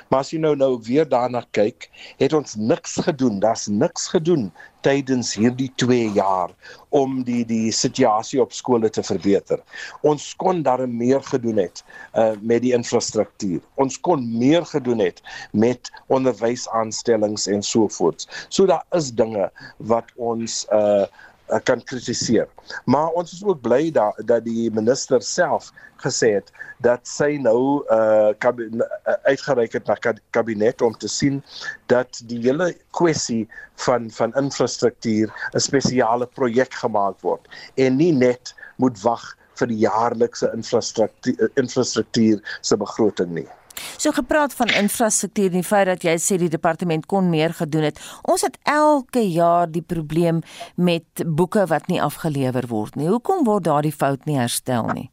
Maar 0.09 0.25
as 0.25 0.33
jy 0.33 0.41
nou 0.43 0.55
nou 0.57 0.73
weer 0.87 1.09
daarna 1.09 1.43
kyk, 1.57 1.89
het 2.21 2.35
ons 2.37 2.57
niks 2.57 2.97
gedoen. 3.05 3.39
Daar's 3.43 3.67
niks 3.71 4.09
gedoen 4.13 4.49
tydens 4.87 5.33
hierdie 5.35 5.69
2 5.83 6.13
jaar 6.15 6.53
om 6.95 7.19
die 7.27 7.43
die 7.47 7.73
situasie 7.75 8.41
op 8.43 8.55
skole 8.55 8.91
te 8.91 9.03
verbeter. 9.03 9.61
Ons 10.07 10.31
kon 10.41 10.63
daar 10.67 10.85
meer 10.89 11.23
gedoen 11.31 11.61
het 11.63 11.83
uh 12.15 12.33
met 12.41 12.63
die 12.65 12.73
infrastruktuur. 12.77 13.61
Ons 13.77 14.01
kon 14.01 14.25
meer 14.39 14.67
gedoen 14.67 15.03
het 15.03 15.23
met 15.53 15.93
onderwysaanstellings 16.07 17.47
en 17.47 17.63
so 17.63 17.89
voort. 17.99 18.29
So 18.49 18.67
daar 18.67 18.85
is 18.97 19.13
dinge 19.13 19.51
wat 19.77 20.15
ons 20.17 20.65
uh 20.73 21.07
uh, 21.51 21.61
kan 21.65 21.83
kritiseer. 21.85 22.49
Maar 22.85 23.09
ons 23.19 23.33
is 23.33 23.45
ook 23.45 23.61
bly 23.61 23.91
dat 23.91 24.17
dat 24.29 24.45
die 24.45 24.71
minister 24.71 25.23
self 25.23 25.73
gesê 26.03 26.35
het 26.39 26.53
dat 26.85 27.07
sy 27.09 27.39
nou 27.43 27.85
uh, 27.91 28.31
uh 28.33 29.17
uitgereik 29.27 29.73
het 29.73 29.87
na 29.87 29.97
kabinet 30.31 30.83
om 30.83 30.95
te 30.95 31.09
sien 31.09 31.43
dat 31.87 32.21
die 32.31 32.41
hele 32.45 32.71
kwessie 32.91 33.49
van 33.87 34.11
van 34.11 34.35
infrastruktuur 34.35 35.33
'n 35.55 35.61
spesiale 35.61 36.27
projek 36.27 36.75
gemaak 36.75 37.21
word 37.21 37.49
en 37.75 37.97
nie 37.97 38.13
net 38.13 38.55
moet 38.77 39.03
wag 39.03 39.37
vir 39.59 39.67
die 39.67 39.83
jaarlikse 39.83 40.51
infrastruktuur 40.55 41.51
infrastruktuur 41.55 42.43
se 42.61 42.77
begroting 42.77 43.35
nie. 43.35 43.49
So 43.97 44.13
gepraat 44.13 44.55
van 44.55 44.69
infrastruktuur 44.69 45.51
en 45.53 45.61
die 45.61 45.67
feit 45.67 45.87
dat 45.87 46.07
jy 46.07 46.17
sê 46.23 46.39
die 46.41 46.51
departement 46.53 47.07
kon 47.07 47.31
meer 47.31 47.55
gedoen 47.55 47.89
het. 47.89 48.01
Ons 48.23 48.47
het 48.47 48.59
elke 48.63 49.23
jaar 49.25 49.69
die 49.71 49.83
probleem 49.83 50.43
met 50.75 51.25
boeke 51.27 51.67
wat 51.67 51.89
nie 51.89 52.03
afgelewer 52.03 52.69
word 52.71 52.97
nie. 52.97 53.09
Hoekom 53.09 53.45
word 53.49 53.65
daardie 53.69 53.95
fout 53.95 54.27
nie 54.27 54.39
herstel 54.39 54.91
nie? 54.95 55.09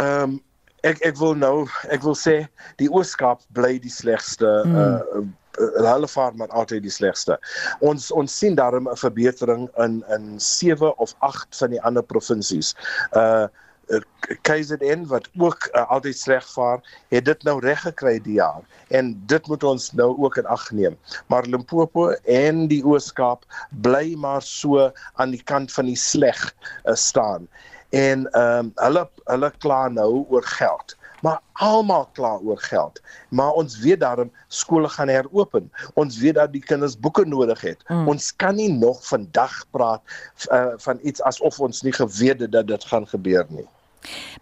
Ehm 0.00 0.22
um, 0.22 0.40
ek 0.82 0.98
ek 1.06 1.14
wil 1.20 1.36
nou 1.38 1.68
ek 1.94 2.02
wil 2.02 2.16
sê 2.18 2.40
die 2.82 2.88
Ooskaap 2.90 3.44
bly 3.54 3.76
die 3.78 3.92
slegste 3.92 4.48
hmm. 4.66 4.98
uh 5.20 5.28
hulle 5.84 6.08
vaar 6.08 6.32
maar 6.34 6.48
altyd 6.56 6.80
die 6.82 6.90
slegste. 6.90 7.36
Ons 7.84 8.08
ons 8.10 8.32
sien 8.38 8.54
daarom 8.56 8.88
'n 8.88 8.96
verbetering 8.96 9.68
in 9.84 10.00
in 10.16 10.40
7 10.40 10.96
of 10.96 11.14
8 11.18 11.56
van 11.58 11.70
die 11.70 11.82
ander 11.82 12.02
provinsies. 12.02 12.74
Uh 13.12 13.22
Eh, 13.22 13.48
KZN 14.46 15.06
wat 15.10 15.28
ook 15.36 15.68
uh, 15.72 15.90
altyd 15.90 16.16
sleg 16.16 16.46
vaar, 16.52 16.80
het 17.08 17.24
dit 17.24 17.42
nou 17.42 17.58
reg 17.60 17.80
gekry 17.82 18.18
die 18.22 18.38
jaar 18.38 18.62
en 18.88 19.12
dit 19.26 19.46
moet 19.48 19.64
ons 19.64 19.90
nou 19.98 20.10
ook 20.18 20.36
in 20.36 20.46
ag 20.46 20.70
neem. 20.70 20.96
Maar 21.26 21.48
Limpopo 21.50 22.10
en 22.24 22.66
die 22.68 22.82
Oos-Kaap 22.84 23.44
bly 23.84 24.14
maar 24.16 24.42
so 24.42 24.90
aan 25.14 25.34
die 25.34 25.42
kant 25.42 25.72
van 25.72 25.90
die 25.90 25.98
sleg 25.98 26.40
uh, 26.84 26.94
staan. 26.94 27.48
En 27.90 28.28
ehm 28.30 28.58
um, 28.58 28.72
hulle 28.80 29.08
hulle 29.28 29.52
kla 29.60 29.88
nou 29.88 30.24
oor 30.28 30.46
geld 30.56 30.96
maar 31.22 31.40
almal 31.52 32.08
kla 32.12 32.36
oor 32.42 32.58
geld. 32.58 33.00
Maar 33.30 33.50
ons 33.50 33.78
weet 33.78 34.00
daarom 34.00 34.32
skole 34.48 34.88
gaan 34.88 35.08
heropen. 35.08 35.70
Ons 35.94 36.18
weet 36.18 36.34
dat 36.34 36.52
die 36.52 36.62
kinders 36.62 36.98
boeke 36.98 37.24
nodig 37.24 37.60
het. 37.60 37.84
Mm. 37.88 38.08
Ons 38.08 38.32
kan 38.36 38.58
nie 38.58 38.72
nog 38.72 39.06
vandag 39.06 39.62
praat 39.70 40.02
uh, 40.50 40.74
van 40.76 40.98
iets 41.02 41.22
asof 41.22 41.60
ons 41.60 41.82
nie 41.82 41.94
geweet 41.94 42.40
het 42.40 42.52
dat 42.52 42.66
dit 42.66 42.84
gaan 42.84 43.06
gebeur 43.06 43.46
nie. 43.48 43.68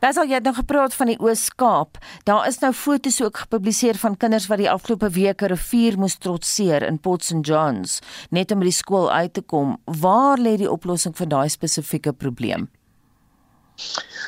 Basal 0.01 0.25
jy 0.25 0.39
het 0.39 0.47
nou 0.49 0.55
gepraat 0.57 0.95
van 0.97 1.11
die 1.13 1.19
Oos-Kaap. 1.21 1.99
Daar 2.25 2.47
is 2.49 2.59
nou 2.65 2.73
foto's 2.73 3.21
ook 3.21 3.43
gepubliseer 3.45 3.99
van 4.01 4.17
kinders 4.17 4.49
wat 4.49 4.63
die 4.63 4.71
afgelope 4.71 5.11
week 5.13 5.43
'n 5.43 5.53
rivier 5.53 5.99
moes 5.99 6.17
trotseer 6.19 6.83
in 6.83 7.01
Port 7.01 7.25
St 7.25 7.45
Johns 7.47 8.01
net 8.31 8.51
om 8.51 8.59
by 8.59 8.65
die 8.65 8.81
skool 8.83 9.13
uit 9.13 9.35
te 9.35 9.43
kom. 9.43 9.77
Waar 9.85 10.39
lê 10.39 10.57
die 10.57 10.71
oplossing 10.71 11.17
vir 11.17 11.29
daai 11.29 11.49
spesifieke 11.49 12.13
probleem? 12.13 12.71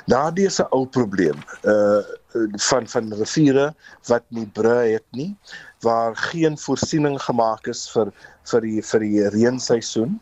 Daardie 0.06 0.46
is 0.46 0.60
'n 0.60 0.66
ou 0.70 0.86
probleem. 0.86 1.38
Uh 1.62 2.02
van 2.68 2.88
van 2.88 3.12
riviere 3.12 3.74
wat 4.08 4.24
nie 4.28 4.46
brûe 4.46 4.92
het 4.92 5.04
nie, 5.10 5.36
waar 5.82 6.16
geen 6.16 6.58
voorsiening 6.58 7.18
gemaak 7.22 7.66
is 7.66 7.84
vir 7.92 8.12
vir 8.50 8.64
die 8.66 8.82
vir 8.82 9.04
die 9.06 9.28
reenseisoen. 9.34 10.18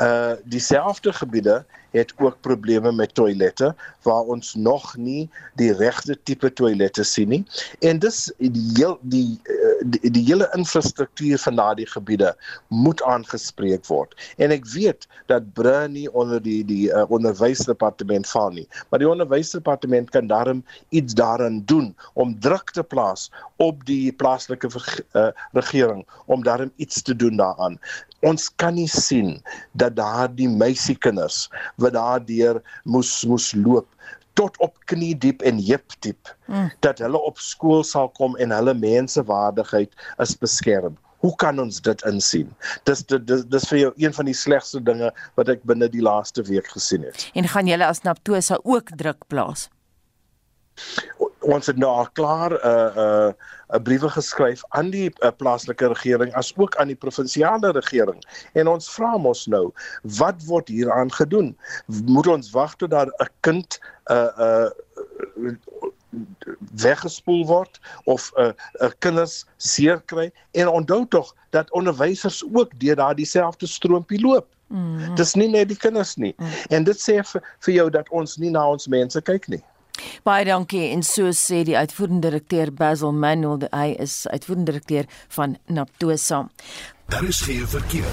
Uh 0.00 0.36
dieselfde 0.44 1.12
gebiede 1.12 1.64
het 1.96 2.12
ook 2.18 2.40
probleme 2.40 2.92
met 2.92 3.14
toilette 3.14 3.74
waar 4.08 4.32
ons 4.36 4.54
nog 4.54 4.94
nie 4.96 5.26
die 5.60 5.72
regte 5.76 6.16
tipe 6.28 6.50
toilette 6.60 7.04
sien 7.04 7.32
nie 7.34 7.42
en 7.90 8.00
dis 8.04 8.24
die 8.38 8.64
heel 8.78 8.96
die 9.14 9.36
eh, 9.44 9.74
die, 9.94 10.10
die 10.14 10.24
hele 10.30 10.48
infrastruktuur 10.56 11.38
van 11.44 11.60
daardie 11.60 11.88
gebiede 11.92 12.32
moet 12.84 13.02
aangespreek 13.02 13.86
word 13.90 14.16
en 14.38 14.54
ek 14.54 14.66
weet 14.72 15.06
dat 15.30 15.52
Bruni 15.58 16.06
onder 16.08 16.40
die 16.42 16.62
die 16.66 16.88
uh, 16.88 17.04
onderwysdepartement 17.12 18.26
val 18.32 18.54
nie 18.56 18.66
maar 18.88 19.02
die 19.02 19.10
onderwysdepartement 19.10 20.10
kan 20.14 20.30
daarom 20.30 20.64
iets 20.88 21.14
daarin 21.18 21.58
kan 21.58 21.62
doen 21.64 21.96
om 22.14 22.36
druk 22.40 22.70
te 22.70 22.82
plaas 22.82 23.30
op 23.56 23.84
die 23.86 24.12
plaaslike 24.12 24.68
uh, 25.16 25.30
regering 25.52 26.04
om 26.26 26.42
daarin 26.42 26.72
iets 26.76 27.02
te 27.02 27.16
doen 27.16 27.36
daaraan. 27.36 27.78
Ons 28.20 28.50
kan 28.56 28.74
nie 28.74 28.88
sien 28.88 29.42
dat 29.72 29.96
daardie 29.96 30.48
meisiekinders 30.48 31.48
wat 31.76 31.92
daardeur 31.96 32.60
moes 32.84 33.24
moes 33.24 33.54
loop 33.54 33.86
tot 34.38 34.58
op 34.62 34.78
knie 34.90 35.14
diep 35.18 35.42
en 35.42 35.58
heup 35.62 35.94
diep 36.06 36.30
mm. 36.46 36.70
dat 36.86 37.02
hulle 37.02 37.20
op 37.30 37.40
skool 37.42 37.84
sal 37.86 38.10
kom 38.18 38.36
en 38.38 38.54
hulle 38.54 38.74
mensewaardigheid 38.78 39.94
is 40.24 40.34
beskerm. 40.38 40.96
Hoe 41.18 41.34
kan 41.42 41.58
ons 41.58 41.80
dit 41.82 42.04
insien? 42.06 42.50
Dis 42.86 43.02
dis 43.10 43.42
dis 43.50 43.66
vir 43.72 43.80
jou 43.80 43.90
een 43.98 44.14
van 44.14 44.28
die 44.30 44.36
slegste 44.38 44.80
dinge 44.82 45.10
wat 45.40 45.50
ek 45.50 45.64
binne 45.66 45.88
die 45.90 46.04
laaste 46.04 46.44
week 46.46 46.70
gesien 46.70 47.06
het. 47.08 47.26
En 47.34 47.50
gaan 47.50 47.66
julle 47.66 47.88
as 47.90 48.04
Naptosa 48.06 48.60
ook 48.62 48.94
druk 49.00 49.26
plaas? 49.26 49.66
Ons 51.48 51.70
het 51.70 51.78
nou 51.80 51.90
al 51.90 52.08
klaar 52.18 52.52
'n 52.52 52.60
uh, 52.60 52.88
'n 52.94 52.98
uh, 52.98 53.76
'n 53.76 53.82
briewe 53.82 54.08
geskryf 54.08 54.62
aan 54.68 54.90
die 54.90 55.08
uh, 55.08 55.30
plaaslike 55.36 55.86
regering 55.88 56.34
as 56.34 56.52
ook 56.56 56.76
aan 56.76 56.92
die 56.92 56.96
provinsiale 56.96 57.70
regering. 57.72 58.20
En 58.52 58.68
ons 58.68 58.90
vra 58.90 59.16
mos 59.16 59.46
nou, 59.46 59.72
wat 60.02 60.44
word 60.44 60.68
hieraan 60.68 61.12
gedoen? 61.12 61.56
Moet 61.86 62.26
ons 62.26 62.50
wag 62.50 62.76
tot 62.76 62.90
daar 62.90 63.08
'n 63.08 63.32
kind 63.40 63.80
'n 64.10 64.12
uh, 64.12 64.68
'n 65.36 65.46
uh, 65.46 65.88
weggespoel 66.74 67.46
word 67.46 67.80
of 68.04 68.32
'n 68.34 68.40
uh, 68.40 68.52
uh, 68.80 68.90
kinders 68.98 69.46
seer 69.56 70.00
kry 70.00 70.30
en 70.52 70.68
onthou 70.68 71.06
tog 71.08 71.34
dat 71.50 71.70
onderwysers 71.70 72.44
ook 72.52 72.78
deur 72.80 72.96
daardie 72.96 73.26
selfde 73.26 73.66
stroompie 73.66 74.20
loop. 74.20 74.46
Mm. 74.66 75.14
Dis 75.14 75.34
nie 75.34 75.48
net 75.48 75.68
die 75.68 75.76
kinders 75.76 76.16
nie. 76.16 76.34
Mm. 76.36 76.46
En 76.68 76.84
dit 76.84 77.00
sê 77.00 77.20
vir, 77.24 77.42
vir 77.64 77.74
jou 77.74 77.90
dat 77.90 78.08
ons 78.08 78.36
nie 78.36 78.50
na 78.50 78.68
ons 78.68 78.86
mense 78.86 79.20
kyk 79.20 79.48
nie. 79.48 79.62
Baie 80.24 80.44
dankie 80.44 80.90
en 80.92 81.02
so 81.02 81.32
sê 81.36 81.64
die 81.64 81.76
uitvoerende 81.76 82.28
direkteur 82.30 82.72
Basil 82.72 83.12
Manuel, 83.12 83.68
hy 83.72 83.94
is 83.98 84.26
uitvoerende 84.30 84.72
direkteur 84.72 85.08
van 85.28 85.56
Naptosa. 85.66 86.46
Daar 87.08 87.24
is 87.24 87.40
geen 87.40 87.68
verkeer. 87.68 88.04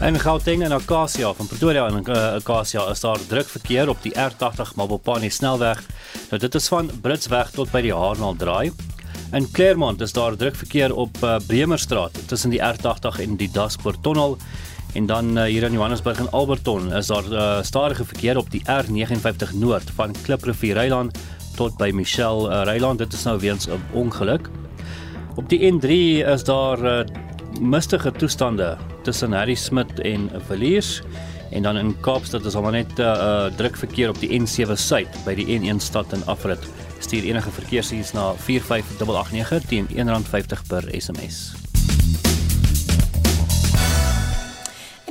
In 0.00 0.20
Gauteng 0.20 0.62
en 0.62 0.72
Akasia 0.72 1.32
van 1.34 1.46
Pretoria 1.46 1.86
en 1.86 2.04
uh, 2.06 2.34
Akasia 2.38 2.84
is 2.90 3.00
daar 3.00 3.18
druk 3.26 3.48
verkeer 3.50 3.88
op 3.88 4.02
die 4.02 4.12
R80 4.14 4.76
Mabopane 4.78 5.30
snelweg. 5.30 5.80
Nou 6.30 6.38
dit 6.38 6.54
is 6.54 6.68
van 6.70 6.90
Britsweg 7.02 7.50
tot 7.50 7.72
by 7.74 7.82
die 7.82 7.94
Haarnal 7.94 8.36
draai. 8.38 8.70
In 9.34 9.50
Claremont 9.50 10.00
is 10.00 10.14
daar 10.14 10.36
druk 10.38 10.54
verkeer 10.56 10.94
op 10.94 11.18
uh, 11.22 11.36
Bremerstraat 11.46 12.14
tussen 12.30 12.54
die 12.54 12.62
R80 12.62 13.18
en 13.26 13.34
die 13.36 13.50
Daspoort 13.50 14.02
tunnel. 14.02 14.38
En 14.94 15.06
dan 15.06 15.38
uh, 15.38 15.44
hier 15.50 15.62
in 15.62 15.72
Johannesburg 15.72 16.18
en 16.18 16.30
Alberton 16.30 16.92
is 16.94 17.10
daar 17.10 17.32
uh, 17.32 17.62
stadige 17.62 18.04
verkeer 18.04 18.36
op 18.38 18.50
die 18.50 18.62
R59 18.62 19.50
Noord 19.58 19.90
van 19.94 20.14
Kliprivier 20.22 20.78
Ryland 20.78 21.18
tot 21.56 21.76
by 21.76 21.90
Michelle 21.94 22.48
uh, 22.48 22.62
Ryland. 22.68 22.98
Dit 22.98 23.12
is 23.12 23.24
nou 23.24 23.38
weens 23.38 23.66
'n 23.68 23.80
ongeluk. 23.92 24.48
Op 25.34 25.48
die 25.48 25.60
N3 25.72 25.88
is 26.26 26.44
daar 26.44 26.78
uh, 26.78 27.06
mistige 27.60 28.12
toestande 28.12 28.76
tussen 29.02 29.32
Harry 29.32 29.54
Smit 29.54 30.00
en 30.00 30.30
Villiers 30.46 31.02
en 31.50 31.62
dan 31.62 31.76
in 31.76 32.00
Kaapstad 32.00 32.44
is 32.44 32.54
almal 32.54 32.70
net 32.70 32.98
uh, 32.98 33.06
uh, 33.06 33.56
druk 33.56 33.76
verkeer 33.76 34.08
op 34.08 34.20
die 34.20 34.30
N7 34.40 34.74
Suid 34.74 35.10
by 35.24 35.34
die 35.34 35.46
N1 35.58 35.82
stad 35.82 36.12
en 36.12 36.26
afrit. 36.26 36.68
Stuur 36.98 37.22
enige 37.22 37.50
verkeersdiens 37.50 38.12
na 38.12 38.32
45889 38.34 39.68
teen 39.68 39.86
R1.50 39.94 40.66
per 40.68 40.88
SMS. 41.00 41.63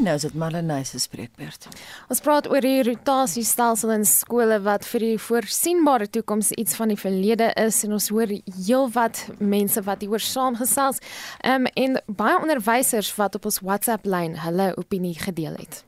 Nou 0.03 0.15
is 0.15 0.25
dit 0.27 0.35
Marlenae 0.37 0.83
se 0.87 0.99
spreekbeurt. 0.99 1.67
Ons 2.11 2.21
praat 2.23 2.49
oor 2.51 2.63
die 2.63 2.83
rotasiestelsel 2.85 3.93
in 3.95 4.05
skole 4.07 4.59
wat 4.65 4.85
vir 4.89 5.05
die 5.07 5.15
voorsienbare 5.21 6.09
toekoms 6.11 6.51
iets 6.59 6.75
van 6.79 6.93
die 6.93 6.99
verlede 6.99 7.51
is 7.59 7.83
en 7.87 7.95
ons 7.97 8.09
hoor 8.13 8.31
heelwat 8.33 9.23
mense 9.39 9.81
wat 9.87 10.03
hieroor 10.03 10.23
saamgesels. 10.23 11.01
Ehm 11.41 11.67
um, 11.67 11.71
en 11.83 11.97
baie 12.07 12.37
onderwysers 12.39 13.09
wat 13.17 13.35
op 13.39 13.49
ons 13.49 13.59
WhatsApp 13.63 14.05
lyn 14.05 14.37
hulle 14.43 14.69
opinie 14.77 15.15
gedeel 15.19 15.55
het. 15.57 15.83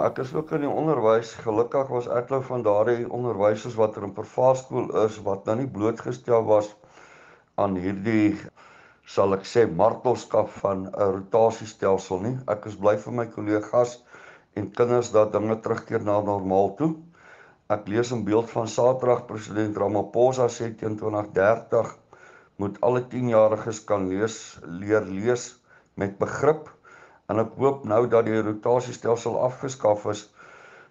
Ek 0.00 0.18
is 0.22 0.32
ook 0.34 0.52
in 0.56 0.64
die 0.64 0.70
onderwys. 0.72 1.34
Gelukkig 1.44 1.90
was 1.92 2.06
ek 2.08 2.30
nou 2.32 2.40
van 2.46 2.62
daardie 2.64 3.08
onderwysers 3.08 3.76
wat 3.76 3.96
er 3.96 4.06
in 4.08 4.14
Perfaskool 4.16 4.88
is 5.04 5.18
wat 5.26 5.44
nou 5.48 5.58
nie 5.60 5.68
blootgestel 5.68 6.46
was 6.48 6.70
aan 7.60 7.76
hierdie 7.76 8.38
sal 9.10 9.34
ek 9.34 9.46
sê 9.52 9.64
martelskap 9.66 10.50
van 10.62 10.86
'n 10.86 11.12
rotasiestelsel 11.14 12.20
nie. 12.26 12.36
Ek 12.54 12.66
is 12.70 12.76
bly 12.82 12.96
vir 13.04 13.14
my 13.20 13.26
kollegas 13.36 13.98
en 14.56 14.70
kinders 14.70 15.10
dat 15.16 15.32
dinge 15.32 15.56
terugkeer 15.64 16.02
na 16.04 16.20
normaal 16.20 16.74
toe. 16.78 16.92
Ek 17.70 17.88
lees 17.88 18.12
'n 18.12 18.24
beeld 18.24 18.50
van 18.50 18.68
Saterdag 18.68 19.26
president 19.26 19.76
Ramaphosa 19.76 20.46
sê 20.48 20.70
teen 20.78 20.96
2030 20.96 21.96
moet 22.56 22.80
alle 22.80 23.02
10-jariges 23.12 23.84
kan 23.84 24.08
lees, 24.08 24.58
leer 24.62 25.02
lees 25.02 25.56
met 25.94 26.18
begrip 26.18 26.68
en 27.28 27.38
ek 27.38 27.56
hoop 27.56 27.84
nou 27.84 28.06
dat 28.06 28.24
die 28.24 28.42
rotasiestelsel 28.42 29.38
afgeskaf 29.38 30.06
is 30.06 30.28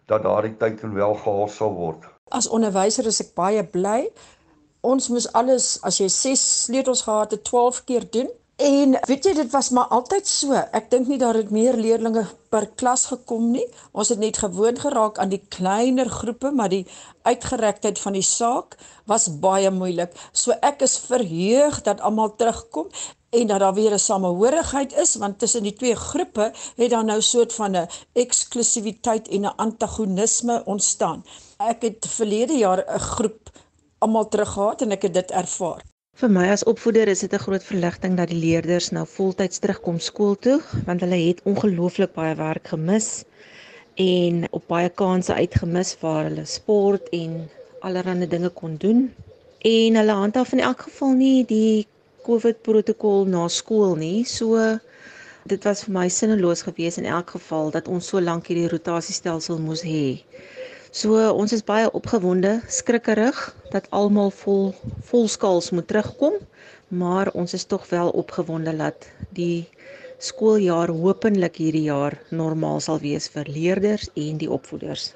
dat 0.07 0.23
daardie 0.23 0.57
teiken 0.57 0.93
wel 0.93 1.15
gehaal 1.15 1.47
sal 1.47 1.73
word. 1.75 2.07
As 2.31 2.49
onderwyser 2.49 3.05
is 3.05 3.21
ek 3.21 3.35
baie 3.35 3.63
bly 3.63 4.09
ons 4.81 5.09
moes 5.11 5.27
alles 5.33 5.77
as 5.83 5.99
jy 5.99 6.07
6 6.07 6.43
sleutels 6.63 7.01
gehad 7.07 7.31
het 7.31 7.43
12 7.43 7.83
keer 7.83 8.05
doen. 8.11 8.29
En 8.59 8.97
weet 9.07 9.23
jy 9.23 9.33
dit 9.37 9.51
was 9.51 9.69
maar 9.71 9.87
altyd 9.95 10.27
so. 10.27 10.51
Ek 10.75 10.89
dink 10.91 11.07
nie 11.07 11.17
daar 11.19 11.37
het 11.39 11.51
meer 11.51 11.77
leerdlinge 11.79 12.25
per 12.51 12.67
klas 12.81 13.05
gekom 13.07 13.51
nie. 13.53 13.63
Ons 13.95 14.11
het 14.11 14.19
net 14.19 14.37
gewoon 14.37 14.75
geraak 14.75 15.19
aan 15.19 15.31
die 15.31 15.39
kleiner 15.47 16.09
groepe, 16.11 16.51
maar 16.51 16.67
die 16.69 16.83
uitgerektheid 17.23 17.99
van 18.03 18.17
die 18.19 18.25
saak 18.25 18.75
was 19.07 19.29
baie 19.39 19.71
moeilik. 19.71 20.11
So 20.33 20.51
ek 20.59 20.83
is 20.83 20.97
verheug 21.07 21.79
dat 21.87 22.03
almal 22.03 22.35
terugkom 22.35 22.91
en 23.29 23.47
dat 23.47 23.59
daar 23.59 23.73
weer 23.73 23.93
'n 23.93 23.99
samehorigheid 23.99 24.93
is 24.93 25.15
want 25.15 25.39
tussen 25.39 25.63
die 25.63 25.73
twee 25.73 25.95
groepe 25.95 26.51
het 26.75 26.89
daar 26.89 27.05
nou 27.05 27.21
soort 27.21 27.53
van 27.53 27.75
'n 27.77 27.87
eksklusiwiteit 28.13 29.27
en 29.27 29.41
'n 29.41 29.55
antagonisme 29.55 30.61
ontstaan. 30.65 31.23
Ek 31.57 31.81
het 31.81 32.05
verlede 32.09 32.57
jaar 32.57 32.83
'n 32.87 32.99
groep 32.99 33.48
almal 34.05 34.27
teruggehaat 34.27 34.81
en 34.85 34.95
ek 34.95 35.07
het 35.07 35.15
dit 35.19 35.31
ervaar. 35.43 35.83
Vir 36.19 36.31
my 36.35 36.45
as 36.51 36.65
opvoeder 36.67 37.07
is 37.07 37.23
dit 37.25 37.33
'n 37.33 37.45
groot 37.45 37.63
verligting 37.63 38.17
dat 38.17 38.31
die 38.33 38.39
leerders 38.39 38.89
nou 38.91 39.05
voltyds 39.07 39.59
terugkom 39.59 39.99
skool 39.99 40.35
toe 40.35 40.59
want 40.85 41.01
hulle 41.01 41.19
het 41.27 41.43
ongelooflik 41.43 42.13
baie 42.13 42.35
werk 42.35 42.67
gemis 42.67 43.23
en 43.95 44.47
op 44.51 44.67
baie 44.67 44.89
kansse 44.89 45.33
uitgemis 45.33 45.95
waar 46.01 46.23
hulle 46.23 46.45
sport 46.45 47.09
en 47.09 47.49
allerlei 47.79 48.27
dinge 48.27 48.49
kon 48.49 48.75
doen 48.77 49.13
en 49.59 49.95
hulle 49.95 50.11
handhaaf 50.11 50.51
in 50.51 50.59
elk 50.59 50.81
geval 50.81 51.13
nie 51.13 51.45
die 51.45 51.87
COVID 52.23 52.61
protokol 52.61 53.25
na 53.25 53.47
skool 53.47 53.95
nie. 53.95 54.23
So 54.23 54.77
dit 55.49 55.63
was 55.65 55.83
vir 55.85 55.93
my 55.95 56.07
sinneloos 56.11 56.61
geweest 56.67 56.99
in 57.01 57.07
elk 57.09 57.33
geval 57.35 57.71
dat 57.71 57.87
ons 57.87 58.07
so 58.11 58.21
lank 58.21 58.47
hierdie 58.51 58.69
rotasiestelsel 58.69 59.59
moes 59.63 59.81
hê. 59.81 60.19
So 60.89 61.13
ons 61.37 61.51
is 61.53 61.61
baie 61.61 61.85
opgewonde, 61.93 62.55
skrikkerig 62.65 63.37
dat 63.69 63.85
almal 63.93 64.31
vol 64.33 64.71
volskaals 65.05 65.69
moet 65.69 65.85
terugkom, 65.87 66.33
maar 66.89 67.29
ons 67.37 67.53
is 67.53 67.65
tog 67.69 67.85
wel 67.89 68.09
opgewonde 68.09 68.73
dat 68.77 69.05
die 69.37 69.69
skooljaar 70.17 70.89
hopelik 70.89 71.61
hierdie 71.61 71.85
jaar 71.91 72.17
normaal 72.33 72.81
sal 72.81 72.97
wees 73.05 73.29
vir 73.29 73.45
leerders 73.45 74.09
en 74.17 74.41
die 74.41 74.49
opvoeders. 74.49 75.11